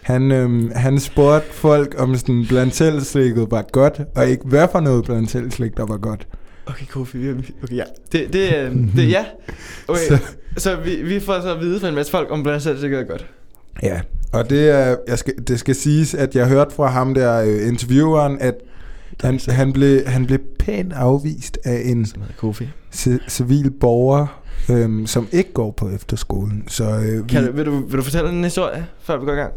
Han, 0.00 0.32
øhm, 0.32 0.70
han 0.74 0.98
spurgte 0.98 1.52
folk, 1.52 1.94
om 1.98 2.16
sådan 2.16 2.44
blandt 2.48 2.74
selv 2.74 3.00
slikket 3.00 3.46
var 3.50 3.64
godt, 3.72 4.00
og 4.16 4.26
ikke 4.28 4.44
hvad 4.44 4.68
for 4.72 4.80
noget 4.80 5.04
blandt 5.04 5.30
selv 5.30 5.50
slik, 5.50 5.76
der 5.76 5.86
var 5.86 5.96
godt. 5.96 6.26
Okay, 6.66 6.86
Kofi, 6.86 7.30
okay, 7.30 7.76
ja. 7.76 7.82
Det, 8.12 8.32
det, 8.32 8.54
øh, 8.56 8.76
det, 8.96 9.10
ja. 9.10 9.24
Okay, 9.88 10.00
Så- 10.08 10.18
så, 10.56 10.76
vi, 10.76 10.94
vi 11.02 11.20
får 11.20 11.40
så 11.40 11.54
at 11.54 11.60
vide 11.60 11.80
fra 11.80 11.88
en 11.88 11.94
masse 11.94 12.12
folk, 12.12 12.28
om 12.30 12.42
blandt 12.42 12.62
selv 12.62 12.80
det 12.82 12.90
gør 12.90 13.02
godt. 13.02 13.26
Ja, 13.82 14.00
og 14.32 14.50
det, 14.50 14.70
er, 14.70 14.96
jeg 15.08 15.18
skal, 15.18 15.34
det 15.48 15.58
skal 15.60 15.74
siges, 15.74 16.14
at 16.14 16.36
jeg 16.36 16.48
hørte 16.48 16.74
fra 16.74 16.86
ham 16.86 17.14
der, 17.14 17.40
øh, 17.42 17.68
intervieweren, 17.68 18.38
at 18.40 18.54
han, 19.20 19.40
han, 19.48 19.72
blev, 19.72 20.06
han 20.06 20.26
blev 20.26 20.38
pænt 20.70 20.92
afvist 20.92 21.58
af 21.64 21.82
en 21.84 22.06
civil 23.28 23.70
borger, 23.70 24.42
øhm, 24.70 25.06
som 25.06 25.28
ikke 25.32 25.52
går 25.52 25.70
på 25.70 25.88
efterskolen. 25.88 26.64
Så 26.68 26.84
øh, 26.84 27.24
vi, 27.24 27.28
Kan 27.28 27.46
du, 27.46 27.52
vil, 27.52 27.66
du, 27.66 27.86
vil 27.86 27.98
du 27.98 28.02
fortælle 28.02 28.30
en 28.30 28.44
historie, 28.44 28.86
før 29.00 29.18
vi 29.18 29.24
går 29.26 29.32
i 29.32 29.36
gang? 29.36 29.52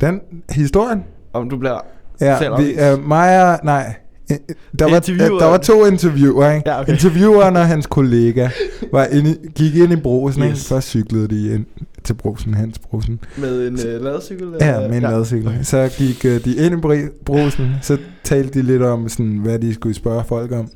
den 0.00 0.20
historien, 0.50 1.04
Om 1.32 1.50
du 1.50 1.56
bliver... 1.56 1.78
Ja, 2.20 2.38
Selv 2.38 2.58
vi, 2.58 2.74
uh, 2.92 3.08
Maja, 3.08 3.56
nej. 3.64 3.94
Øh, 4.30 4.36
Der 4.78 4.90
var, 4.90 5.10
øh, 5.10 5.18
der 5.18 5.44
var 5.44 5.58
to 5.58 5.86
interviewer, 5.86 6.50
ikke? 6.50 6.70
Ja, 6.70 6.80
okay. 6.80 6.92
Intervieweren 6.92 7.56
og 7.56 7.66
hans 7.66 7.86
kollega 7.86 8.48
var 8.92 9.04
inde, 9.04 9.36
gik 9.54 9.74
ind 9.74 9.92
i 9.92 9.96
brosen, 9.96 10.42
yes. 10.42 10.48
ikke? 10.48 10.60
Først 10.60 10.88
cyklede 10.88 11.28
de 11.28 11.54
ind 11.54 11.64
til 12.04 12.14
brosen, 12.14 12.54
hans 12.54 12.78
brosen. 12.78 13.20
Med 13.36 13.68
en 13.68 13.78
øh, 13.86 14.02
ladecykel? 14.02 14.48
Ja, 14.60 14.88
med 14.88 14.96
en 14.96 15.02
ladcykel. 15.02 15.58
Så 15.62 15.90
gik 15.98 16.24
uh, 16.24 16.44
de 16.44 16.56
ind 16.56 16.94
i 16.94 16.98
brosen, 17.24 17.72
så 17.82 17.98
talte 18.24 18.58
de 18.58 18.66
lidt 18.66 18.82
om, 18.82 19.08
sådan, 19.08 19.38
hvad 19.38 19.58
de 19.58 19.74
skulle 19.74 19.94
spørge 19.94 20.24
folk 20.24 20.52
om. 20.52 20.68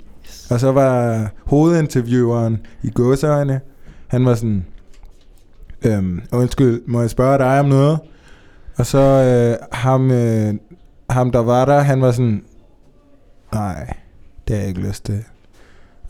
Og 0.50 0.60
så 0.60 0.72
var 0.72 1.30
hovedintervieweren 1.46 2.58
i 2.82 2.90
godsøjne, 2.94 3.60
han 4.06 4.24
var 4.24 4.34
sådan, 4.34 4.64
øhm, 5.84 6.20
undskyld, 6.32 6.80
må 6.86 7.00
jeg 7.00 7.10
spørge 7.10 7.38
dig 7.38 7.60
om 7.60 7.66
noget? 7.66 7.98
Og 8.76 8.86
så 8.86 8.98
øh, 8.98 9.66
ham, 9.72 10.10
øh, 10.10 10.54
ham, 11.10 11.30
der 11.30 11.38
var 11.38 11.64
der, 11.64 11.80
han 11.80 12.00
var 12.00 12.12
sådan, 12.12 12.42
nej, 13.52 13.96
det 14.48 14.56
har 14.56 14.60
jeg 14.60 14.68
ikke 14.68 14.80
lyst 14.80 15.04
til. 15.04 15.24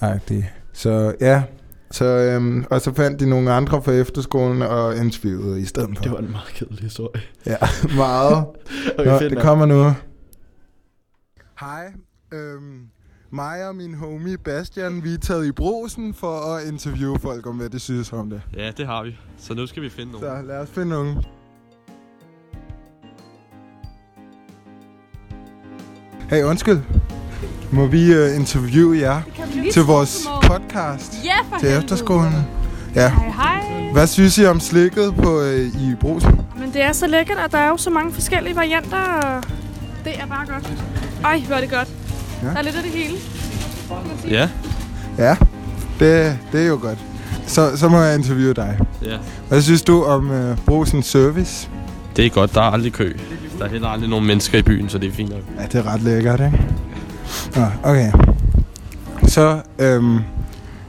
Agtig. 0.00 0.52
Så 0.72 1.14
ja, 1.20 1.42
så, 1.90 2.04
øhm, 2.04 2.64
og 2.70 2.80
så 2.80 2.94
fandt 2.94 3.20
de 3.20 3.30
nogle 3.30 3.52
andre 3.52 3.82
fra 3.82 3.92
efterskolen 3.92 4.62
og 4.62 4.96
interviewede 4.96 5.60
i 5.60 5.64
stedet 5.64 5.96
for. 5.96 6.02
Det 6.02 6.12
var 6.12 6.18
en 6.18 6.30
meget 6.30 6.48
kedelig 6.54 6.82
historie. 6.82 7.22
Ja, 7.46 7.56
meget. 7.96 8.46
Okay, 8.98 9.10
Nå, 9.10 9.18
det 9.18 9.38
kommer 9.38 9.66
nu. 9.66 9.92
Hej, 11.60 11.92
øhm, 12.32 12.86
mig 13.30 13.68
og 13.68 13.76
min 13.76 13.94
homie 13.94 14.38
Bastian, 14.38 15.04
vi 15.04 15.14
er 15.14 15.18
taget 15.18 15.46
i 15.46 15.52
brosen 15.52 16.14
for 16.14 16.56
at 16.56 16.68
interviewe 16.68 17.18
folk 17.18 17.46
om, 17.46 17.56
hvad 17.56 17.68
de 17.68 17.78
synes 17.78 18.12
om 18.12 18.30
det. 18.30 18.42
Ja, 18.56 18.70
det 18.76 18.86
har 18.86 19.02
vi. 19.04 19.16
Så 19.38 19.54
nu 19.54 19.66
skal 19.66 19.82
vi 19.82 19.88
finde 19.88 20.12
nogen. 20.12 20.26
Så 20.26 20.42
lad 20.46 20.58
os 20.58 20.70
finde 20.70 20.88
nogen. 20.88 21.24
Hey, 26.30 26.42
undskyld. 26.42 26.78
Må 27.70 27.86
vi 27.86 28.18
uh, 28.18 28.36
interviewe 28.36 28.98
jer 28.98 29.20
til 29.72 29.82
vores 29.82 30.26
podcast 30.42 31.14
Ja, 31.24 31.34
for 31.50 31.58
til 31.58 31.68
helvede. 31.68 31.84
efterskolen? 31.84 32.32
Ja. 32.94 33.08
Hej, 33.08 33.30
hej. 33.30 33.90
Hvad 33.92 34.06
synes 34.06 34.38
I 34.38 34.46
om 34.46 34.60
slikket 34.60 35.14
på, 35.14 35.40
uh, 35.40 35.56
i 35.60 35.94
brosen? 36.00 36.40
Men 36.58 36.72
det 36.72 36.82
er 36.82 36.92
så 36.92 37.06
lækkert, 37.06 37.38
og 37.44 37.52
der 37.52 37.58
er 37.58 37.68
jo 37.68 37.76
så 37.76 37.90
mange 37.90 38.12
forskellige 38.12 38.56
varianter, 38.56 38.96
og 38.98 39.42
det 40.04 40.12
er 40.20 40.26
bare 40.26 40.46
godt. 40.46 40.72
Ej, 41.24 41.40
hvor 41.46 41.56
er 41.56 41.60
det 41.60 41.70
godt. 41.70 41.88
Ja. 42.42 42.46
Der 42.48 42.54
er 42.56 42.62
lidt 42.62 42.76
af 42.76 42.82
det 42.82 42.92
hele. 42.92 43.14
kan 43.88 43.96
man 44.08 44.18
sige. 44.22 44.32
Ja, 44.34 44.48
Ja, 45.18 45.36
det, 46.00 46.38
det 46.52 46.62
er 46.62 46.66
jo 46.66 46.78
godt. 46.82 46.98
Så, 47.46 47.76
så 47.76 47.88
må 47.88 47.98
jeg 48.00 48.14
interviewe 48.18 48.54
dig. 48.54 48.78
ja. 49.04 49.16
Hvad 49.48 49.62
synes 49.62 49.82
du 49.82 50.04
om 50.04 50.30
uh, 50.30 50.56
brusens 50.66 51.06
service? 51.06 51.68
Det 52.16 52.26
er 52.26 52.30
godt. 52.30 52.54
Der 52.54 52.60
er 52.60 52.64
aldrig 52.70 52.92
kø. 52.92 53.12
Der 53.58 53.64
er 53.64 53.68
heller 53.68 53.88
aldrig 53.88 54.10
nogen 54.10 54.26
mennesker 54.26 54.58
i 54.58 54.62
byen, 54.62 54.88
så 54.88 54.98
det 54.98 55.08
er 55.08 55.12
fint 55.12 55.30
nok. 55.30 55.40
Ja, 55.60 55.66
det 55.66 55.74
er 55.74 55.92
ret 55.94 56.02
lækkert, 56.02 56.40
ikke? 56.40 56.60
Nå, 57.56 57.66
okay. 57.84 58.12
Så, 59.28 59.60
øhm, 59.78 60.18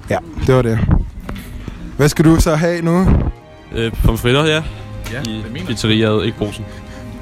ja, 0.10 0.18
det 0.48 0.56
var 0.56 0.62
det. 0.62 0.80
Hvad 1.98 2.10
skal 2.10 2.26
du 2.26 2.40
så 2.40 2.56
have 2.56 2.82
nu? 2.82 3.08
Øh, 3.72 3.92
pomfritter, 4.06 4.46
ja. 4.46 4.64
Ja, 5.12 5.22
I 5.22 5.64
pizzeriaet, 5.66 6.26
ikke 6.26 6.38
brosen. 6.38 6.66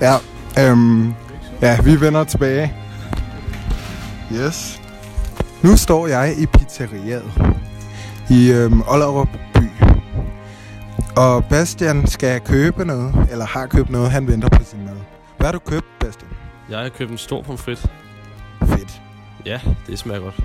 Ja, 0.02 0.16
øhm, 0.60 1.14
ja, 1.62 1.82
vi 1.82 2.02
vender 2.02 2.24
tilbage. 2.24 2.74
Yes. 4.34 4.82
Nu 5.64 5.78
står 5.78 6.08
jeg 6.08 6.36
i 6.38 6.46
pizzeriaet 6.46 7.32
i 8.30 8.52
øhm, 8.52 8.82
Ollerup 8.88 9.28
by. 9.54 9.86
Og 11.18 11.46
Bastian 11.46 12.08
skal 12.08 12.40
købe 12.40 12.86
noget, 12.86 13.16
eller 13.32 13.46
har 13.46 13.66
købt 13.66 13.90
noget, 13.90 14.12
han 14.12 14.28
venter 14.28 14.50
på 14.50 14.64
sin 14.64 14.86
mad. 14.86 14.96
Hvad 15.38 15.46
har 15.48 15.52
du 15.52 15.60
købt, 15.60 15.86
Bastian? 16.00 16.32
Jeg 16.70 16.80
har 16.80 16.90
købt 16.90 17.12
en 17.12 17.18
stor 17.18 17.42
pomfrit. 17.42 17.86
Ja, 19.46 19.60
det 19.88 20.00
smager 20.00 20.20
godt. 20.22 20.40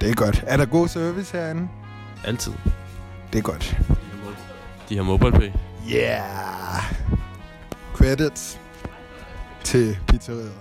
Det 0.00 0.10
er 0.10 0.14
godt. 0.14 0.44
Er 0.46 0.56
der 0.56 0.64
god 0.64 0.88
service 0.88 1.36
herinde? 1.36 1.68
Altid. 2.24 2.52
Det 3.32 3.38
er 3.38 3.42
godt. 3.42 3.76
De 4.88 4.96
har 4.96 5.02
MobilePay. 5.02 5.50
Yeah. 5.92 6.82
Credits 7.94 8.60
til 9.64 9.98
pizzeriet. 10.08 10.52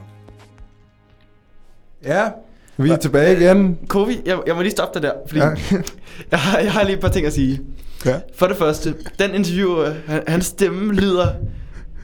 Ja, 2.04 2.30
vi 2.78 2.90
er 2.90 2.96
tilbage 2.98 3.38
igen. 3.40 3.80
Kovi, 3.88 4.22
jeg, 4.26 4.40
jeg 4.48 4.56
må 4.56 4.62
lige 4.62 4.72
stoppe 4.72 5.00
dig 5.00 5.10
der, 5.10 5.14
fordi 5.28 5.40
Ja. 5.40 5.50
jeg, 6.32 6.40
har, 6.40 6.60
jeg 6.60 6.72
har 6.72 6.84
lige 6.84 6.96
et 6.96 7.02
par 7.02 7.10
ting 7.10 7.26
at 7.26 7.34
sige. 7.34 7.62
Ja. 8.06 8.20
For 8.36 8.48
det 8.48 8.58
første, 8.58 8.96
den 9.20 9.34
interviewer, 9.36 9.94
han, 10.08 10.24
hans 10.28 10.46
stemme 10.46 10.94
lyder 10.94 11.28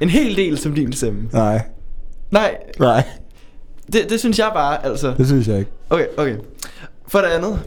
en 0.01 0.09
hel 0.09 0.35
del 0.35 0.57
som 0.57 0.73
din 0.75 0.93
stemme. 0.93 1.29
Nej, 1.33 1.61
Nej, 2.31 2.57
nej, 2.79 3.03
det, 3.93 4.09
det 4.09 4.19
synes 4.19 4.39
jeg 4.39 4.51
bare, 4.53 4.85
altså. 4.85 5.13
det 5.17 5.27
synes 5.27 5.47
jeg 5.47 5.59
ikke. 5.59 5.71
Okay, 5.89 6.05
okay. 6.17 6.35
For 7.07 7.19
det 7.19 7.27
andet. 7.27 7.59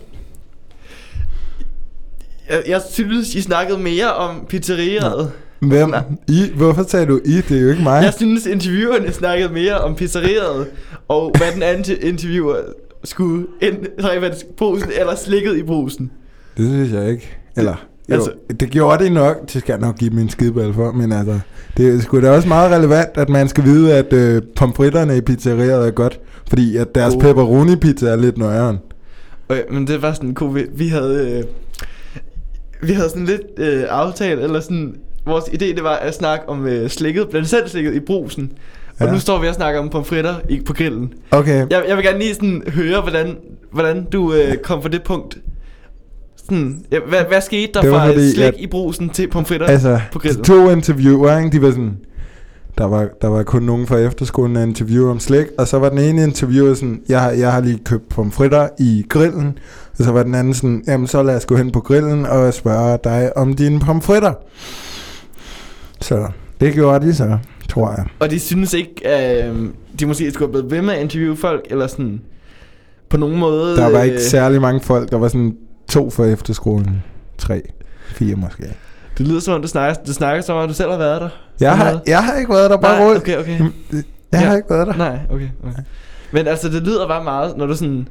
Jeg, 2.50 2.62
jeg 2.68 2.82
synes, 2.90 3.34
I 3.34 3.40
snakkede 3.40 3.78
mere 3.78 4.14
om 4.14 4.46
pizzeriet. 4.48 5.32
Hvem? 5.60 5.94
I? 6.28 6.52
Hvorfor 6.56 6.82
sagde 6.82 7.06
du 7.06 7.20
I? 7.24 7.40
Det 7.48 7.56
er 7.56 7.60
jo 7.60 7.70
ikke 7.70 7.82
mig. 7.82 8.02
Jeg 8.02 8.14
synes, 8.14 8.46
interviewerne 8.46 9.12
snakkede 9.12 9.52
mere 9.52 9.78
om 9.78 9.94
pizzeriet, 9.94 10.66
og 11.08 11.34
hvad 11.38 11.52
den 11.52 11.62
anden 11.62 11.96
interviewer 12.02 12.56
skulle 13.04 13.46
ind, 13.62 14.02
drikke 14.02 14.36
brusen 14.56 14.90
eller 15.00 15.14
slikket 15.14 15.56
i 15.56 15.62
brusen. 15.62 16.10
Det 16.56 16.66
synes 16.70 16.92
jeg 16.92 17.10
ikke. 17.10 17.36
Eller, 17.56 17.86
jo, 18.10 18.14
Altså- 18.14 18.32
det 18.60 18.70
gjorde 18.70 19.04
det 19.04 19.12
nok. 19.12 19.36
Det 19.52 19.60
skal 19.62 19.72
jeg 19.72 19.80
nok 19.80 19.98
give 19.98 20.10
min 20.10 20.28
skideball 20.28 20.74
for. 20.74 20.92
Men 20.92 21.12
altså, 21.12 21.38
det 21.76 21.94
er 21.94 22.00
sgu 22.00 22.20
da 22.20 22.30
også 22.30 22.48
meget 22.48 22.70
relevant, 22.72 23.08
at 23.14 23.28
man 23.28 23.48
skal 23.48 23.64
vide, 23.64 23.94
at 23.94 24.12
øh, 24.12 24.42
pomfritterne 24.56 25.16
i 25.16 25.20
pizzeriet 25.20 25.86
er 25.86 25.90
godt. 25.90 26.20
Fordi 26.48 26.76
at 26.76 26.94
deres 26.94 27.14
Gode. 27.14 27.24
pepperoni 27.24 27.76
pizza 27.76 28.06
er 28.06 28.16
lidt 28.16 28.38
nøjeren. 28.38 28.78
Okay, 29.48 29.62
men 29.70 29.86
det 29.86 30.02
var 30.02 30.12
sådan 30.12 30.34
cool. 30.34 30.54
Vi, 30.54 30.66
vi 30.74 30.88
havde... 30.88 31.38
Øh, 31.38 31.44
vi 32.88 32.92
havde 32.92 33.08
sådan 33.08 33.24
lidt 33.24 33.42
øh, 33.56 33.84
aftalt, 33.88 34.40
eller 34.40 34.60
sådan... 34.60 34.94
Vores 35.26 35.44
idé, 35.44 35.64
det 35.64 35.82
var 35.82 35.96
at 35.96 36.14
snakke 36.14 36.48
om 36.48 36.66
øh, 36.66 36.90
slikket, 36.90 37.28
blandt 37.28 37.48
selv 37.48 37.68
slikket 37.68 37.94
i 37.94 38.00
brusen. 38.00 38.52
Og 39.00 39.06
Ja. 39.06 39.12
nu 39.12 39.18
står 39.18 39.38
vi 39.38 39.48
og 39.48 39.54
snakker 39.54 39.80
om 39.80 39.88
pomfritter 39.88 40.34
i, 40.48 40.60
på 40.66 40.72
grillen. 40.72 41.12
Okay, 41.30 41.66
Jeg, 41.70 41.84
jeg 41.88 41.96
vil 41.96 42.04
gerne 42.04 42.18
lige 42.18 42.34
sådan 42.34 42.62
høre, 42.68 43.00
hvordan, 43.00 43.36
hvordan 43.72 44.04
du 44.04 44.34
øh, 44.34 44.56
kom 44.56 44.82
fra 44.82 44.88
det 44.88 45.02
punkt. 45.02 45.38
Sådan, 46.50 46.84
ja, 46.92 46.98
hvad, 47.08 47.20
hvad 47.28 47.40
skete 47.40 47.72
der 47.74 47.80
Det 47.80 47.90
fra 47.90 48.06
fordi, 48.06 48.30
slik 48.30 48.44
at- 48.44 48.54
i 48.58 48.66
brusen 48.66 49.08
til 49.08 49.28
pomfritter 49.28 49.66
altså, 49.66 50.00
på 50.12 50.18
grillen? 50.18 50.44
to 50.44 50.70
interviewer, 50.70 51.38
ikke, 51.38 51.50
de 51.50 51.62
var 51.62 51.70
sådan... 51.70 51.96
Der 52.78 52.84
var, 52.84 53.08
der 53.22 53.28
var 53.28 53.42
kun 53.42 53.62
nogen 53.62 53.86
fra 53.86 53.96
efterskolen, 53.98 54.56
der 54.56 54.62
interviewede 54.62 55.10
om 55.10 55.20
slik, 55.20 55.46
og 55.58 55.68
så 55.68 55.78
var 55.78 55.88
den 55.88 55.98
ene 55.98 56.22
interviewer 56.22 56.74
sådan, 56.74 57.00
jeg, 57.08 57.34
jeg 57.38 57.52
har 57.52 57.60
lige 57.60 57.78
købt 57.84 58.08
pomfritter 58.08 58.68
i 58.78 59.04
grillen, 59.08 59.58
og 59.98 60.04
så 60.04 60.12
var 60.12 60.22
den 60.22 60.34
anden 60.34 60.54
sådan, 60.54 60.84
jamen 60.86 61.06
så 61.06 61.22
lad 61.22 61.36
os 61.36 61.46
gå 61.46 61.56
hen 61.56 61.70
på 61.70 61.80
grillen 61.80 62.26
og 62.26 62.54
spørge 62.54 62.98
dig 63.04 63.36
om 63.36 63.54
dine 63.56 63.80
pomfritter. 63.80 64.32
Så 66.00 66.26
det 66.60 66.74
gjorde 66.74 67.06
de 67.06 67.14
så, 67.14 67.38
tror 67.68 67.90
jeg. 67.90 68.06
Og 68.20 68.30
de 68.30 68.38
synes 68.40 68.74
ikke, 68.74 68.92
øh, 69.44 69.54
de 70.00 70.06
måske 70.06 70.30
skulle 70.30 70.46
have 70.48 70.52
blevet 70.52 70.70
ved 70.70 70.82
med 70.82 70.94
at 70.94 71.00
interviewe 71.02 71.36
folk, 71.36 71.66
eller 71.70 71.86
sådan 71.86 72.20
på 73.10 73.16
nogen 73.16 73.38
måde... 73.38 73.76
Der 73.76 73.90
var 73.90 74.00
øh, 74.00 74.06
ikke 74.06 74.20
særlig 74.22 74.60
mange 74.60 74.80
folk, 74.80 75.10
der 75.10 75.18
var 75.18 75.28
sådan 75.28 75.54
to 75.90 76.10
fra 76.10 76.24
efterskolen, 76.24 77.02
tre, 77.38 77.62
fire 78.08 78.34
måske. 78.36 78.62
Det 79.18 79.28
lyder 79.28 79.40
som 79.40 79.54
om, 79.54 79.62
du 79.62 79.68
snakker, 79.68 80.02
du 80.06 80.12
snakker 80.12 80.42
som 80.42 80.56
om, 80.56 80.68
du 80.68 80.74
selv 80.74 80.90
har 80.90 80.98
været 80.98 81.20
der. 81.20 81.28
Jeg 81.60 81.76
har, 81.76 82.00
jeg 82.06 82.24
har 82.24 82.36
ikke 82.38 82.50
været 82.52 82.70
der, 82.70 82.76
bare 82.76 82.98
Nej, 83.06 83.16
okay, 83.16 83.38
okay. 83.38 83.58
Jeg 84.32 84.40
har 84.40 84.50
Ja. 84.50 84.56
ikke 84.56 84.70
været 84.70 84.86
der. 84.86 84.96
Nej, 84.96 85.18
okay, 85.30 85.48
okay. 85.64 85.82
Men 86.32 86.46
altså, 86.46 86.68
det 86.68 86.82
lyder 86.82 87.08
bare 87.08 87.24
meget, 87.24 87.56
når 87.56 87.66
du 87.66 87.74
sådan... 87.76 88.08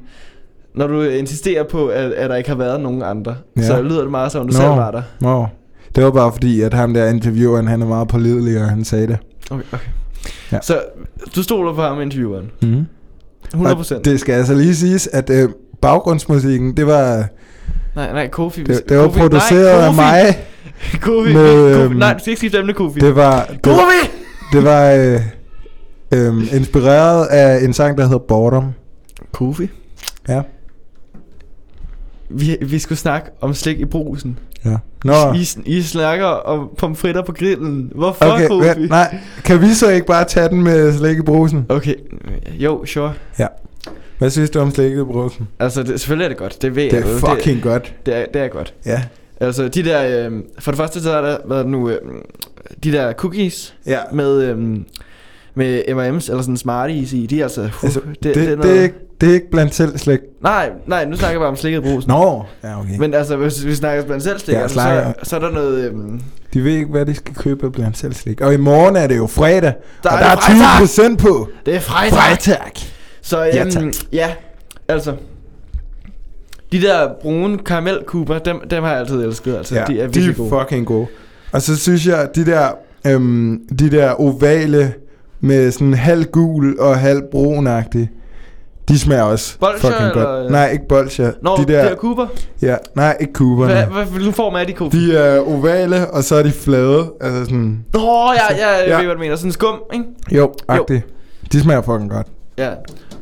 Når 0.75 0.87
du 0.87 1.01
insisterer 1.01 1.63
på, 1.63 1.87
at, 1.87 2.11
at 2.11 2.29
der 2.29 2.35
ikke 2.35 2.49
har 2.49 2.57
været 2.57 2.81
nogen 2.81 3.01
andre, 3.03 3.35
Ja. 3.57 3.61
så 3.67 3.81
lyder 3.81 4.01
det 4.01 4.11
meget 4.11 4.31
som 4.31 4.41
om, 4.41 4.47
du 4.47 4.53
Nå. 4.53 4.57
selv 4.59 4.69
var 4.69 4.91
der. 4.91 5.01
Nå, 5.21 5.47
det 5.95 6.03
var 6.03 6.11
bare 6.11 6.31
fordi, 6.31 6.61
at 6.61 6.73
ham 6.73 6.93
der 6.93 7.09
intervieweren, 7.09 7.67
han 7.67 7.81
er 7.81 7.85
meget 7.85 8.07
pålidelig, 8.07 8.61
og 8.61 8.69
han 8.69 8.83
sagde 8.85 9.07
det. 9.07 9.17
Okay, 9.51 9.63
okay. 9.71 9.87
Ja. 10.51 10.59
Så 10.61 10.81
du 11.35 11.43
stoler 11.43 11.73
på 11.73 11.81
ham, 11.81 12.01
intervieweren? 12.01 12.51
Mm. 12.61 12.85
100 13.53 13.73
Og 13.73 13.77
procent? 13.77 14.05
det 14.05 14.19
skal 14.19 14.33
altså 14.33 14.53
lige 14.53 14.75
siges, 14.75 15.07
at 15.07 15.29
øh, 15.29 15.49
baggrundsmusikken, 15.81 16.77
det 16.77 16.87
var, 16.87 17.25
Nej, 17.99 18.13
nej, 18.13 18.27
Kofi. 18.29 18.63
det, 18.63 18.89
det 18.89 18.97
var 18.97 19.07
produceret 19.07 19.67
af 19.67 19.93
mig. 19.93 20.37
Kofi, 21.01 21.33
med, 21.33 21.73
Kofi. 21.73 21.83
øhm, 21.83 21.95
Nej, 21.95 22.13
du 22.13 22.19
skal 22.19 22.31
ikke 22.31 22.39
skifte 22.39 22.59
emne, 22.59 22.73
Kofi. 22.73 22.99
Det 22.99 23.15
var, 23.15 23.45
det, 23.45 23.61
Kofi! 23.61 24.09
det 24.53 24.63
var 24.63 24.91
øh, 24.91 25.21
øh, 26.13 26.55
inspireret 26.55 27.25
af 27.25 27.63
en 27.63 27.73
sang, 27.73 27.97
der 27.97 28.03
hedder 28.03 28.17
Boredom. 28.17 28.73
Kofi? 29.31 29.69
Ja. 30.27 30.41
Vi, 32.29 32.57
vi 32.61 32.79
skulle 32.79 32.99
snakke 32.99 33.29
om 33.41 33.53
slik 33.53 33.79
i 33.79 33.85
brusen. 33.85 34.39
Ja. 34.65 34.77
Nå, 35.03 35.13
I, 35.35 35.47
I 35.65 35.81
snakker 35.81 36.25
om 36.25 36.69
pomfritter 36.77 37.21
på 37.23 37.31
grillen. 37.31 37.91
Hvorfor, 37.95 38.25
okay, 38.25 38.47
Kofi? 38.47 38.67
vent, 38.67 38.89
nej, 38.89 39.17
kan 39.43 39.61
vi 39.61 39.73
så 39.73 39.89
ikke 39.89 40.07
bare 40.07 40.23
tage 40.25 40.49
den 40.49 40.63
med 40.63 40.97
slik 40.97 41.17
i 41.17 41.21
brusen? 41.21 41.65
Okay, 41.69 41.95
jo, 42.51 42.85
sure. 42.85 43.13
Hvad 44.19 44.29
synes 44.29 44.49
du 44.49 44.59
om 44.59 44.71
slik 44.71 44.91
i 44.91 45.03
brusen? 45.03 45.47
Altså, 45.59 45.83
det, 45.83 45.99
selvfølgelig 45.99 46.23
er 46.25 46.29
det 46.29 46.37
godt. 46.37 46.61
Det 46.61 46.75
ved 46.75 46.83
Det 46.83 46.93
jeg. 46.93 47.03
jo. 47.05 47.27
er 47.27 47.35
fucking 47.35 47.61
godt. 47.61 47.83
Det, 47.83 48.05
det, 48.05 48.15
er, 48.15 48.25
det 48.33 48.41
er 48.41 48.47
godt. 48.47 48.73
Ja. 48.85 49.01
Altså, 49.41 49.67
de 49.67 49.83
der... 49.83 50.27
Øh, 50.29 50.31
for 50.59 50.71
det 50.71 50.77
første, 50.77 51.01
så 51.03 51.11
er 51.11 51.21
der 51.21 51.37
hvad 51.45 51.57
er 51.57 51.61
det 51.61 51.71
nu... 51.71 51.89
Øh, 51.89 51.97
de 52.83 52.91
der 52.91 53.13
cookies 53.13 53.75
Ja. 53.85 53.99
med... 54.13 54.41
Øh, 54.43 54.57
med 55.55 55.83
M&M's 55.87 56.29
eller 56.31 56.41
sådan 56.41 56.57
Smarties 56.57 57.13
i, 57.13 57.25
de 57.25 57.39
er 57.39 57.43
altså... 57.43 57.61
Uh, 57.61 57.83
Altså, 57.83 57.99
det, 57.99 58.23
det, 58.23 58.35
det, 58.35 58.35
det, 58.35 58.43
er 58.43 58.49
det, 58.49 58.57
noget, 58.57 58.77
er 58.79 58.83
ikke, 58.83 58.95
det 59.21 59.29
er 59.29 59.33
ikke 59.33 59.51
blandt 59.51 59.75
selv 59.75 59.97
slik. 59.97 60.19
Nej, 60.41 60.69
nej, 60.87 61.05
nu 61.05 61.15
snakker 61.15 61.33
jeg 61.33 61.39
bare 61.39 61.49
om 61.49 61.55
slikket 61.55 61.83
brusen. 61.83 62.09
Nå, 62.11 62.43
ja 62.63 62.79
okay. 62.79 62.97
Men, 62.99 63.13
altså, 63.13 63.35
hvis 63.35 63.65
vi 63.65 63.75
snakker 63.75 64.03
blandt 64.05 64.23
selv 64.23 64.39
slik, 64.39 64.55
Ja, 64.55 64.61
altså, 64.61 64.79
så, 64.79 65.29
så 65.29 65.35
er 65.35 65.39
der 65.39 65.51
noget... 65.51 65.85
Øhm, 65.85 66.21
de 66.53 66.63
ved 66.63 66.71
ikke, 66.71 66.85
hvad 66.87 67.05
de 67.05 67.15
skal 67.15 67.35
købe 67.35 67.71
blandt 67.71 67.97
selv 67.97 68.13
slik. 68.13 68.41
Og 68.41 68.53
i 68.53 68.57
morgen 68.57 68.95
er 68.95 69.07
det 69.07 69.17
jo 69.17 69.27
fredag, 69.27 69.73
Der 70.03 70.09
og 70.09 70.15
er 70.15 70.19
der 70.19 70.25
er 70.29 70.35
det 70.35 70.43
20 70.43 70.55
fredag! 70.57 70.79
procent 70.79 71.19
på. 71.19 71.49
det 71.65 71.75
er 71.75 71.79
fredag. 71.79 72.11
Freitag. 72.13 72.71
Så 73.21 73.43
Ja, 73.43 73.61
øhm, 73.61 73.71
tak. 73.71 73.83
ja, 74.13 74.31
altså... 74.87 75.13
De 76.71 76.81
der 76.81 77.09
brune 77.21 77.57
karamelkuber, 77.57 78.39
dem, 78.39 78.61
dem 78.69 78.83
har 78.83 78.89
jeg 78.91 78.99
altid 78.99 79.23
elsket. 79.23 79.55
Altså, 79.55 79.75
Ja, 79.75 79.83
de 79.87 80.01
er 80.01 80.07
de 80.07 80.29
er 80.29 80.33
gode. 80.33 80.49
fucking 80.49 80.85
gode. 80.87 81.07
Og 81.51 81.61
så 81.61 81.77
synes 81.77 82.07
jeg, 82.07 82.19
at 82.21 82.35
de 82.35 82.45
der, 82.45 82.67
øhm, 83.07 83.61
de 83.79 83.91
der 83.91 84.11
ovale 84.11 84.93
med 85.39 85.71
sådan 85.71 85.93
halv 85.93 86.25
gul 86.25 86.79
og 86.79 86.97
halv 86.99 87.21
brunagtig, 87.31 88.09
de 88.89 88.99
smager 88.99 89.23
også 89.23 89.59
Bolsjer, 89.59 89.79
fucking 89.91 90.09
eller- 90.09 90.23
godt. 90.23 90.51
Nej, 90.51 90.69
ikke 90.71 90.87
bolsjer. 90.87 91.31
Nå, 91.41 91.57
de 91.57 91.65
der, 91.73 91.83
de 91.83 91.89
der 91.89 91.95
kuber. 91.95 92.27
ja, 92.61 92.75
nej, 92.95 93.17
ikke 93.19 93.33
kuberne. 93.33 93.73
Hvad, 93.73 93.83
hvad 93.85 94.05
vil 94.05 94.25
du 94.25 94.31
form 94.31 94.55
af 94.55 94.67
de 94.67 94.73
kuber? 94.73 94.89
De 94.97 95.17
er 95.17 95.39
ovale, 95.39 96.09
og 96.09 96.23
så 96.23 96.35
er 96.35 96.43
de 96.43 96.51
flade. 96.51 97.11
Altså 97.21 97.43
sådan, 97.45 97.85
Nå, 97.93 97.99
ja, 98.33 98.55
ja, 98.57 98.69
jeg 98.77 98.87
Ja. 98.87 98.97
ved, 98.97 99.05
hvad 99.05 99.15
du 99.15 99.19
mener. 99.19 99.35
Sådan 99.35 99.51
skum, 99.51 99.75
ikke? 99.93 100.05
jo, 100.31 100.53
agtigt. 100.67 101.05
De 101.51 101.61
smager 101.61 101.81
fucking 101.81 102.09
godt. 102.09 102.27
Ja. 102.65 102.69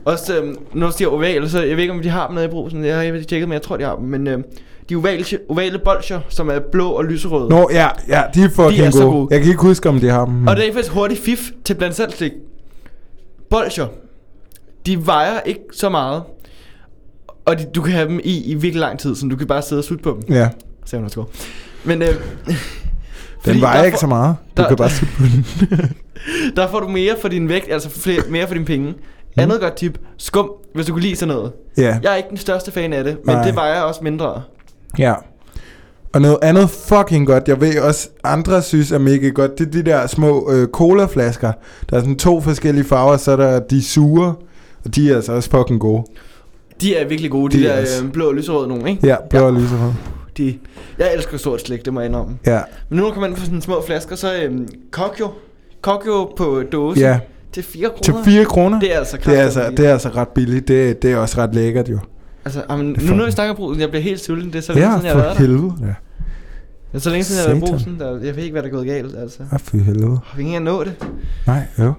Også 0.05 0.37
øhm, 0.37 0.55
når 0.73 0.87
du 0.87 0.93
siger 0.97 1.07
ovale, 1.09 1.49
så 1.49 1.61
jeg 1.63 1.75
ved 1.75 1.83
ikke, 1.83 1.93
om 1.93 2.01
de 2.01 2.09
har 2.09 2.27
dem 2.27 2.35
nede 2.35 2.45
i 2.45 2.49
brusen. 2.49 2.85
Jeg 2.85 2.95
har 2.95 3.01
ikke 3.01 3.23
tjekket, 3.23 3.47
men 3.49 3.53
jeg 3.53 3.61
tror, 3.61 3.77
de 3.77 3.83
har 3.83 3.95
dem. 3.95 4.05
Men 4.05 4.27
øhm, 4.27 4.43
de 4.89 4.95
ovale, 4.95 5.25
ovale 5.49 5.79
bolcher, 5.85 6.19
som 6.29 6.49
er 6.49 6.59
blå 6.71 6.89
og 6.89 7.05
lyserøde. 7.05 7.49
Nå, 7.49 7.69
ja, 7.73 7.87
ja, 8.07 8.21
de 8.33 8.43
er 8.43 8.49
fucking 8.49 8.77
De 8.81 8.83
er 8.85 8.91
så 8.91 8.99
gode. 8.99 9.11
gode. 9.11 9.27
Jeg 9.31 9.39
kan 9.41 9.49
ikke 9.49 9.61
huske, 9.61 9.89
om 9.89 9.99
de 9.99 10.09
har 10.09 10.25
dem. 10.25 10.47
Og 10.47 10.55
det 10.55 10.67
er 10.69 10.73
faktisk 10.73 10.93
hurtigt 10.93 11.21
fif 11.21 11.49
til 11.65 11.73
blandt 11.73 11.95
selv 11.95 12.11
slik. 12.11 12.31
Bolcher. 13.49 13.87
De 14.85 15.05
vejer 15.07 15.39
ikke 15.45 15.61
så 15.73 15.89
meget. 15.89 16.23
Og 17.45 17.59
de, 17.59 17.65
du 17.75 17.81
kan 17.81 17.93
have 17.93 18.07
dem 18.09 18.19
i, 18.23 18.43
i 18.51 18.53
virkelig 18.53 18.79
lang 18.81 18.99
tid, 18.99 19.15
så 19.15 19.27
du 19.27 19.35
kan 19.35 19.47
bare 19.47 19.61
sidde 19.61 19.79
og 19.79 19.83
sutte 19.83 20.03
på 20.03 20.09
dem. 20.21 20.35
Ja, 20.35 20.49
Sagde 20.85 20.99
hun 20.99 21.05
også 21.05 21.15
går. 21.15 21.29
Men 21.83 22.01
øh, 22.01 22.07
den 23.45 23.61
vejer 23.61 23.77
der 23.77 23.83
ikke 23.85 23.95
får- 23.95 23.99
så 23.99 24.07
meget. 24.07 24.35
Du 24.57 24.61
der- 24.61 24.67
kan 24.67 24.77
bare 24.77 24.89
sætte 24.89 25.13
på 25.17 25.23
den. 25.23 25.45
Der 26.55 26.67
får 26.67 26.79
du 26.79 26.87
mere 26.87 27.15
for 27.21 27.27
din 27.27 27.49
vægt, 27.49 27.71
altså 27.71 27.89
flere, 27.89 28.21
mere 28.29 28.47
for 28.47 28.53
dine 28.53 28.65
penge. 28.65 28.93
Mm. 29.37 29.43
Andet 29.43 29.59
godt 29.61 29.75
tip. 29.75 29.99
Skum, 30.17 30.51
hvis 30.73 30.85
du 30.85 30.91
kunne 30.93 31.01
lide 31.01 31.15
sådan 31.15 31.35
noget. 31.35 31.51
ja, 31.77 31.99
Jeg 32.03 32.11
er 32.11 32.15
ikke 32.15 32.29
den 32.29 32.37
største 32.37 32.71
fan 32.71 32.93
af 32.93 33.03
det, 33.03 33.17
men 33.25 33.35
Nej. 33.35 33.45
det 33.45 33.55
vejer 33.55 33.81
også 33.81 33.99
mindre. 34.03 34.41
ja. 34.97 35.13
Og 36.13 36.21
noget 36.21 36.37
andet 36.41 36.69
fucking 36.69 37.27
godt, 37.27 37.47
jeg 37.47 37.61
ved 37.61 37.79
også, 37.79 38.09
andre 38.23 38.61
synes 38.61 38.91
er 38.91 38.97
mega 38.97 39.29
godt, 39.29 39.57
det 39.59 39.67
er 39.67 39.71
de 39.71 39.83
der 39.83 40.07
små 40.07 40.51
øh, 40.51 40.67
colaflasker. 40.67 41.51
Der 41.89 41.95
er 41.97 41.99
sådan 41.99 42.17
to 42.17 42.41
forskellige 42.41 42.83
farver, 42.85 43.17
så 43.17 43.31
er 43.31 43.35
der 43.35 43.59
de 43.59 43.83
sure, 43.83 44.33
og 44.85 44.95
de 44.95 45.11
er 45.11 45.15
altså 45.15 45.33
også 45.33 45.49
fucking 45.49 45.79
gode. 45.79 46.03
De 46.81 46.95
er 46.95 47.07
virkelig 47.07 47.31
gode, 47.31 47.51
de, 47.57 47.57
De 47.57 47.63
de 47.63 47.69
er 47.69 47.75
der 47.85 48.03
øh, 48.03 48.11
blå 48.11 48.27
og 48.27 48.35
lyserøde 48.35 48.67
nogen, 48.67 48.87
ikke? 48.87 49.07
Ja, 49.07 49.15
blå 49.29 49.39
og 49.45 49.53
lyserød. 49.53 49.91
De, 50.37 50.57
jeg 50.99 51.13
elsker 51.13 51.37
stort 51.37 51.61
slik, 51.61 51.85
det 51.85 51.93
må 51.93 51.99
jeg 51.99 52.07
indrømme. 52.09 52.37
Ja, 52.45 52.59
Men 52.89 52.97
nu 52.97 53.01
når 53.03 53.03
man 53.09 53.13
kommer 53.13 53.27
ind 53.27 53.35
på 53.35 53.41
sådan 53.41 53.61
små 53.61 53.81
flasker, 53.85 54.15
så 54.15 54.35
øhm, 54.43 54.67
Kokyo. 54.91 55.27
Kokyo 55.81 56.25
på 56.37 56.63
dåse. 56.71 56.99
ja. 57.01 57.19
Til 57.53 57.63
4 57.63 57.89
kroner. 57.89 58.23
Til 58.23 58.31
4 58.33 58.45
kroner. 58.45 58.79
Det 58.79 58.93
er 58.95 58.99
altså 58.99 59.17
Det 59.25 59.39
er, 59.39 59.43
altså, 59.43 59.71
det 59.77 59.85
er 59.87 59.91
altså 59.93 60.09
ret 60.09 60.27
billigt. 60.27 60.67
Det, 60.67 61.01
det 61.01 61.11
er 61.11 61.17
også 61.17 61.37
ret 61.41 61.55
lækkert 61.55 61.89
jo. 61.89 61.99
Altså, 62.45 62.63
amen, 62.69 62.95
nu 63.01 63.13
når 63.15 63.25
vi 63.25 63.31
snakker 63.31 63.53
brusen, 63.55 63.81
jeg 63.81 63.89
bliver 63.89 64.03
helt 64.03 64.19
sulten. 64.19 64.47
Det 64.53 64.57
er 64.57 64.61
så 64.61 64.73
længe 64.73 64.89
Ja, 64.89 64.93
siden, 64.95 65.05
jeg 65.05 65.13
har 65.15 65.21
været 65.21 65.37
der. 65.37 65.41
helvede. 65.41 65.73
Ja. 65.81 65.85
Det 65.87 65.93
er 66.93 66.99
så 66.99 67.09
længe 67.09 67.23
siden, 67.23 67.39
jeg 67.47 67.53
har 67.55 67.59
været 67.59 67.71
brusen. 67.71 67.99
Der, 67.99 68.25
jeg 68.25 68.35
ved 68.35 68.43
ikke, 68.43 68.51
hvad 68.51 68.61
der 68.63 68.67
er 68.67 68.71
gået 68.71 68.85
galt, 68.87 69.15
altså. 69.17 69.39
Ja, 69.51 69.57
for 69.57 69.77
helvede. 69.77 70.11
Vi 70.11 70.17
kan 70.31 70.39
ikke 70.39 70.47
engang 70.47 70.65
nå 70.65 70.83
det. 70.83 70.95
Nej, 71.47 71.61
jo. 71.79 71.93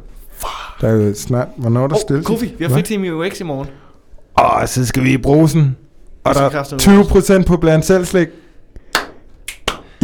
Der 0.80 0.88
er 0.88 0.92
jo 0.92 1.14
snart, 1.14 1.48
hvornår 1.56 1.84
er 1.84 1.88
der 1.88 1.94
Åh, 1.96 2.00
stille? 2.00 2.24
Kofi, 2.24 2.46
vi 2.58 2.64
har 2.64 2.68
Hvad? 2.68 2.76
fritime 2.78 3.06
i 3.06 3.10
UX 3.10 3.40
i 3.40 3.44
morgen. 3.44 3.68
Åh, 4.40 4.66
så 4.66 4.86
skal 4.86 5.04
vi 5.04 5.12
i 5.12 5.16
brusen. 5.16 5.76
Og 6.24 6.34
der 6.34 6.40
er 6.42 6.48
kraftedeme 6.50 7.02
20% 7.40 7.44
på 7.44 7.56
blandt 7.56 7.84
selv 7.84 8.04
slik. 8.04 8.28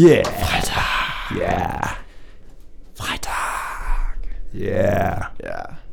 Yeah. 0.01 0.11
Ja. 0.11 0.25
Yeah. 1.41 1.89
Ja. 4.55 5.15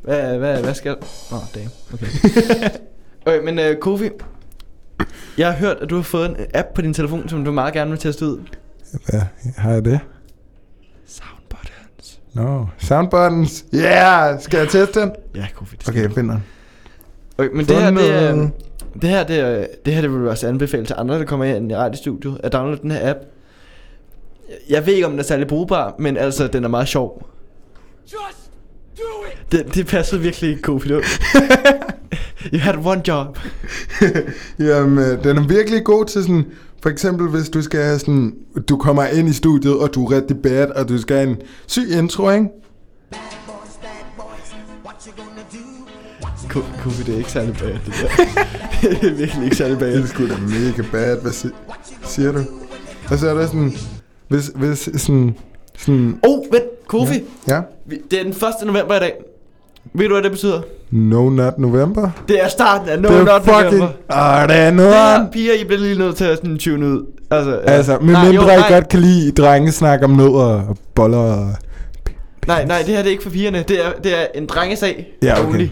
Hvad, 0.01 0.37
hvad, 0.37 0.63
hvad 0.63 0.73
skal... 0.73 0.95
Nå, 1.31 1.37
oh, 1.37 1.43
damn. 1.55 1.69
Okay. 1.93 2.05
okay, 3.25 3.43
men 3.43 3.59
uh, 3.59 3.79
Kofi, 3.81 4.09
jeg 5.37 5.51
har 5.51 5.57
hørt, 5.59 5.77
at 5.81 5.89
du 5.89 5.95
har 5.95 6.03
fået 6.03 6.29
en 6.29 6.35
app 6.53 6.67
på 6.75 6.81
din 6.81 6.93
telefon, 6.93 7.29
som 7.29 7.45
du 7.45 7.51
meget 7.51 7.73
gerne 7.73 7.91
vil 7.91 7.99
teste 7.99 8.25
ud. 8.25 8.39
Hvad? 9.09 9.21
Har 9.57 9.71
jeg 9.71 9.85
det? 9.85 9.99
Soundbuttons. 11.05 12.19
No. 12.33 12.65
Soundbuttons. 12.77 13.65
Yeah! 13.75 14.39
Skal 14.41 14.57
jeg 14.57 14.69
teste 14.69 15.01
den? 15.01 15.11
Ja, 15.35 15.47
Kofi. 15.55 15.75
Det 15.75 15.85
skal 15.85 15.93
Okay, 15.93 16.03
jeg 16.03 16.11
finder 16.11 16.33
den. 16.33 16.43
Okay, 17.37 17.49
men 17.53 17.65
det 17.65 17.75
her, 17.75 17.91
det 17.91 18.11
er, 18.11 18.49
det 19.01 19.09
her, 19.09 19.23
det 19.23 19.39
er, 19.39 19.65
det 19.85 19.93
her, 19.93 20.01
det 20.01 20.11
vil 20.11 20.19
jeg 20.19 20.29
også 20.29 20.47
anbefale 20.47 20.85
til 20.85 20.95
andre, 20.97 21.19
der 21.19 21.25
kommer 21.25 21.45
ind 21.45 21.71
i 21.71 21.75
radiostudiet, 21.75 22.39
at 22.43 22.53
downloade 22.53 22.81
den 22.81 22.91
her 22.91 23.09
app. 23.09 23.19
Jeg 24.69 24.85
ved 24.85 24.93
ikke, 24.93 25.05
om 25.05 25.11
den 25.11 25.19
er 25.19 25.23
særlig 25.23 25.47
brugbar, 25.47 25.95
men 25.99 26.17
altså, 26.17 26.47
den 26.47 26.63
er 26.63 26.67
meget 26.67 26.87
sjov. 26.87 27.27
Det, 29.51 29.75
det 29.75 29.87
passer 29.87 30.17
virkelig 30.17 30.49
ikke, 30.49 30.61
Kofi. 30.61 30.87
Det 30.89 30.95
var- 30.95 31.03
you 32.53 32.59
had 32.59 32.75
one 32.85 33.01
job. 33.07 33.39
Jamen, 34.59 34.97
øh, 35.05 35.23
den 35.23 35.37
er 35.37 35.47
virkelig 35.47 35.83
god 35.83 36.05
til 36.05 36.21
sådan... 36.21 36.45
For 36.83 36.89
eksempel, 36.89 37.27
hvis 37.27 37.49
du 37.49 37.61
skal 37.61 37.83
have 37.83 37.99
sådan... 37.99 38.33
Du 38.69 38.77
kommer 38.77 39.05
ind 39.05 39.29
i 39.29 39.33
studiet, 39.33 39.77
og 39.79 39.93
du 39.95 40.05
er 40.05 40.15
rigtig 40.15 40.37
bad, 40.43 40.67
og 40.67 40.89
du 40.89 40.97
skal 41.01 41.17
have 41.17 41.29
en 41.29 41.37
syg 41.67 41.91
intro, 41.91 42.29
ikke? 42.31 42.45
Ko- 46.49 46.63
Kofi, 46.83 47.03
det 47.03 47.13
er 47.13 47.17
ikke 47.17 47.31
særlig 47.31 47.55
bad, 47.57 47.67
det 47.73 47.93
der. 48.01 48.07
det 49.01 49.09
er 49.11 49.15
virkelig 49.15 49.43
ikke 49.43 49.55
særlig 49.55 49.79
bad. 49.79 49.93
Det 49.93 50.03
er 50.03 50.07
sgu 50.07 50.27
da 50.27 50.37
mega 50.37 50.83
bad. 50.91 51.21
Hvad 51.21 51.31
si- 51.31 51.47
siger 52.03 52.31
du? 52.31 52.39
Og 53.11 53.17
så 53.17 53.29
er 53.29 53.33
der 53.33 53.45
sådan... 53.47 53.73
Hvis, 54.27 54.51
hvis 54.55 54.89
sådan... 54.97 55.35
sådan 55.85 56.19
Oh, 56.27 56.43
vent, 56.51 56.87
Kofi. 56.87 57.23
ja. 57.47 57.61
Vi- 57.85 58.01
Det 58.11 58.19
er 58.19 58.23
den 58.23 58.31
1. 58.31 58.37
november 58.65 58.95
i 58.95 58.99
dag. 58.99 59.13
Ved 59.93 60.07
du, 60.07 60.13
hvad 60.13 60.23
det 60.23 60.31
betyder? 60.31 60.61
No 60.91 61.29
Not 61.29 61.59
November. 61.59 62.09
Det 62.27 62.43
er 62.43 62.47
starten 62.47 62.89
af 62.89 62.99
No 63.01 63.09
det 63.09 63.17
er 63.17 63.23
Not 63.25 63.41
fucking... 63.43 63.63
November. 63.63 63.87
Ah, 64.09 64.49
det 64.49 64.57
er 64.57 64.65
Det 64.65 64.73
noget. 64.73 65.27
piger, 65.31 65.53
I 65.53 65.63
bliver 65.63 65.79
lige 65.79 65.97
nødt 65.97 66.15
til 66.15 66.25
at 66.25 66.37
sådan 66.37 66.57
tune 66.57 66.85
ud. 66.87 67.05
Altså, 67.31 67.51
ja. 67.51 67.71
Altså, 67.71 67.97
med 68.01 68.13
Nej, 68.13 68.25
mindre 68.29 68.43
jo, 68.45 68.49
I 68.51 68.55
nej. 68.59 68.69
godt 68.71 68.89
kan 68.89 68.99
lide 68.99 69.31
drenge 69.31 69.71
snakke 69.71 70.05
om 70.05 70.11
nødder 70.11 70.39
og 70.67 70.77
boller 70.95 71.17
og... 71.17 71.49
Nej, 72.47 72.65
nej, 72.65 72.77
det 72.77 72.87
her 72.87 72.97
det 72.97 73.05
er 73.07 73.11
ikke 73.11 73.23
for 73.23 73.29
pigerne. 73.29 73.63
Det 73.67 73.85
er, 73.85 73.91
det 74.03 74.11
er 74.21 74.25
en 74.35 74.45
drengesag. 74.45 75.07
Ja, 75.23 75.39
okay. 75.39 75.49
Only. 75.53 75.67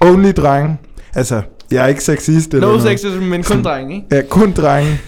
Only 0.00 0.30
drenge. 0.32 0.78
Altså, 1.14 1.42
jeg 1.70 1.84
er 1.84 1.88
ikke 1.88 2.04
sexist 2.04 2.54
eller 2.54 2.66
No 2.66 2.72
noget. 2.76 2.82
sexism, 2.82 3.22
men 3.22 3.42
kun 3.42 3.62
drenge, 3.62 3.94
ikke? 3.94 4.06
Ja, 4.16 4.22
kun 4.28 4.52
drenge. 4.52 5.00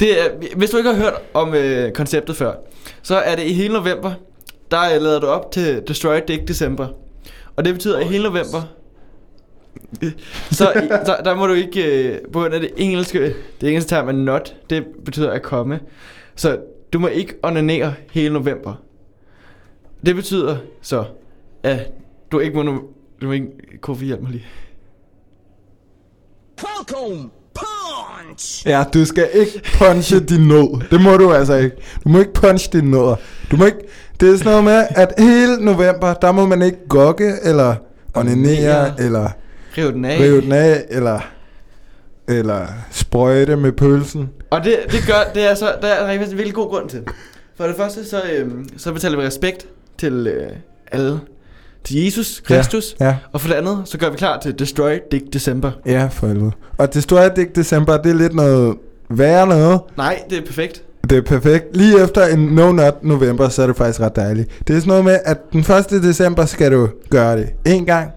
Det 0.00 0.20
er, 0.20 0.24
hvis 0.56 0.70
du 0.70 0.76
ikke 0.76 0.90
har 0.90 0.96
hørt 0.96 1.14
om 1.34 1.54
øh, 1.54 1.92
konceptet 1.92 2.36
før, 2.36 2.52
så 3.02 3.16
er 3.16 3.36
det 3.36 3.42
i 3.42 3.52
hele 3.52 3.74
november, 3.74 4.12
der 4.70 4.98
lader 4.98 5.20
du 5.20 5.26
op 5.26 5.52
til 5.52 5.82
Destroy 5.88 6.20
Dick 6.28 6.48
December. 6.48 6.88
Og 7.56 7.64
det 7.64 7.74
betyder, 7.74 7.98
at 7.98 8.04
i 8.04 8.08
hele 8.08 8.22
november, 8.24 8.62
så, 10.50 10.72
så 11.06 11.16
der 11.24 11.34
må 11.34 11.46
du 11.46 11.52
ikke, 11.52 12.08
øh, 12.08 12.18
på 12.32 12.38
grund 12.40 12.54
af 12.54 12.60
det 12.60 12.70
engelske, 12.76 13.34
det 13.60 13.68
engelske 13.68 13.88
term 13.88 14.08
er 14.08 14.12
not, 14.12 14.56
det 14.70 14.86
betyder 15.04 15.30
at 15.30 15.42
komme. 15.42 15.80
Så 16.36 16.58
du 16.92 16.98
må 16.98 17.06
ikke 17.06 17.34
onanere 17.42 17.94
hele 18.12 18.32
november. 18.34 18.74
Det 20.06 20.14
betyder 20.14 20.56
så, 20.82 21.04
at 21.62 21.92
du 22.32 22.38
ikke 22.38 22.56
må, 22.56 22.62
nu- 22.62 22.82
du 23.20 23.26
må 23.26 23.32
ikke, 23.32 23.46
Kofi 23.80 24.04
hjælp 24.06 24.20
mig 24.20 24.30
lige. 24.30 24.46
Welcome, 26.62 27.30
punch! 28.30 28.66
Ja, 28.66 28.84
du 28.94 29.04
skal 29.04 29.28
ikke 29.34 29.62
punche 29.78 30.20
din 30.20 30.48
nød. 30.48 30.90
Det 30.90 31.00
må 31.00 31.16
du 31.16 31.32
altså 31.32 31.54
ikke. 31.54 31.76
Du 32.04 32.08
må 32.08 32.18
ikke 32.18 32.32
punche 32.32 32.70
din 32.72 32.90
nødder. 32.90 33.16
Du 33.50 33.56
må 33.56 33.64
ikke... 33.66 33.78
Det 34.20 34.30
er 34.32 34.36
sådan 34.36 34.50
noget 34.50 34.64
med, 34.64 34.86
at 34.90 35.14
hele 35.18 35.56
november, 35.64 36.14
der 36.14 36.32
må 36.32 36.46
man 36.46 36.62
ikke 36.62 36.78
gokke, 36.88 37.32
eller 37.42 37.74
onanere, 38.14 39.00
eller 39.00 39.28
Riv 39.78 39.92
den 39.92 40.04
af. 40.04 40.20
rive 40.20 40.40
den 40.40 40.52
af, 40.52 40.84
eller, 40.90 41.20
eller 42.28 42.66
sprøjte 42.90 43.56
med 43.56 43.72
pølsen. 43.72 44.28
Og 44.50 44.64
det, 44.64 44.76
det 44.90 45.00
gør, 45.06 45.32
det 45.34 45.50
er 45.50 45.54
så, 45.54 45.74
der 45.82 45.88
er 45.88 46.10
en 46.12 46.20
virkelig 46.20 46.54
god 46.54 46.68
grund 46.70 46.88
til. 46.88 47.02
For 47.56 47.66
det 47.66 47.76
første, 47.76 48.04
så, 48.08 48.22
øhm, 48.32 48.68
så 48.78 48.92
betaler 48.92 49.18
vi 49.20 49.26
respekt 49.26 49.66
til 49.98 50.26
øh, 50.26 50.50
alle. 50.92 51.20
Til 51.84 52.04
Jesus 52.04 52.42
Kristus. 52.44 52.96
Ja, 53.00 53.06
ja. 53.06 53.16
Og 53.32 53.40
for 53.40 53.48
det 53.48 53.54
andet, 53.54 53.82
så 53.84 53.98
gør 53.98 54.10
vi 54.10 54.16
klar 54.16 54.38
til 54.38 54.58
Destroy 54.58 54.98
Dick 55.12 55.24
December. 55.32 55.70
Ja, 55.86 56.08
for 56.12 56.26
helvede. 56.26 56.52
Og 56.78 56.94
det 56.94 57.02
store 57.02 57.30
Dick 57.36 57.56
December, 57.56 57.96
det 57.96 58.10
er 58.10 58.14
lidt 58.14 58.34
noget 58.34 58.76
værre 59.10 59.46
noget. 59.46 59.80
Nej, 59.96 60.22
det 60.30 60.38
er 60.38 60.46
perfekt. 60.46 60.82
Det 61.10 61.18
er 61.18 61.22
perfekt. 61.22 61.76
Lige 61.76 62.02
efter 62.04 62.26
en 62.26 62.38
No 62.38 62.72
Not 62.72 63.04
November, 63.04 63.48
så 63.48 63.62
er 63.62 63.66
det 63.66 63.76
faktisk 63.76 64.00
ret 64.00 64.16
dejligt. 64.16 64.68
Det 64.68 64.76
er 64.76 64.80
sådan 64.80 64.88
noget 64.88 65.04
med, 65.04 65.18
at 65.24 65.52
den 65.52 65.60
1. 65.60 65.90
december 65.90 66.46
skal 66.46 66.72
du 66.72 66.88
gøre 67.10 67.36
det 67.36 67.48
en 67.66 67.86
gang. 67.86 68.10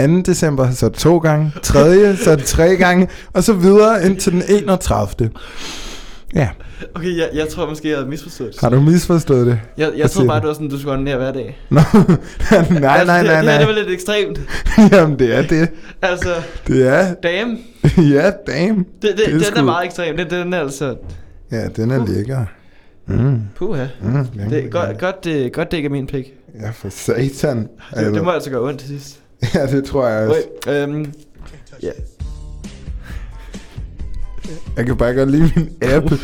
2. 0.00 0.20
december, 0.20 0.70
så 0.70 0.88
to 0.88 1.18
gange. 1.18 1.52
3. 1.62 2.16
så 2.16 2.36
tre 2.36 2.76
gange. 2.76 3.08
Og 3.32 3.44
så 3.44 3.52
videre 3.52 4.06
indtil 4.06 4.32
den 4.32 4.42
31. 4.48 5.30
Ja, 6.34 6.48
Okay, 6.94 7.16
jeg, 7.16 7.28
jeg 7.34 7.48
tror 7.48 7.68
måske, 7.68 7.88
jeg 7.88 7.96
havde 7.96 8.08
misforstået 8.10 8.52
det. 8.52 8.60
har 8.60 8.68
du 8.70 8.80
misforstået 8.80 9.46
det? 9.46 9.60
Jeg, 9.76 9.92
jeg 9.96 10.10
troede 10.10 10.28
bare, 10.28 10.36
du? 10.38 10.40
det 10.40 10.48
var 10.48 10.54
sådan, 10.54 10.68
du 10.68 10.78
skulle 10.78 10.92
ordinere 10.92 11.16
hver 11.16 11.32
dag. 11.32 11.58
Nå, 11.70 11.80
nej, 11.80 12.80
nej, 12.80 12.88
altså, 12.90 13.06
nej, 13.06 13.18
det, 13.22 13.28
det 13.28 13.36
her, 13.36 13.42
nej. 13.42 13.58
det 13.58 13.66
var 13.66 13.74
lidt 13.74 13.90
ekstremt. 13.90 14.40
Jamen, 14.92 15.18
det 15.18 15.34
er 15.36 15.42
det. 15.42 15.68
Altså, 16.02 16.34
Det 16.66 16.88
er, 16.88 17.14
damn. 17.14 17.58
ja, 18.14 18.30
damn. 18.46 18.78
Det, 18.78 18.86
det, 19.02 19.16
Det 19.16 19.26
er 19.26 19.30
den 19.30 19.40
sgu- 19.40 19.58
er 19.58 19.62
meget 19.64 19.84
ekstrem. 19.86 20.16
Den, 20.16 20.30
den 20.30 20.52
er 20.52 20.60
altså... 20.60 20.96
Ja, 21.52 21.68
den 21.68 21.90
er 21.90 22.06
lækker. 22.06 22.44
Mm. 23.06 23.40
Puha. 23.56 23.86
Mm, 24.02 24.26
Det 24.50 24.64
er 24.64 24.68
godt, 24.70 24.98
godt, 24.98 25.24
det, 25.24 25.52
godt 25.52 25.72
dækker 25.72 25.90
min 25.90 26.06
pik. 26.06 26.32
Ja, 26.60 26.70
for 26.70 26.88
satan. 26.88 27.68
Det, 27.94 28.14
det 28.14 28.24
må 28.24 28.30
altså 28.30 28.50
gøre 28.50 28.60
ondt 28.62 28.80
til 28.80 28.88
sidst. 28.88 29.20
Ja, 29.54 29.66
det 29.66 29.84
tror 29.84 30.06
jeg 30.08 30.28
også. 30.28 30.40
Okay, 30.66 30.82
øhm, 30.82 31.12
ja. 31.82 31.90
Jeg 34.76 34.86
kan 34.86 34.96
bare 34.96 35.14
godt 35.14 35.30
lide 35.30 35.52
min 35.56 35.68
app. 35.82 36.06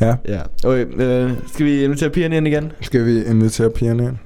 Ja. 0.00 0.14
Ja. 0.28 0.40
Okay, 0.64 0.86
øh, 0.96 1.32
skal 1.52 1.66
vi 1.66 1.84
invitere 1.84 2.10
pigerne 2.10 2.36
ind 2.36 2.46
igen? 2.46 2.72
Skal 2.80 3.06
vi 3.06 3.24
invitere 3.24 3.70
pigerne 3.70 4.04
ind? 4.04 4.16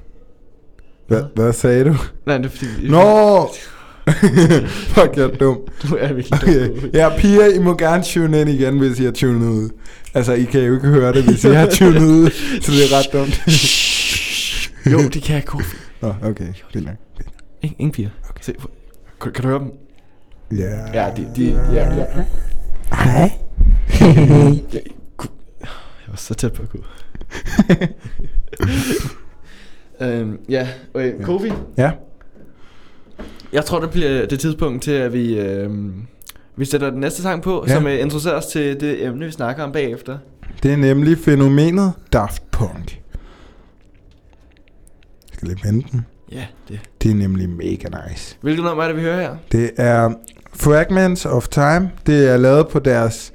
Hvad, 1.07 1.23
hvad 1.35 1.53
sagde 1.53 1.83
du? 1.85 1.95
Nej, 2.25 2.37
det 2.37 2.45
er 2.45 2.49
fordi... 2.49 2.89
Nå! 2.89 3.49
Fuck, 4.95 5.17
jeg 5.17 5.23
er 5.23 5.37
dum. 5.39 5.57
Du 5.83 5.95
er 5.95 6.13
virkelig 6.13 6.41
dum. 6.41 6.49
Okay. 6.49 6.69
Ja, 6.93 7.17
piger, 7.17 7.45
I 7.55 7.59
må 7.59 7.77
gerne 7.77 8.03
tune 8.03 8.41
ind 8.41 8.49
igen, 8.49 8.77
hvis 8.79 8.99
I 8.99 9.03
har 9.03 9.11
tunet 9.11 9.47
ud. 9.49 9.69
Altså, 10.13 10.33
I 10.33 10.43
kan 10.43 10.61
jo 10.61 10.73
ikke 10.75 10.87
høre 10.87 11.13
det, 11.13 11.23
hvis 11.23 11.43
I 11.43 11.47
har 11.47 11.67
tunet 11.67 12.01
ud, 12.01 12.29
så 12.61 12.71
det 12.71 12.83
er 12.83 12.97
ret 12.97 13.13
dumt. 13.13 13.41
jo, 14.91 15.09
det 15.09 15.23
kan 15.23 15.35
jeg 15.35 15.45
Kofi. 15.45 15.77
Nå, 16.01 16.13
okay. 16.23 16.47
Fint 16.73 16.85
nok. 16.85 16.95
Ingen, 17.61 17.75
ingen 17.79 17.91
piger. 17.91 18.09
Okay. 18.41 18.53
Se, 18.53 18.53
kan, 19.21 19.31
kan 19.31 19.43
du 19.43 19.47
høre 19.47 19.59
dem? 19.59 19.71
Ja. 20.57 21.03
Ja, 21.03 21.11
de... 21.17 21.27
de 21.35 21.73
ja, 21.73 21.95
ja. 21.95 22.05
Hej. 22.93 23.31
Jeg 26.01 26.13
var 26.13 26.17
så 26.17 26.33
tæt 26.33 26.53
på 26.53 26.61
at 26.63 26.69
kunne. 26.69 26.83
øhm, 30.19 30.39
ja, 30.49 30.67
okay, 30.93 31.21
Kofi. 31.23 31.51
Ja. 31.77 31.91
Jeg 33.53 33.65
tror, 33.65 33.79
det 33.79 33.89
bliver 33.89 34.25
det 34.25 34.39
tidspunkt 34.39 34.83
til, 34.83 34.91
at 34.91 35.13
vi, 35.13 35.39
øhm, 35.39 36.07
vi 36.55 36.65
sætter 36.65 36.89
den 36.89 36.99
næste 36.99 37.21
sang 37.21 37.43
på, 37.43 37.63
Ja. 37.67 37.71
ja. 37.73 37.77
som 37.77 37.87
øh, 37.87 37.99
introducerer 37.99 38.35
os 38.35 38.45
til 38.45 38.79
det 38.79 39.05
emne, 39.05 39.25
vi 39.25 39.31
snakker 39.31 39.63
om 39.63 39.71
bagefter. 39.71 40.17
Det 40.63 40.71
er 40.73 40.77
nemlig 40.77 41.17
fænomenet 41.17 41.93
Daft 42.13 42.51
Punk. 42.51 43.01
Jeg 45.29 45.33
skal 45.33 45.47
lige 45.47 45.59
vente 45.63 45.87
den. 45.91 46.05
Ja, 46.31 46.45
det. 46.67 46.79
Det 47.03 47.11
er 47.11 47.15
nemlig 47.15 47.49
mega 47.49 47.87
nice. 48.09 48.37
Hvilket 48.41 48.65
nummer 48.65 48.83
er 48.83 48.87
det, 48.87 48.95
vi 48.97 49.01
hører 49.01 49.21
her? 49.21 49.35
Det 49.51 49.71
er 49.77 50.13
Fragments 50.53 51.25
of 51.25 51.47
Time. 51.47 51.91
Det 52.05 52.29
er 52.29 52.37
lavet 52.37 52.67
på 52.67 52.79
deres 52.79 53.33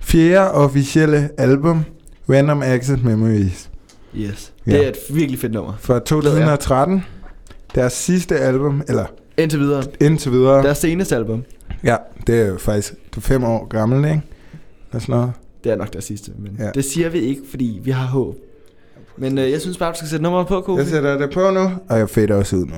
fjerde 0.00 0.50
officielle 0.50 1.30
album, 1.38 1.84
Random 2.28 2.62
Access 2.62 3.02
Memories. 3.02 3.70
Yes. 4.16 4.52
Ja. 4.66 4.72
Det 4.72 4.84
er 4.84 4.88
et 4.88 4.96
virkelig 5.10 5.40
fedt 5.40 5.52
nummer. 5.52 5.72
Fra 5.78 5.98
2013. 5.98 7.02
Deres 7.74 7.92
sidste 7.92 8.38
album, 8.38 8.82
eller 8.88 9.06
Indtil 9.38 9.60
videre. 9.60 9.82
indtil 10.00 10.32
videre. 10.32 10.62
Deres 10.62 10.78
seneste 10.78 11.16
album. 11.16 11.44
Ja, 11.84 11.96
det 12.26 12.40
er 12.40 12.46
jo 12.46 12.58
faktisk 12.58 12.92
det 13.10 13.16
er 13.16 13.20
fem 13.20 13.44
år 13.44 13.66
gammelt, 13.68 14.06
ikke? 14.06 14.22
Og 14.92 15.00
sådan 15.02 15.14
noget. 15.14 15.32
Det 15.64 15.72
er 15.72 15.76
nok 15.76 15.92
deres 15.92 16.04
sidste, 16.04 16.32
men 16.38 16.56
ja. 16.58 16.70
det 16.74 16.84
siger 16.84 17.08
vi 17.08 17.18
ikke, 17.18 17.40
fordi 17.50 17.80
vi 17.84 17.90
har 17.90 18.06
håb. 18.06 18.36
Men 19.18 19.38
øh, 19.38 19.50
jeg 19.50 19.60
synes 19.60 19.78
bare, 19.78 19.92
du 19.92 19.96
skal 19.96 20.08
sætte 20.08 20.22
nummeret 20.22 20.46
på, 20.46 20.60
Kofi. 20.60 20.78
Jeg 20.80 20.86
sætter 20.88 21.18
det 21.18 21.30
på 21.34 21.50
nu, 21.50 21.70
og 21.88 21.98
jeg 21.98 22.10
fader 22.10 22.34
også 22.34 22.56
ud 22.56 22.64
nu. 22.66 22.76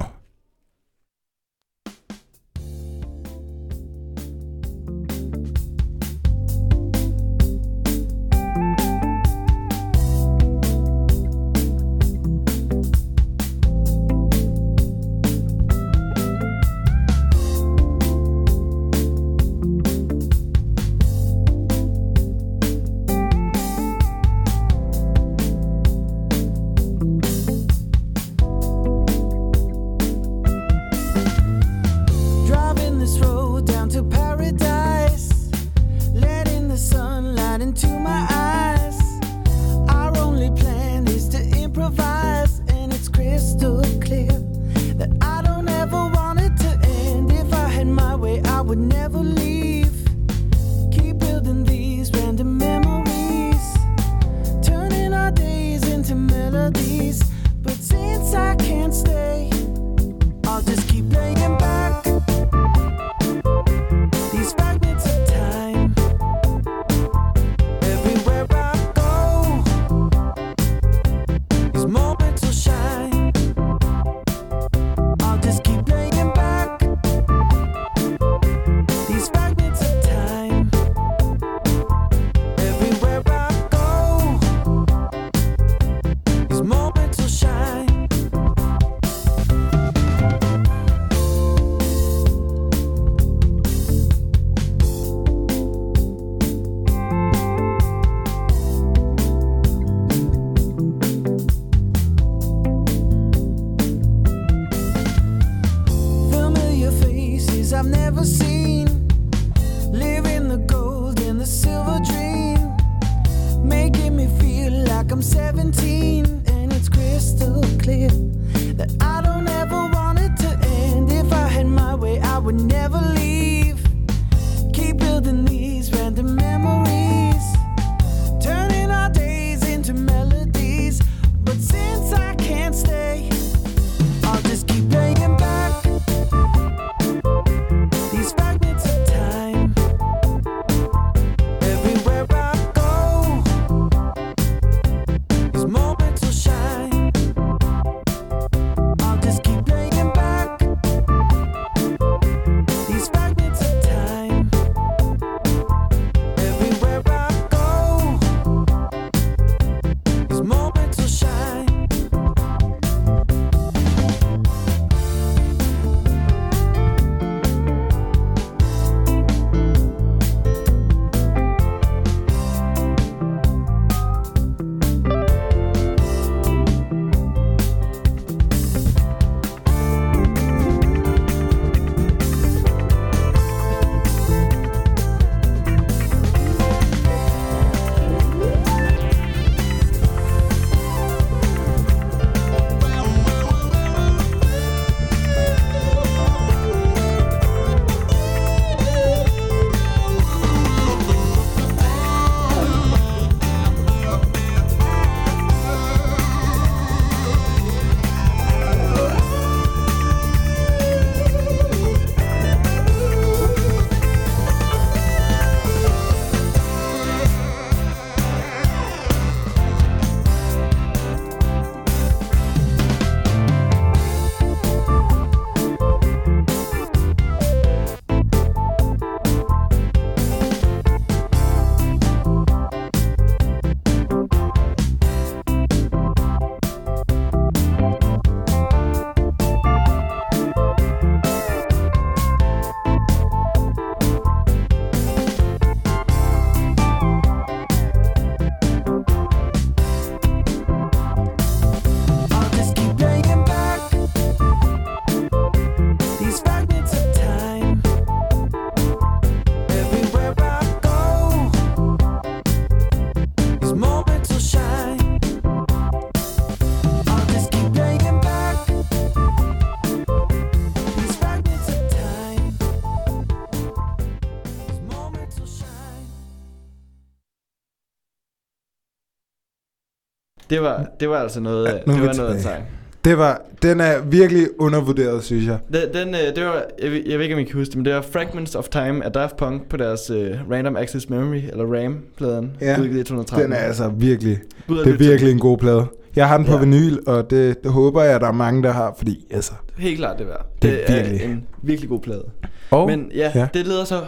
Det 280.51 280.63
var, 280.63 280.87
det 281.01 281.09
var 281.09 281.17
altså 281.17 281.41
noget, 281.41 281.67
Ja, 281.67 281.73
nu 281.87 281.93
er 281.93 281.97
det 281.97 282.07
var 282.07 282.15
noget 282.15 282.17
tilbage. 282.17 282.43
sang. 282.43 282.63
Det 283.05 283.19
var, 283.19 283.43
den 283.63 283.81
er 283.81 284.01
virkelig 284.03 284.47
undervurderet, 284.59 285.25
synes 285.25 285.47
jeg. 285.47 285.59
Den, 285.73 285.83
den, 286.07 286.15
øh, 286.15 286.37
det 286.37 286.45
var, 286.45 286.63
jeg, 286.83 286.91
ved- 286.93 287.03
jeg 287.07 287.19
ved 287.19 287.25
ikke, 287.25 287.35
om 287.35 287.41
I 287.41 287.45
kan 287.45 287.55
huske 287.55 287.71
det, 287.71 287.77
men 287.77 287.85
det 287.85 287.95
var 287.95 288.01
Fragments 288.03 288.55
of 288.55 288.69
Time 288.69 289.05
af 289.05 289.13
Daft 289.13 289.37
Punk 289.37 289.69
på 289.69 289.77
deres 289.77 290.11
uh, 290.11 290.17
Random 290.51 290.77
Access 290.77 291.11
Memory, 291.11 291.37
eller 291.53 291.65
RAM-pladen, 291.65 292.51
Ja, 292.61 292.81
udgivet 292.81 293.01
i 293.01 293.05
2013. 293.05 293.45
Den 293.45 293.53
er 293.53 293.57
altså 293.63 293.89
virkelig, 293.89 294.39
Ud 294.69 294.79
at 294.81 294.85
det 294.87 294.95
er 294.95 294.99
virkelig 294.99 295.33
en 295.33 295.39
god 295.39 295.59
plade. 295.59 295.87
Jeg 296.17 296.29
har 296.29 296.37
den 296.37 296.47
på 296.47 296.53
Ja. 296.53 296.59
vinyl, 296.61 296.97
og 297.07 297.31
det, 297.31 297.63
det 297.65 297.73
håber 297.73 298.03
jeg, 298.03 298.21
der 298.21 298.29
er 298.29 298.33
mange, 298.33 298.63
der 298.63 298.71
har, 298.73 298.95
fordi 298.99 299.27
altså... 299.31 299.53
Helt 299.79 299.99
klart 299.99 300.19
det 300.19 300.27
værd. 300.27 300.47
Det 300.63 300.63
Det, 300.63 300.91
er 300.91 300.95
er 301.01 301.03
virkelig. 301.03 301.31
en 301.31 301.45
virkelig 301.63 301.89
god 301.91 302.01
plade. 302.01 302.25
Og, 302.71 302.87
Men 302.87 303.11
ja, 303.15 303.31
ja. 303.35 303.41
ja, 303.41 303.49
det 303.55 303.67
leder 303.67 303.85
så 303.85 304.01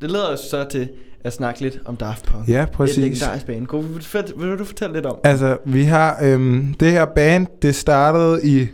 det 0.00 0.10
leder 0.10 0.26
os 0.32 0.40
så 0.40 0.64
til 0.70 0.88
at 1.28 1.34
snakke 1.34 1.60
lidt 1.60 1.78
om 1.84 1.96
Daft 1.96 2.24
Punk. 2.26 2.48
Ja, 2.48 2.62
Et 2.62 2.70
præcis. 2.70 2.96
legendarisk 2.96 3.46
band. 3.46 3.58
Vil, 3.60 3.96
du 3.98 4.02
fort- 4.02 4.32
vil 4.38 4.58
du 4.58 4.64
fortælle 4.64 4.94
lidt 4.94 5.06
om? 5.06 5.16
Altså, 5.24 5.56
vi 5.64 5.82
har 5.84 6.18
øhm, 6.22 6.74
det 6.80 6.92
her 6.92 7.04
band, 7.04 7.46
det 7.62 7.74
startede 7.74 8.40
i 8.46 8.66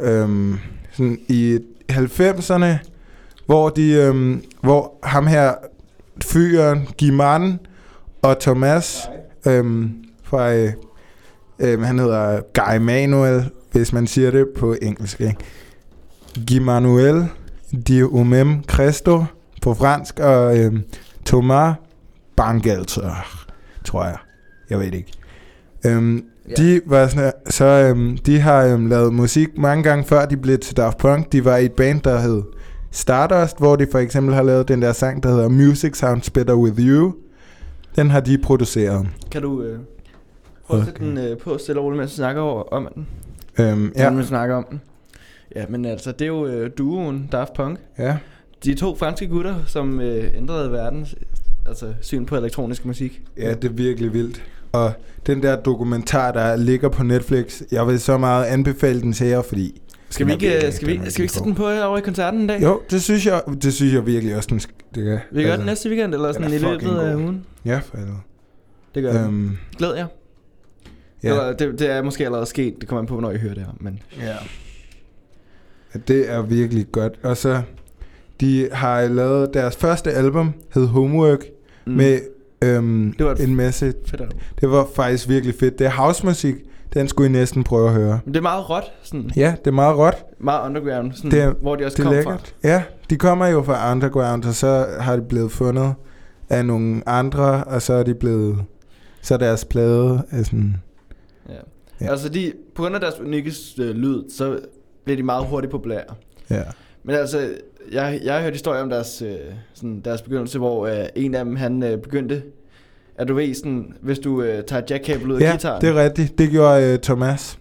øhm, 0.00 0.58
sådan 0.92 1.18
i 1.28 1.58
90'erne, 1.92 2.64
hvor 3.46 3.68
de 3.68 3.92
øhm, 3.92 4.42
hvor 4.62 4.94
ham 5.02 5.26
her 5.26 5.54
fyren 6.24 6.88
Giman 6.98 7.58
og 8.22 8.38
Thomas 8.40 9.00
øhm, 9.46 9.90
fra 10.22 10.54
øh, 10.54 10.72
øhm, 11.58 11.82
han 11.82 11.98
hedder 11.98 12.40
Guy 12.54 12.76
Manuel, 12.78 13.50
hvis 13.72 13.92
man 13.92 14.06
siger 14.06 14.30
det 14.30 14.46
på 14.56 14.76
engelsk, 14.82 15.20
ikke? 15.20 15.36
Guy 16.48 16.58
Manuel 16.58 17.24
de 17.88 18.08
Umem 18.12 18.62
Cristo 18.64 19.24
på 19.62 19.74
fransk 19.74 20.20
og 20.20 20.58
øhm, 20.58 20.82
Thomas 21.30 21.74
Bangalter, 22.36 23.26
tror 23.84 24.04
jeg. 24.04 24.16
Jeg 24.70 24.78
ved 24.78 24.92
ikke. 24.92 25.12
Øhm, 25.86 26.24
Ja. 26.48 26.54
De 26.54 26.80
var 26.86 27.06
sådan, 27.06 27.32
så 27.46 27.64
øhm, 27.64 28.16
de 28.18 28.40
har 28.40 28.64
øhm, 28.64 28.86
lavet 28.86 29.14
musik 29.14 29.48
mange 29.58 29.82
gange 29.84 30.04
før 30.04 30.26
de 30.26 30.36
blev 30.36 30.58
til 30.58 30.76
Daft 30.76 30.98
Punk. 30.98 31.32
De 31.32 31.44
var 31.44 31.56
i 31.56 31.64
et 31.64 31.72
band, 31.72 32.00
der 32.00 32.18
hed 32.20 32.42
Stardust, 32.90 33.58
hvor 33.58 33.76
de 33.76 33.86
for 33.92 33.98
eksempel 33.98 34.34
har 34.34 34.42
lavet 34.42 34.68
den 34.68 34.82
der 34.82 34.92
sang, 34.92 35.22
der 35.22 35.28
hedder 35.28 35.48
Music 35.48 35.96
Sounds 35.96 36.30
Better 36.30 36.54
With 36.54 36.78
You. 36.80 37.14
Den 37.96 38.10
har 38.10 38.20
de 38.20 38.38
produceret. 38.38 39.06
Kan 39.30 39.42
du 39.42 39.62
øh, 39.62 39.78
prøve 40.66 40.82
Okay. 40.82 40.92
den 41.06 41.18
øh, 41.18 41.38
på 41.38 41.58
stille 41.58 41.80
og 41.80 41.84
roligt, 41.84 41.98
mens 42.00 42.10
vi 42.12 42.16
snakker 42.16 42.42
over, 42.42 42.62
om 42.62 42.88
den? 42.94 43.06
Øhm, 43.58 43.92
ja, 43.96 44.10
Mens 44.10 44.22
vi 44.22 44.28
snakker 44.28 44.56
om 44.56 44.66
den. 44.70 44.80
Ja, 45.56 45.64
men 45.68 45.84
altså, 45.84 46.12
det 46.12 46.22
er 46.22 46.26
jo 46.26 46.46
øh, 46.46 46.70
duoen 46.78 47.28
Daft 47.32 47.52
Punk. 47.54 47.78
ja, 47.98 48.16
De 48.64 48.74
to 48.74 48.96
franske 48.96 49.26
gutter, 49.26 49.54
som 49.66 50.00
øh, 50.00 50.30
ændrede 50.36 50.72
verdens 50.72 51.14
altså, 51.68 51.94
syn 52.00 52.26
på 52.26 52.36
elektronisk 52.36 52.84
musik. 52.84 53.22
ja, 53.36 53.54
det 53.54 53.64
er 53.64 53.72
virkelig 53.72 54.12
vildt. 54.12 54.42
Og 54.72 54.92
den 55.26 55.42
der 55.42 55.56
dokumentar, 55.62 56.32
der 56.32 56.56
ligger 56.56 56.88
på 56.88 57.02
Netflix, 57.02 57.62
jeg 57.72 57.86
vil 57.86 58.00
så 58.00 58.18
meget 58.18 58.44
anbefale 58.44 59.00
den 59.00 59.12
til 59.12 59.26
jer, 59.26 59.42
fordi... 59.42 59.80
Skal 60.10 60.26
vi 60.26 60.32
den 60.32 60.40
ikke, 60.40 60.66
øh, 60.66 60.72
skal 60.72 60.88
vi, 60.88 60.96
den 60.96 61.10
skal 61.10 61.22
vi 61.22 61.24
ikke 61.24 61.32
sætte 61.34 61.46
den 61.48 61.54
på 61.54 61.66
over 61.70 61.98
i 61.98 62.00
koncerten 62.00 62.40
en 62.40 62.46
dag? 62.46 62.62
Jo, 62.62 62.80
det 62.90 63.02
synes 63.02 63.26
jeg, 63.26 63.42
det 63.62 63.74
synes 63.74 63.94
jeg 63.94 64.06
virkelig 64.06 64.36
også, 64.36 64.48
den 64.50 64.58
det 64.94 65.04
kan. 65.04 65.18
Vi 65.32 65.42
gør 65.42 65.56
den 65.56 65.66
næste 65.66 65.88
weekend, 65.88 66.14
eller 66.14 66.32
sådan 66.32 66.50
den 66.50 66.56
i 66.60 66.62
løbet 66.64 66.98
af 66.98 67.14
ugen. 67.14 67.44
Ja, 67.64 67.78
for 67.78 67.96
helvede. 67.96 68.16
Det 68.94 69.02
gør 69.02 69.24
øhm, 69.24 69.44
Øhm, 69.44 69.56
Glæd 69.78 69.94
jer. 69.94 70.06
ja. 71.22 71.28
Eller, 71.28 71.52
det, 71.52 71.78
det 71.78 71.90
er 71.90 72.02
måske 72.02 72.24
allerede 72.24 72.46
sket. 72.46 72.74
Det 72.80 72.88
kommer 72.88 73.00
an 73.00 73.06
på, 73.06 73.14
hvornår 73.14 73.30
I 73.30 73.38
hører 73.38 73.54
det 73.54 73.62
her. 73.62 73.72
Men 73.80 74.02
Ja. 74.20 74.36
Det 76.08 76.30
er 76.30 76.42
virkelig 76.42 76.86
godt. 76.92 77.12
Og 77.22 77.36
så, 77.36 77.62
de 78.40 78.68
har 78.72 79.08
lavet 79.08 79.54
deres 79.54 79.76
første 79.76 80.12
album, 80.12 80.52
hed 80.74 80.86
Homework, 80.86 81.38
mm. 81.86 81.92
med 81.92 82.20
øhm, 82.64 83.14
Det 83.18 83.26
var 83.26 83.34
en 83.34 83.56
masse... 83.56 83.94
fedt 84.06 84.20
album. 84.20 84.38
Det 84.60 84.70
var 84.70 84.86
faktisk 84.94 85.28
virkelig 85.28 85.54
fedt. 85.60 85.78
Det 85.78 85.86
er 85.86 85.90
housemusik. 85.90 86.54
Den 86.94 87.08
skulle 87.08 87.28
I 87.28 87.32
næsten 87.32 87.64
prøve 87.64 87.88
at 87.88 87.94
høre. 87.94 88.20
Men 88.24 88.34
det 88.34 88.38
er 88.38 88.42
meget 88.42 88.70
råt. 88.70 88.84
Sådan, 89.02 89.30
Ja, 89.36 89.54
det 89.58 89.66
er 89.66 89.74
meget 89.74 89.96
råt. 89.98 90.14
meget 90.40 90.66
underground. 90.66 91.12
Sådan, 91.12 91.30
Det 91.30 91.40
er- 91.40 91.52
hvor 91.62 91.76
de 91.76 91.84
også 91.84 91.96
Det 91.96 92.02
er 92.02 92.04
kom 92.06 92.14
lækkert. 92.14 92.54
fra. 92.62 92.68
Ja, 92.68 92.82
de 93.10 93.16
kommer 93.16 93.46
jo 93.46 93.62
fra 93.62 93.92
underground, 93.92 94.44
og 94.44 94.54
så 94.54 94.86
har 95.00 95.16
de 95.16 95.22
blevet 95.22 95.52
fundet 95.52 95.94
af 96.48 96.66
nogle 96.66 97.08
andre, 97.08 97.64
og 97.64 97.82
så 97.82 97.92
er 97.92 98.02
de 98.02 98.14
blevet... 98.14 98.58
Så 99.22 99.34
er 99.34 99.38
deres 99.38 99.64
plade 99.64 100.22
er 100.30 100.42
sådan... 100.42 100.76
Ja. 101.48 101.52
Ja. 101.54 101.58
ja. 102.00 102.10
Altså, 102.10 102.28
de, 102.28 102.52
på 102.74 102.82
grund 102.82 102.94
af 102.94 103.00
deres 103.00 103.20
unikke 103.20 103.52
øh, 103.80 103.90
lyd, 103.90 104.22
så 104.36 104.58
bliver 105.04 105.16
de 105.16 105.22
meget 105.22 105.46
hurtigt 105.46 105.70
populære. 105.70 106.02
Ja. 106.50 106.62
Men 107.04 107.14
altså, 107.16 107.48
jeg, 107.92 108.20
jeg 108.24 108.34
har 108.34 108.40
hørt 108.42 108.52
historier 108.52 108.82
om 108.82 108.90
deres, 108.90 109.22
øh, 109.22 109.36
sådan, 109.74 110.00
deres 110.04 110.22
begyndelse, 110.22 110.58
hvor 110.58 110.86
øh, 110.86 111.04
en 111.16 111.34
af 111.34 111.44
dem, 111.44 111.56
han 111.56 111.82
øh, 111.82 111.98
begyndte, 111.98 112.42
at 113.16 113.28
du 113.28 113.34
ved, 113.34 113.54
sådan, 113.54 113.92
hvis 114.00 114.18
du 114.18 114.42
øh, 114.42 114.64
tager 114.64 114.82
jackkabel 114.90 115.30
ud 115.30 115.36
af 115.36 115.40
Ja, 115.40 115.52
gitaren. 115.52 115.80
det 115.80 115.88
er 115.88 115.94
rigtigt. 116.04 116.38
Det 116.38 116.50
gjorde 116.50 116.92
uh, 116.94 116.98
Thomas. 117.00 117.58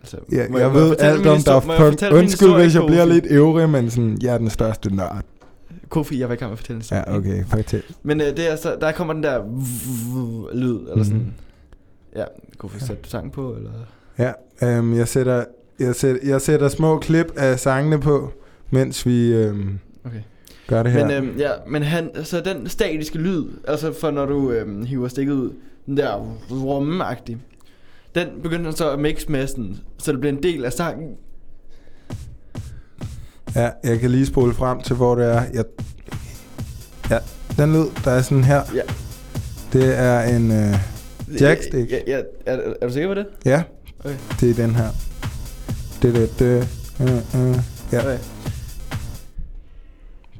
altså, 0.00 0.16
Ja, 0.32 0.48
må 0.50 0.58
jeg, 0.58 0.68
må 0.72 0.78
ved 0.78 0.96
alt 0.98 1.26
om 1.26 1.38
Daft 1.42 1.66
jeg 1.68 1.76
Punk. 1.78 2.12
Undskyld, 2.12 2.54
hvis 2.54 2.74
jeg 2.74 2.82
bliver 2.86 3.04
lidt 3.04 3.26
øvrig, 3.30 3.68
men 3.70 3.90
sådan, 3.90 4.18
jeg 4.22 4.34
er 4.34 4.38
den 4.38 4.50
største 4.50 4.94
nørd. 4.96 5.24
Kofi, 5.88 6.20
jeg 6.20 6.28
var 6.28 6.34
i 6.34 6.38
gang 6.38 6.48
med 6.50 6.52
at 6.52 6.58
fortælle 6.58 6.82
en. 6.90 6.96
Ja, 6.96 7.16
okay, 7.16 7.44
fortæl. 7.46 7.82
Men 8.02 8.20
øh, 8.20 8.26
det 8.26 8.52
er 8.52 8.56
så, 8.56 8.76
der 8.80 8.92
kommer 8.92 9.14
den 9.14 9.22
der 9.22 9.38
lyd, 10.54 10.78
eller 10.90 11.04
sådan. 11.04 11.18
Mhm. 11.18 11.32
Ja, 12.16 12.24
Kofi, 12.58 12.80
sætter 12.80 13.02
du 13.02 13.08
sang 13.08 13.32
på, 13.32 13.54
eller? 13.54 13.70
Ja, 14.18 14.32
øhm, 14.62 14.96
jeg, 14.96 15.08
sætter, 15.08 15.44
jeg, 15.80 15.94
sætter, 15.94 16.20
jeg 16.28 16.40
sætter 16.40 16.68
små 16.68 16.98
klip 16.98 17.32
af 17.36 17.58
sangene 17.60 18.00
på, 18.00 18.32
mens 18.70 19.06
vi 19.06 19.32
øhm, 19.32 19.78
Okay. 20.04 20.20
gør 20.66 20.82
det 20.82 20.92
her. 20.92 21.06
Men, 21.06 21.16
øhm, 21.24 21.38
ja, 21.38 21.50
men 21.68 21.82
han, 21.82 22.10
så 22.24 22.40
den 22.40 22.68
statiske 22.68 23.18
lyd, 23.18 23.44
altså 23.68 23.92
for 24.00 24.10
når 24.10 24.26
du 24.26 24.50
øhm, 24.50 24.84
hiver 24.84 25.08
stikket 25.08 25.32
ud, 25.32 25.52
den 25.86 25.96
der 25.96 26.36
rummeagtige, 26.50 27.38
den 28.14 28.26
begyndte 28.42 28.64
han 28.64 28.76
så 28.76 28.90
at 28.90 28.98
mix 28.98 29.28
med 29.28 29.46
sådan, 29.46 29.76
så 29.98 30.12
det 30.12 30.20
blev 30.20 30.32
en 30.32 30.42
del 30.42 30.64
af 30.64 30.72
sangen. 30.72 31.08
Ja, 33.54 33.70
jeg 33.84 34.00
kan 34.00 34.10
lige 34.10 34.26
spole 34.26 34.54
frem 34.54 34.80
til, 34.80 34.96
hvor 34.96 35.14
det 35.14 35.24
er. 35.26 35.42
Jeg, 35.54 35.64
ja, 37.10 37.18
den 37.56 37.72
lyd, 37.72 37.86
der 38.04 38.10
er 38.10 38.22
sådan 38.22 38.44
her. 38.44 38.62
Ja. 38.74 38.80
Det 39.72 39.98
er 39.98 40.20
en... 40.36 40.50
Øh, 40.52 40.74
Jackstick. 41.40 41.90
Ja, 41.92 41.98
ja, 42.06 42.20
er, 42.46 42.72
er 42.80 42.86
du 42.86 42.92
sikker 42.92 43.08
på 43.08 43.14
det? 43.14 43.26
ja, 43.44 43.62
Okay. 44.04 44.16
det 44.40 44.50
er 44.50 44.54
den 44.54 44.74
her. 44.74 44.88
Det, 46.02 46.14
det, 46.14 46.38
det. 46.38 46.68
Uh, 47.00 47.40
uh. 47.40 47.56
Ja, 47.92 48.00
Okay. 48.00 48.18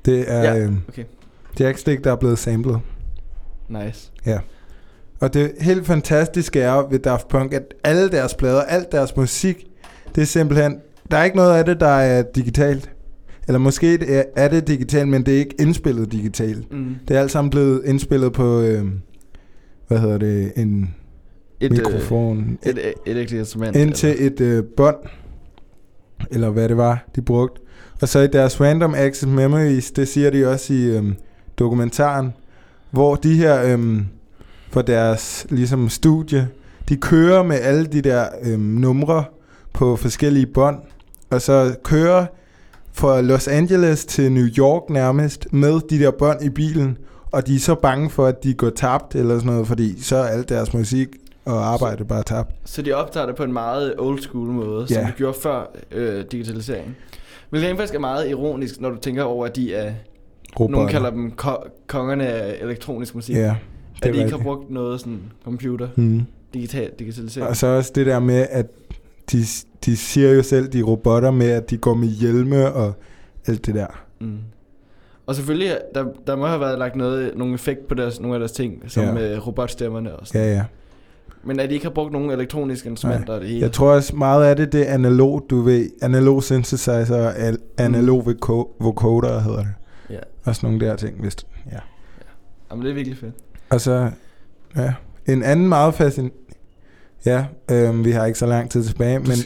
Det 0.05 0.25
er 0.33 0.43
Ja, 0.43 0.59
øh, 0.59 0.73
okay. 0.89 1.05
jackstick, 1.61 2.05
der 2.05 2.13
er 2.13 2.17
blevet 2.17 2.39
samlet. 2.39 2.81
Nice. 3.69 4.11
Og 5.21 5.35
det 5.35 5.53
helt 5.61 5.87
fantastiske 5.87 6.61
er 6.61 6.89
ved 6.91 6.99
Daft 6.99 7.29
Punk, 7.29 7.53
at 7.55 7.75
alle 7.85 8.11
deres 8.11 8.35
plader, 8.35 8.63
alt 8.63 8.93
deres 8.93 9.17
musik, 9.17 9.67
det 10.15 10.21
er 10.21 10.27
simpelthen... 10.27 10.77
Der 11.11 11.17
er 11.17 11.25
ikke 11.25 11.37
noget 11.37 11.59
af 11.59 11.65
det, 11.65 11.81
der 11.81 11.87
er 11.87 12.23
digitalt. 12.23 12.91
Eller 13.47 13.59
måske 13.59 13.97
det 13.99 14.17
er, 14.19 14.23
er 14.37 14.49
det 14.49 14.69
digitalt, 14.69 15.09
men 15.09 15.27
det 15.27 15.35
er 15.35 15.39
ikke 15.39 15.55
indspillet 15.61 16.13
digitalt. 16.13 16.73
Mm. 16.73 16.95
Det 17.09 17.17
er 17.17 17.21
alt 17.21 17.31
sammen 17.31 17.51
blevet 17.51 17.83
indspillet 17.85 18.33
på, 18.33 18.61
øh, 18.61 18.85
hvad 19.89 19.99
hedder 19.99 20.19
det, 20.19 20.53
en 20.57 20.95
Et, 21.61 21.71
mikrofon. 21.73 22.59
Øh, 22.67 22.71
et, 22.73 22.79
et, 23.07 23.17
et 23.17 23.33
instrument. 23.33 23.77
ind 23.77 23.93
til 23.93 24.27
et 24.27 24.41
øh, 24.41 24.65
bånd, 24.77 24.97
eller 26.31 26.51
hvad 26.51 26.69
det 26.69 26.77
var, 26.77 27.09
de 27.17 27.23
brugte. 27.23 27.61
Og 28.03 28.09
så 28.09 28.19
i 28.21 28.27
deres 28.27 28.61
Random 28.61 28.95
Access 28.95 29.27
Memories, 29.27 29.91
det 29.91 30.09
siger 30.09 30.31
de 30.31 30.47
også 30.51 30.73
i 30.73 30.83
øh, 30.83 31.05
dokumentaren, 31.59 32.33
hvor 32.91 33.15
de 33.15 33.35
her, 33.35 33.77
øh, 33.79 34.01
for 34.71 34.83
deres 34.83 35.47
ligesom 35.51 35.89
studie, 35.89 36.49
de 36.89 36.97
kører 36.97 37.43
med 37.43 37.57
alle 37.61 37.87
de 37.87 38.03
der 38.03 38.27
øh, 38.43 38.59
numre 38.61 39.25
på 39.73 39.97
forskellige 39.97 40.47
bånd, 40.47 40.79
og 41.31 41.43
så 41.43 41.75
kører 41.85 42.27
fra 42.93 43.21
Los 43.21 43.49
Angeles 43.49 44.05
til 44.05 44.33
New 44.33 44.47
York 44.59 44.91
nærmest 44.91 45.53
med 45.53 45.81
de 45.91 45.99
der 45.99 46.11
bånd 46.11 46.43
i 46.45 46.49
bilen, 46.49 46.99
og 47.33 47.47
de 47.47 47.55
er 47.55 47.59
så 47.59 47.75
bange 47.75 48.11
for, 48.11 48.27
at 48.27 48.45
de 48.45 48.55
går 48.55 48.71
tabt 48.71 49.15
eller 49.15 49.39
sådan 49.39 49.53
noget, 49.53 49.67
fordi 49.67 50.03
så 50.03 50.17
er 50.17 50.25
alt 50.25 50.49
deres 50.49 50.75
musik 50.75 51.09
og 51.45 51.67
arbejde 51.73 52.05
bare 52.05 52.23
tabt. 52.23 52.51
Så 52.65 52.83
de 52.83 52.93
optager 52.93 53.27
det 53.27 53.37
på 53.37 53.43
en 53.45 53.53
meget 53.53 53.95
old 53.99 54.21
school 54.21 54.49
måde, 54.49 54.89
som 54.89 54.97
Ja. 54.97 55.07
de 55.07 55.13
gjorde 55.17 55.39
før 55.43 55.71
øh, 55.93 56.25
digitalisering. 56.33 56.97
Hvilket 57.51 57.77
faktisk 57.77 57.95
er 57.95 57.99
meget 57.99 58.29
ironisk, 58.31 58.81
når 58.81 58.91
du 58.91 58.97
tænker 58.97 59.23
over, 59.23 59.47
at 59.47 59.57
de 59.57 59.75
er... 59.75 59.93
Robotter. 60.61 60.73
Nogen 60.73 60.89
kalder 60.89 61.11
dem 61.11 61.31
ko- 61.31 61.65
kongerne 61.87 62.27
af 62.27 62.59
elektronisk 62.63 63.15
musik. 63.15 63.37
Ja, 63.37 63.51
at 63.97 64.03
det 64.03 64.09
er 64.09 64.13
de 64.13 64.19
ikke 64.19 64.31
har 64.37 64.39
brugt 64.43 64.71
noget 64.71 65.01
sådan 65.01 65.21
computer, 65.45 65.89
Mm. 65.97 66.23
digital, 66.55 66.91
digitalisering. 66.99 67.49
Og 67.51 67.57
så 67.57 67.67
også 67.67 67.93
det 67.95 68.07
der 68.07 68.19
med, 68.19 68.47
at 68.51 68.67
de, 69.33 69.39
de 69.85 69.97
siger 69.97 70.33
jo 70.33 70.43
selv, 70.43 70.69
de 70.69 70.79
er 70.79 70.83
robotter 70.85 71.31
med, 71.31 71.51
at 71.51 71.71
de 71.71 71.77
går 71.77 71.95
med 71.95 72.09
hjelme 72.09 72.73
og 72.73 72.93
alt 73.47 73.67
det 73.67 73.75
der. 73.75 73.87
Mm. 74.21 74.39
Og 75.27 75.35
selvfølgelig, 75.35 75.79
der, 75.95 76.05
der 76.27 76.37
må 76.37 76.47
have 76.47 76.61
været 76.61 76.79
lagt 76.79 76.97
noget, 76.97 77.33
nogle 77.37 77.55
effekt 77.55 77.89
på 77.89 77.95
deres, 77.95 78.21
nogle 78.21 78.35
af 78.35 78.39
deres 78.39 78.53
ting, 78.53 78.83
som 78.87 79.03
Ja. 79.17 79.33
ja. 79.33 79.39
robotstemmerne 79.39 80.17
og 80.17 80.27
sådan. 80.27 80.41
Ja, 80.43 80.55
ja. 80.55 80.65
Men 81.45 81.61
at 81.61 81.69
de 81.69 81.75
ikke 81.75 81.87
har 81.87 81.93
brugt 81.93 82.13
nogen 82.13 82.31
elektroniske 82.31 82.89
instrumenter 82.89 83.39
det 83.39 83.49
hele. 83.49 83.61
Jeg 83.61 83.73
tror 83.73 83.93
også 83.93 84.17
meget 84.17 84.45
af 84.45 84.57
det, 84.57 84.73
det 84.73 84.89
er 84.91 84.95
analog, 84.95 85.47
du 85.51 85.61
ved. 85.61 85.91
Analog 86.03 86.43
synthesizer 86.43 87.17
og 87.27 87.39
al- 87.39 87.59
analog 87.79 88.27
voco- 88.29 88.77
vocoder 88.81 89.41
hedder 89.41 89.59
det. 89.59 89.69
Ja. 90.11 90.19
Og 90.45 90.57
sådan 90.57 90.71
nogle 90.71 90.87
der 90.87 90.97
ting, 90.97 91.23
vist. 91.23 91.47
Ja. 91.73 91.79
Jamen, 92.71 92.85
det 92.85 92.91
er 92.91 92.95
virkelig 92.95 93.19
fedt. 93.19 93.35
Og 93.71 93.81
så, 93.81 94.11
ja. 94.77 94.93
En 95.27 95.43
anden 95.43 95.69
meget 95.69 95.95
fascinerende... 95.95 96.37
Ja, 97.27 97.45
øhm, 97.71 98.05
vi 98.05 98.11
har 98.11 98.27
ikke 98.27 98.39
så 98.39 98.47
lang 98.47 98.71
tid 98.71 98.85
tilbage, 98.85 99.19
men... 99.19 99.37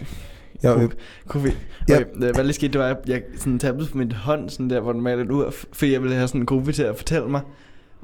Jeg, 0.63 0.81
vil- 0.81 0.91
Kunne 1.29 1.43
vi... 1.43 1.51
Ja. 1.89 1.97
Okay, 1.97 2.05
øh, 2.15 2.35
hvad 2.35 2.45
lige 2.45 2.53
skete, 2.53 2.73
det 2.73 2.81
var, 2.81 2.87
at 2.89 2.97
jeg 3.07 3.23
sådan 3.39 3.59
tabte 3.59 3.87
på 3.93 3.99
min 3.99 4.13
hånd, 4.13 4.49
sådan 4.51 4.71
der, 4.71 4.81
hvor 4.81 4.93
den 4.93 5.01
malede 5.03 5.33
ud, 5.33 5.45
f- 5.45 5.65
fordi 5.73 5.93
jeg 5.93 6.03
ville 6.03 6.17
have 6.17 6.29
sådan 6.29 6.41
en 6.41 6.47
gruppe 6.47 6.73
til 6.73 6.83
at 6.83 6.97
fortælle 6.97 7.29
mig, 7.29 7.41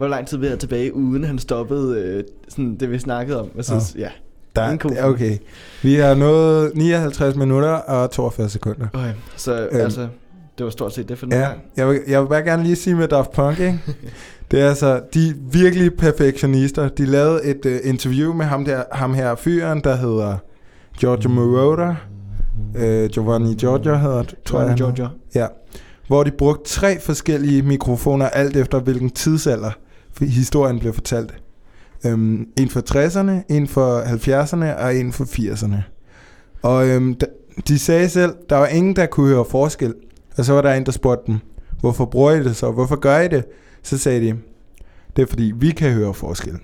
hvor 0.01 0.09
lang 0.09 0.27
tid 0.27 0.39
vi 0.39 0.47
havde 0.47 0.59
tilbage, 0.59 0.95
uden 0.95 1.25
han 1.25 1.39
stoppede 1.39 1.99
øh, 2.01 2.25
sådan 2.49 2.77
det, 2.81 2.91
vi 2.91 2.99
snakkede 2.99 3.41
om. 3.41 3.49
Og 3.59 3.65
så, 3.65 3.75
Nå. 3.75 3.81
ja. 3.99 4.09
der, 4.57 5.05
okay. 5.05 5.39
Vi 5.83 5.95
har 5.95 6.15
nået 6.15 6.73
59 6.75 7.37
minutter 7.37 7.69
og 7.71 8.11
42 8.11 8.49
sekunder. 8.49 8.87
Okay, 8.93 9.13
så 9.37 9.69
Øhm. 9.73 9.81
altså, 9.81 10.09
det 10.59 10.65
var 10.65 10.71
stort 10.71 10.95
set 10.95 11.09
det 11.09 11.19
for 11.19 11.27
den 11.27 11.33
Ja, 11.35 11.41
gang. 11.41 11.61
jeg 11.77 11.89
vil, 11.89 12.01
jeg 12.09 12.23
vil 12.23 12.29
bare 12.29 12.43
gerne 12.43 12.63
lige 12.63 12.77
sige 12.77 12.97
med 12.97 13.09
Daft 13.09 13.33
Punk, 13.33 13.59
ikke? 13.61 13.81
Det 14.51 14.61
er 14.61 14.69
altså, 14.69 15.01
de 15.15 15.29
er 15.29 15.33
virkelig 15.53 15.95
perfektionister. 15.95 16.89
De 16.89 17.07
lavede 17.07 17.45
et 17.45 17.67
uh, 17.67 17.89
interview 17.89 18.33
med 18.35 18.45
ham, 18.47 18.65
der, 18.65 18.83
ham 18.93 19.15
her 19.15 19.35
fyren, 19.35 19.81
der 19.85 19.97
hedder 19.97 20.37
Giorgio 20.99 21.31
Moroder. 21.31 21.95
Uh, 22.75 23.07
Giovanni 23.11 23.55
Giorgio 23.55 23.95
hedder 23.97 24.23
det, 24.23 24.35
tror 24.45 24.61
jeg. 24.61 24.77
Giorgio, 24.77 24.87
hedder. 24.87 24.97
Giorgio. 25.35 25.41
Ja. 25.41 25.47
Hvor 26.07 26.25
de 26.25 26.31
brugte 26.31 26.71
tre 26.71 27.01
forskellige 27.01 27.63
mikrofoner, 27.63 28.29
alt 28.29 28.57
efter 28.57 28.81
hvilken 28.81 29.11
tidsalder 29.11 29.71
historien 30.21 30.79
blev 30.79 30.95
fortalt. 30.95 31.35
Um, 32.05 32.49
en 32.59 32.69
for 32.69 32.81
60'erne, 32.81 33.55
en 33.55 33.69
for 33.69 34.01
70'erne 34.01 34.83
og 34.83 34.97
en 34.97 35.13
for 35.13 35.25
80'erne. 35.25 35.77
Og 36.63 36.97
um, 36.97 37.17
de 37.69 37.79
sagde 37.79 38.09
selv, 38.09 38.35
der 38.51 38.57
var 38.57 38.67
ingen, 38.67 38.97
der 38.97 39.07
kunne 39.07 39.29
høre 39.29 39.45
forskel. 39.45 39.95
Og 40.37 40.45
så 40.45 40.53
var 40.53 40.63
der 40.63 40.75
en, 40.75 40.87
der 40.87 40.93
spurgte 40.93 41.33
dem, 41.33 41.39
hvorfor 41.81 42.05
bruger 42.05 42.33
I 42.33 42.45
det 42.45 42.57
så? 42.57 42.71
Hvorfor 42.71 42.97
gør 42.97 43.21
I 43.21 43.29
det? 43.29 43.45
Så 43.83 43.99
sagde 43.99 44.21
de, 44.21 44.39
det 45.17 45.23
er 45.23 45.27
fordi, 45.27 45.53
vi 45.57 45.71
kan 45.71 45.93
høre 45.93 46.15
forskel. 46.15 46.59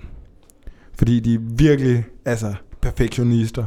Fordi 0.97 1.19
de 1.19 1.33
er 1.33 1.39
virkelig, 1.41 2.05
altså, 2.25 2.53
perfektionister. 2.81 3.65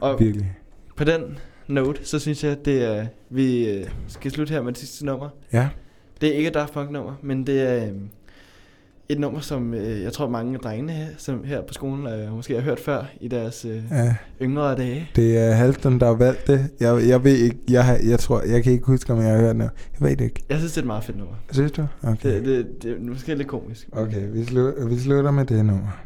Og 0.00 0.20
Virkelig. 0.20 0.56
på 0.96 1.04
den 1.04 1.38
note, 1.68 2.00
så 2.04 2.18
synes 2.18 2.44
jeg, 2.44 2.64
det 2.64 2.84
er, 2.84 3.06
vi 3.30 3.68
øh, 3.70 3.86
skal 4.08 4.30
slutte 4.30 4.52
her 4.52 4.62
med 4.62 4.72
det 4.72 4.78
sidste 4.78 5.06
nummer. 5.06 5.28
Ja. 5.52 5.68
Det 6.20 6.28
er 6.28 6.32
ikke 6.32 6.48
et 6.48 6.54
Daft 6.54 6.72
Punk 6.72 6.90
nummer, 6.90 7.14
men 7.22 7.46
det 7.46 7.60
er 7.60 7.86
øh, 7.86 7.92
et 9.12 9.18
nummer, 9.20 9.40
som 9.40 9.74
øh, 9.74 10.02
jeg 10.02 10.12
tror 10.12 10.28
mange 10.28 10.54
af 10.54 10.60
drengene 10.60 10.92
her, 10.92 11.06
som 11.18 11.44
her 11.44 11.60
på 11.62 11.74
skolen 11.74 12.06
øh, 12.06 12.36
måske 12.36 12.54
har 12.54 12.60
hørt 12.60 12.80
før 12.80 13.04
i 13.20 13.28
deres 13.28 13.64
øh, 13.64 13.82
Ja. 13.90 14.14
yngre 14.42 14.74
dage. 14.76 15.08
Det 15.16 15.38
er 15.38 15.50
Halston, 15.52 16.00
der 16.00 16.06
har 16.06 16.14
valgt 16.14 16.46
det. 16.46 16.68
Jeg, 16.80 17.08
jeg 17.08 17.24
ved 17.24 17.36
ikke, 17.36 17.56
jeg, 17.70 18.00
jeg 18.08 18.18
tror, 18.18 18.42
jeg 18.42 18.62
kan 18.62 18.72
ikke 18.72 18.86
huske, 18.86 19.12
om 19.12 19.18
jeg 19.18 19.30
har 19.30 19.38
hørt 19.38 19.56
det. 19.56 19.62
Jeg 19.62 20.08
ved 20.08 20.16
det 20.16 20.24
ikke. 20.24 20.42
Jeg 20.48 20.58
synes, 20.58 20.72
det 20.72 20.78
er 20.78 20.82
et 20.82 20.86
meget 20.86 21.04
fedt 21.04 21.18
nummer. 21.18 21.34
Synes 21.52 21.72
du? 21.72 21.86
Okay. 22.02 22.34
Det, 22.34 22.44
det, 22.44 22.66
det 22.82 22.90
er 22.92 22.96
måske 23.00 23.34
lidt 23.34 23.48
komisk. 23.48 23.88
Okay, 23.92 24.22
vi, 24.32 24.42
slu- 24.42 24.84
vi 24.88 24.98
slutter 24.98 25.30
med 25.30 25.44
det 25.44 25.64
nummer. 25.64 26.00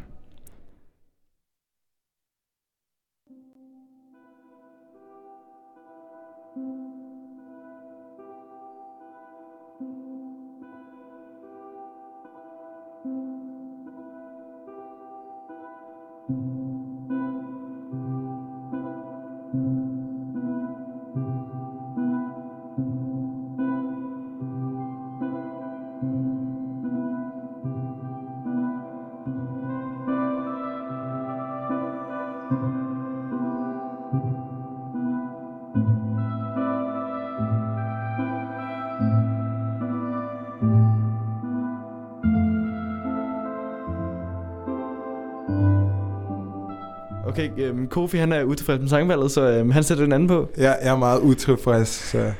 Øhm, 47.59 47.87
Kofi 47.87 48.17
han 48.17 48.31
er 48.31 48.43
utilfreds 48.43 48.79
med 48.81 48.89
sangvalget, 48.89 49.31
så 49.31 49.49
øhm, 49.49 49.71
han 49.71 49.83
sætter 49.83 50.03
den 50.03 50.13
anden 50.13 50.27
på. 50.27 50.49
Jeg, 50.57 50.77
jeg 50.83 50.93
er 50.93 50.97
meget 50.97 51.19
utilfreds, 51.19 51.87
så... 51.87 52.31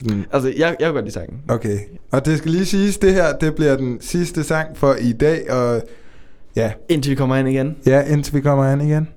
Sådan, 0.00 0.24
Altså, 0.32 0.48
jeg, 0.48 0.76
jeg 0.80 0.86
kan 0.86 0.92
godt 0.92 1.04
lide 1.04 1.14
sangen. 1.14 1.40
okay. 1.48 1.78
Og 2.10 2.24
det 2.26 2.38
skal 2.38 2.50
lige 2.50 2.64
siges, 2.66 2.98
det 2.98 3.14
her, 3.14 3.36
det 3.36 3.54
bliver 3.54 3.76
den 3.76 4.00
sidste 4.00 4.44
sang 4.44 4.76
for 4.76 4.94
i 4.94 5.12
dag, 5.12 5.52
og 5.52 5.82
ja, 6.56 6.72
Indtil 6.88 7.10
vi 7.10 7.16
kommer 7.16 7.36
ind 7.36 7.48
igen. 7.48 7.76
ja 7.86 8.02
indtil 8.12 8.34
vi 8.34 8.40
kommer 8.40 8.72
ind 8.72 8.82
igen. 8.82 9.08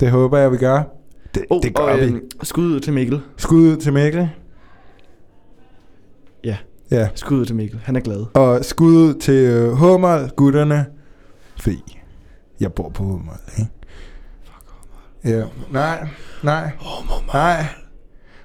Det 0.00 0.10
håber 0.10 0.38
jeg, 0.38 0.52
vi 0.52 0.56
gør. 0.56 0.82
Det, 1.34 1.44
Oh, 1.50 1.62
det 1.62 1.74
gør 1.74 1.82
og, 1.84 1.98
vi. 1.98 2.04
øhm, 2.04 2.20
skud 2.42 2.64
ud 2.64 2.80
til 2.80 2.92
Mikkel. 2.92 3.20
Skud 3.36 3.60
ud 3.60 3.76
til 3.76 3.92
Mikkel. 3.92 4.28
Ja. 6.44 6.56
Ja. 6.90 7.08
Skud 7.14 7.38
ud 7.40 7.46
til 7.46 7.56
Mikkel. 7.56 7.80
Han 7.84 7.96
er 7.96 8.00
glad. 8.00 8.24
Og 8.34 8.64
skud 8.64 8.92
ud 8.96 9.14
til 9.14 9.34
øh, 9.34 9.70
Hummer, 9.72 10.28
gutterne. 10.36 10.86
Fordi 11.60 11.98
jeg 12.60 12.72
bor 12.72 12.88
på 12.88 13.02
Hummer, 13.02 13.32
ikke? 13.58 13.70
Ja. 15.24 15.44
Nej, 15.70 16.08
nej, 16.42 16.70
nej. 17.32 17.64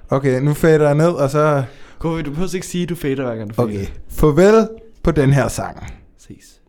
Okay, 0.10 0.42
nu 0.42 0.54
fader 0.54 0.86
jeg 0.86 0.96
ned, 0.96 1.10
og 1.10 1.30
så... 1.30 1.64
Kofi, 2.00 2.22
du 2.22 2.30
behøver 2.30 2.56
ikke 2.56 2.68
sige, 2.68 2.84
at 2.84 2.90
du 2.90 2.96
fader 2.96 3.24
hver 3.26 3.36
gang 3.36 3.50
du 3.50 3.56
fader. 3.56 3.68
Okay, 3.68 3.86
farvel 4.10 4.70
på 5.04 5.12
den 5.12 5.34
her 5.34 5.48
sang. 5.48 5.94
Ses. 6.20 6.62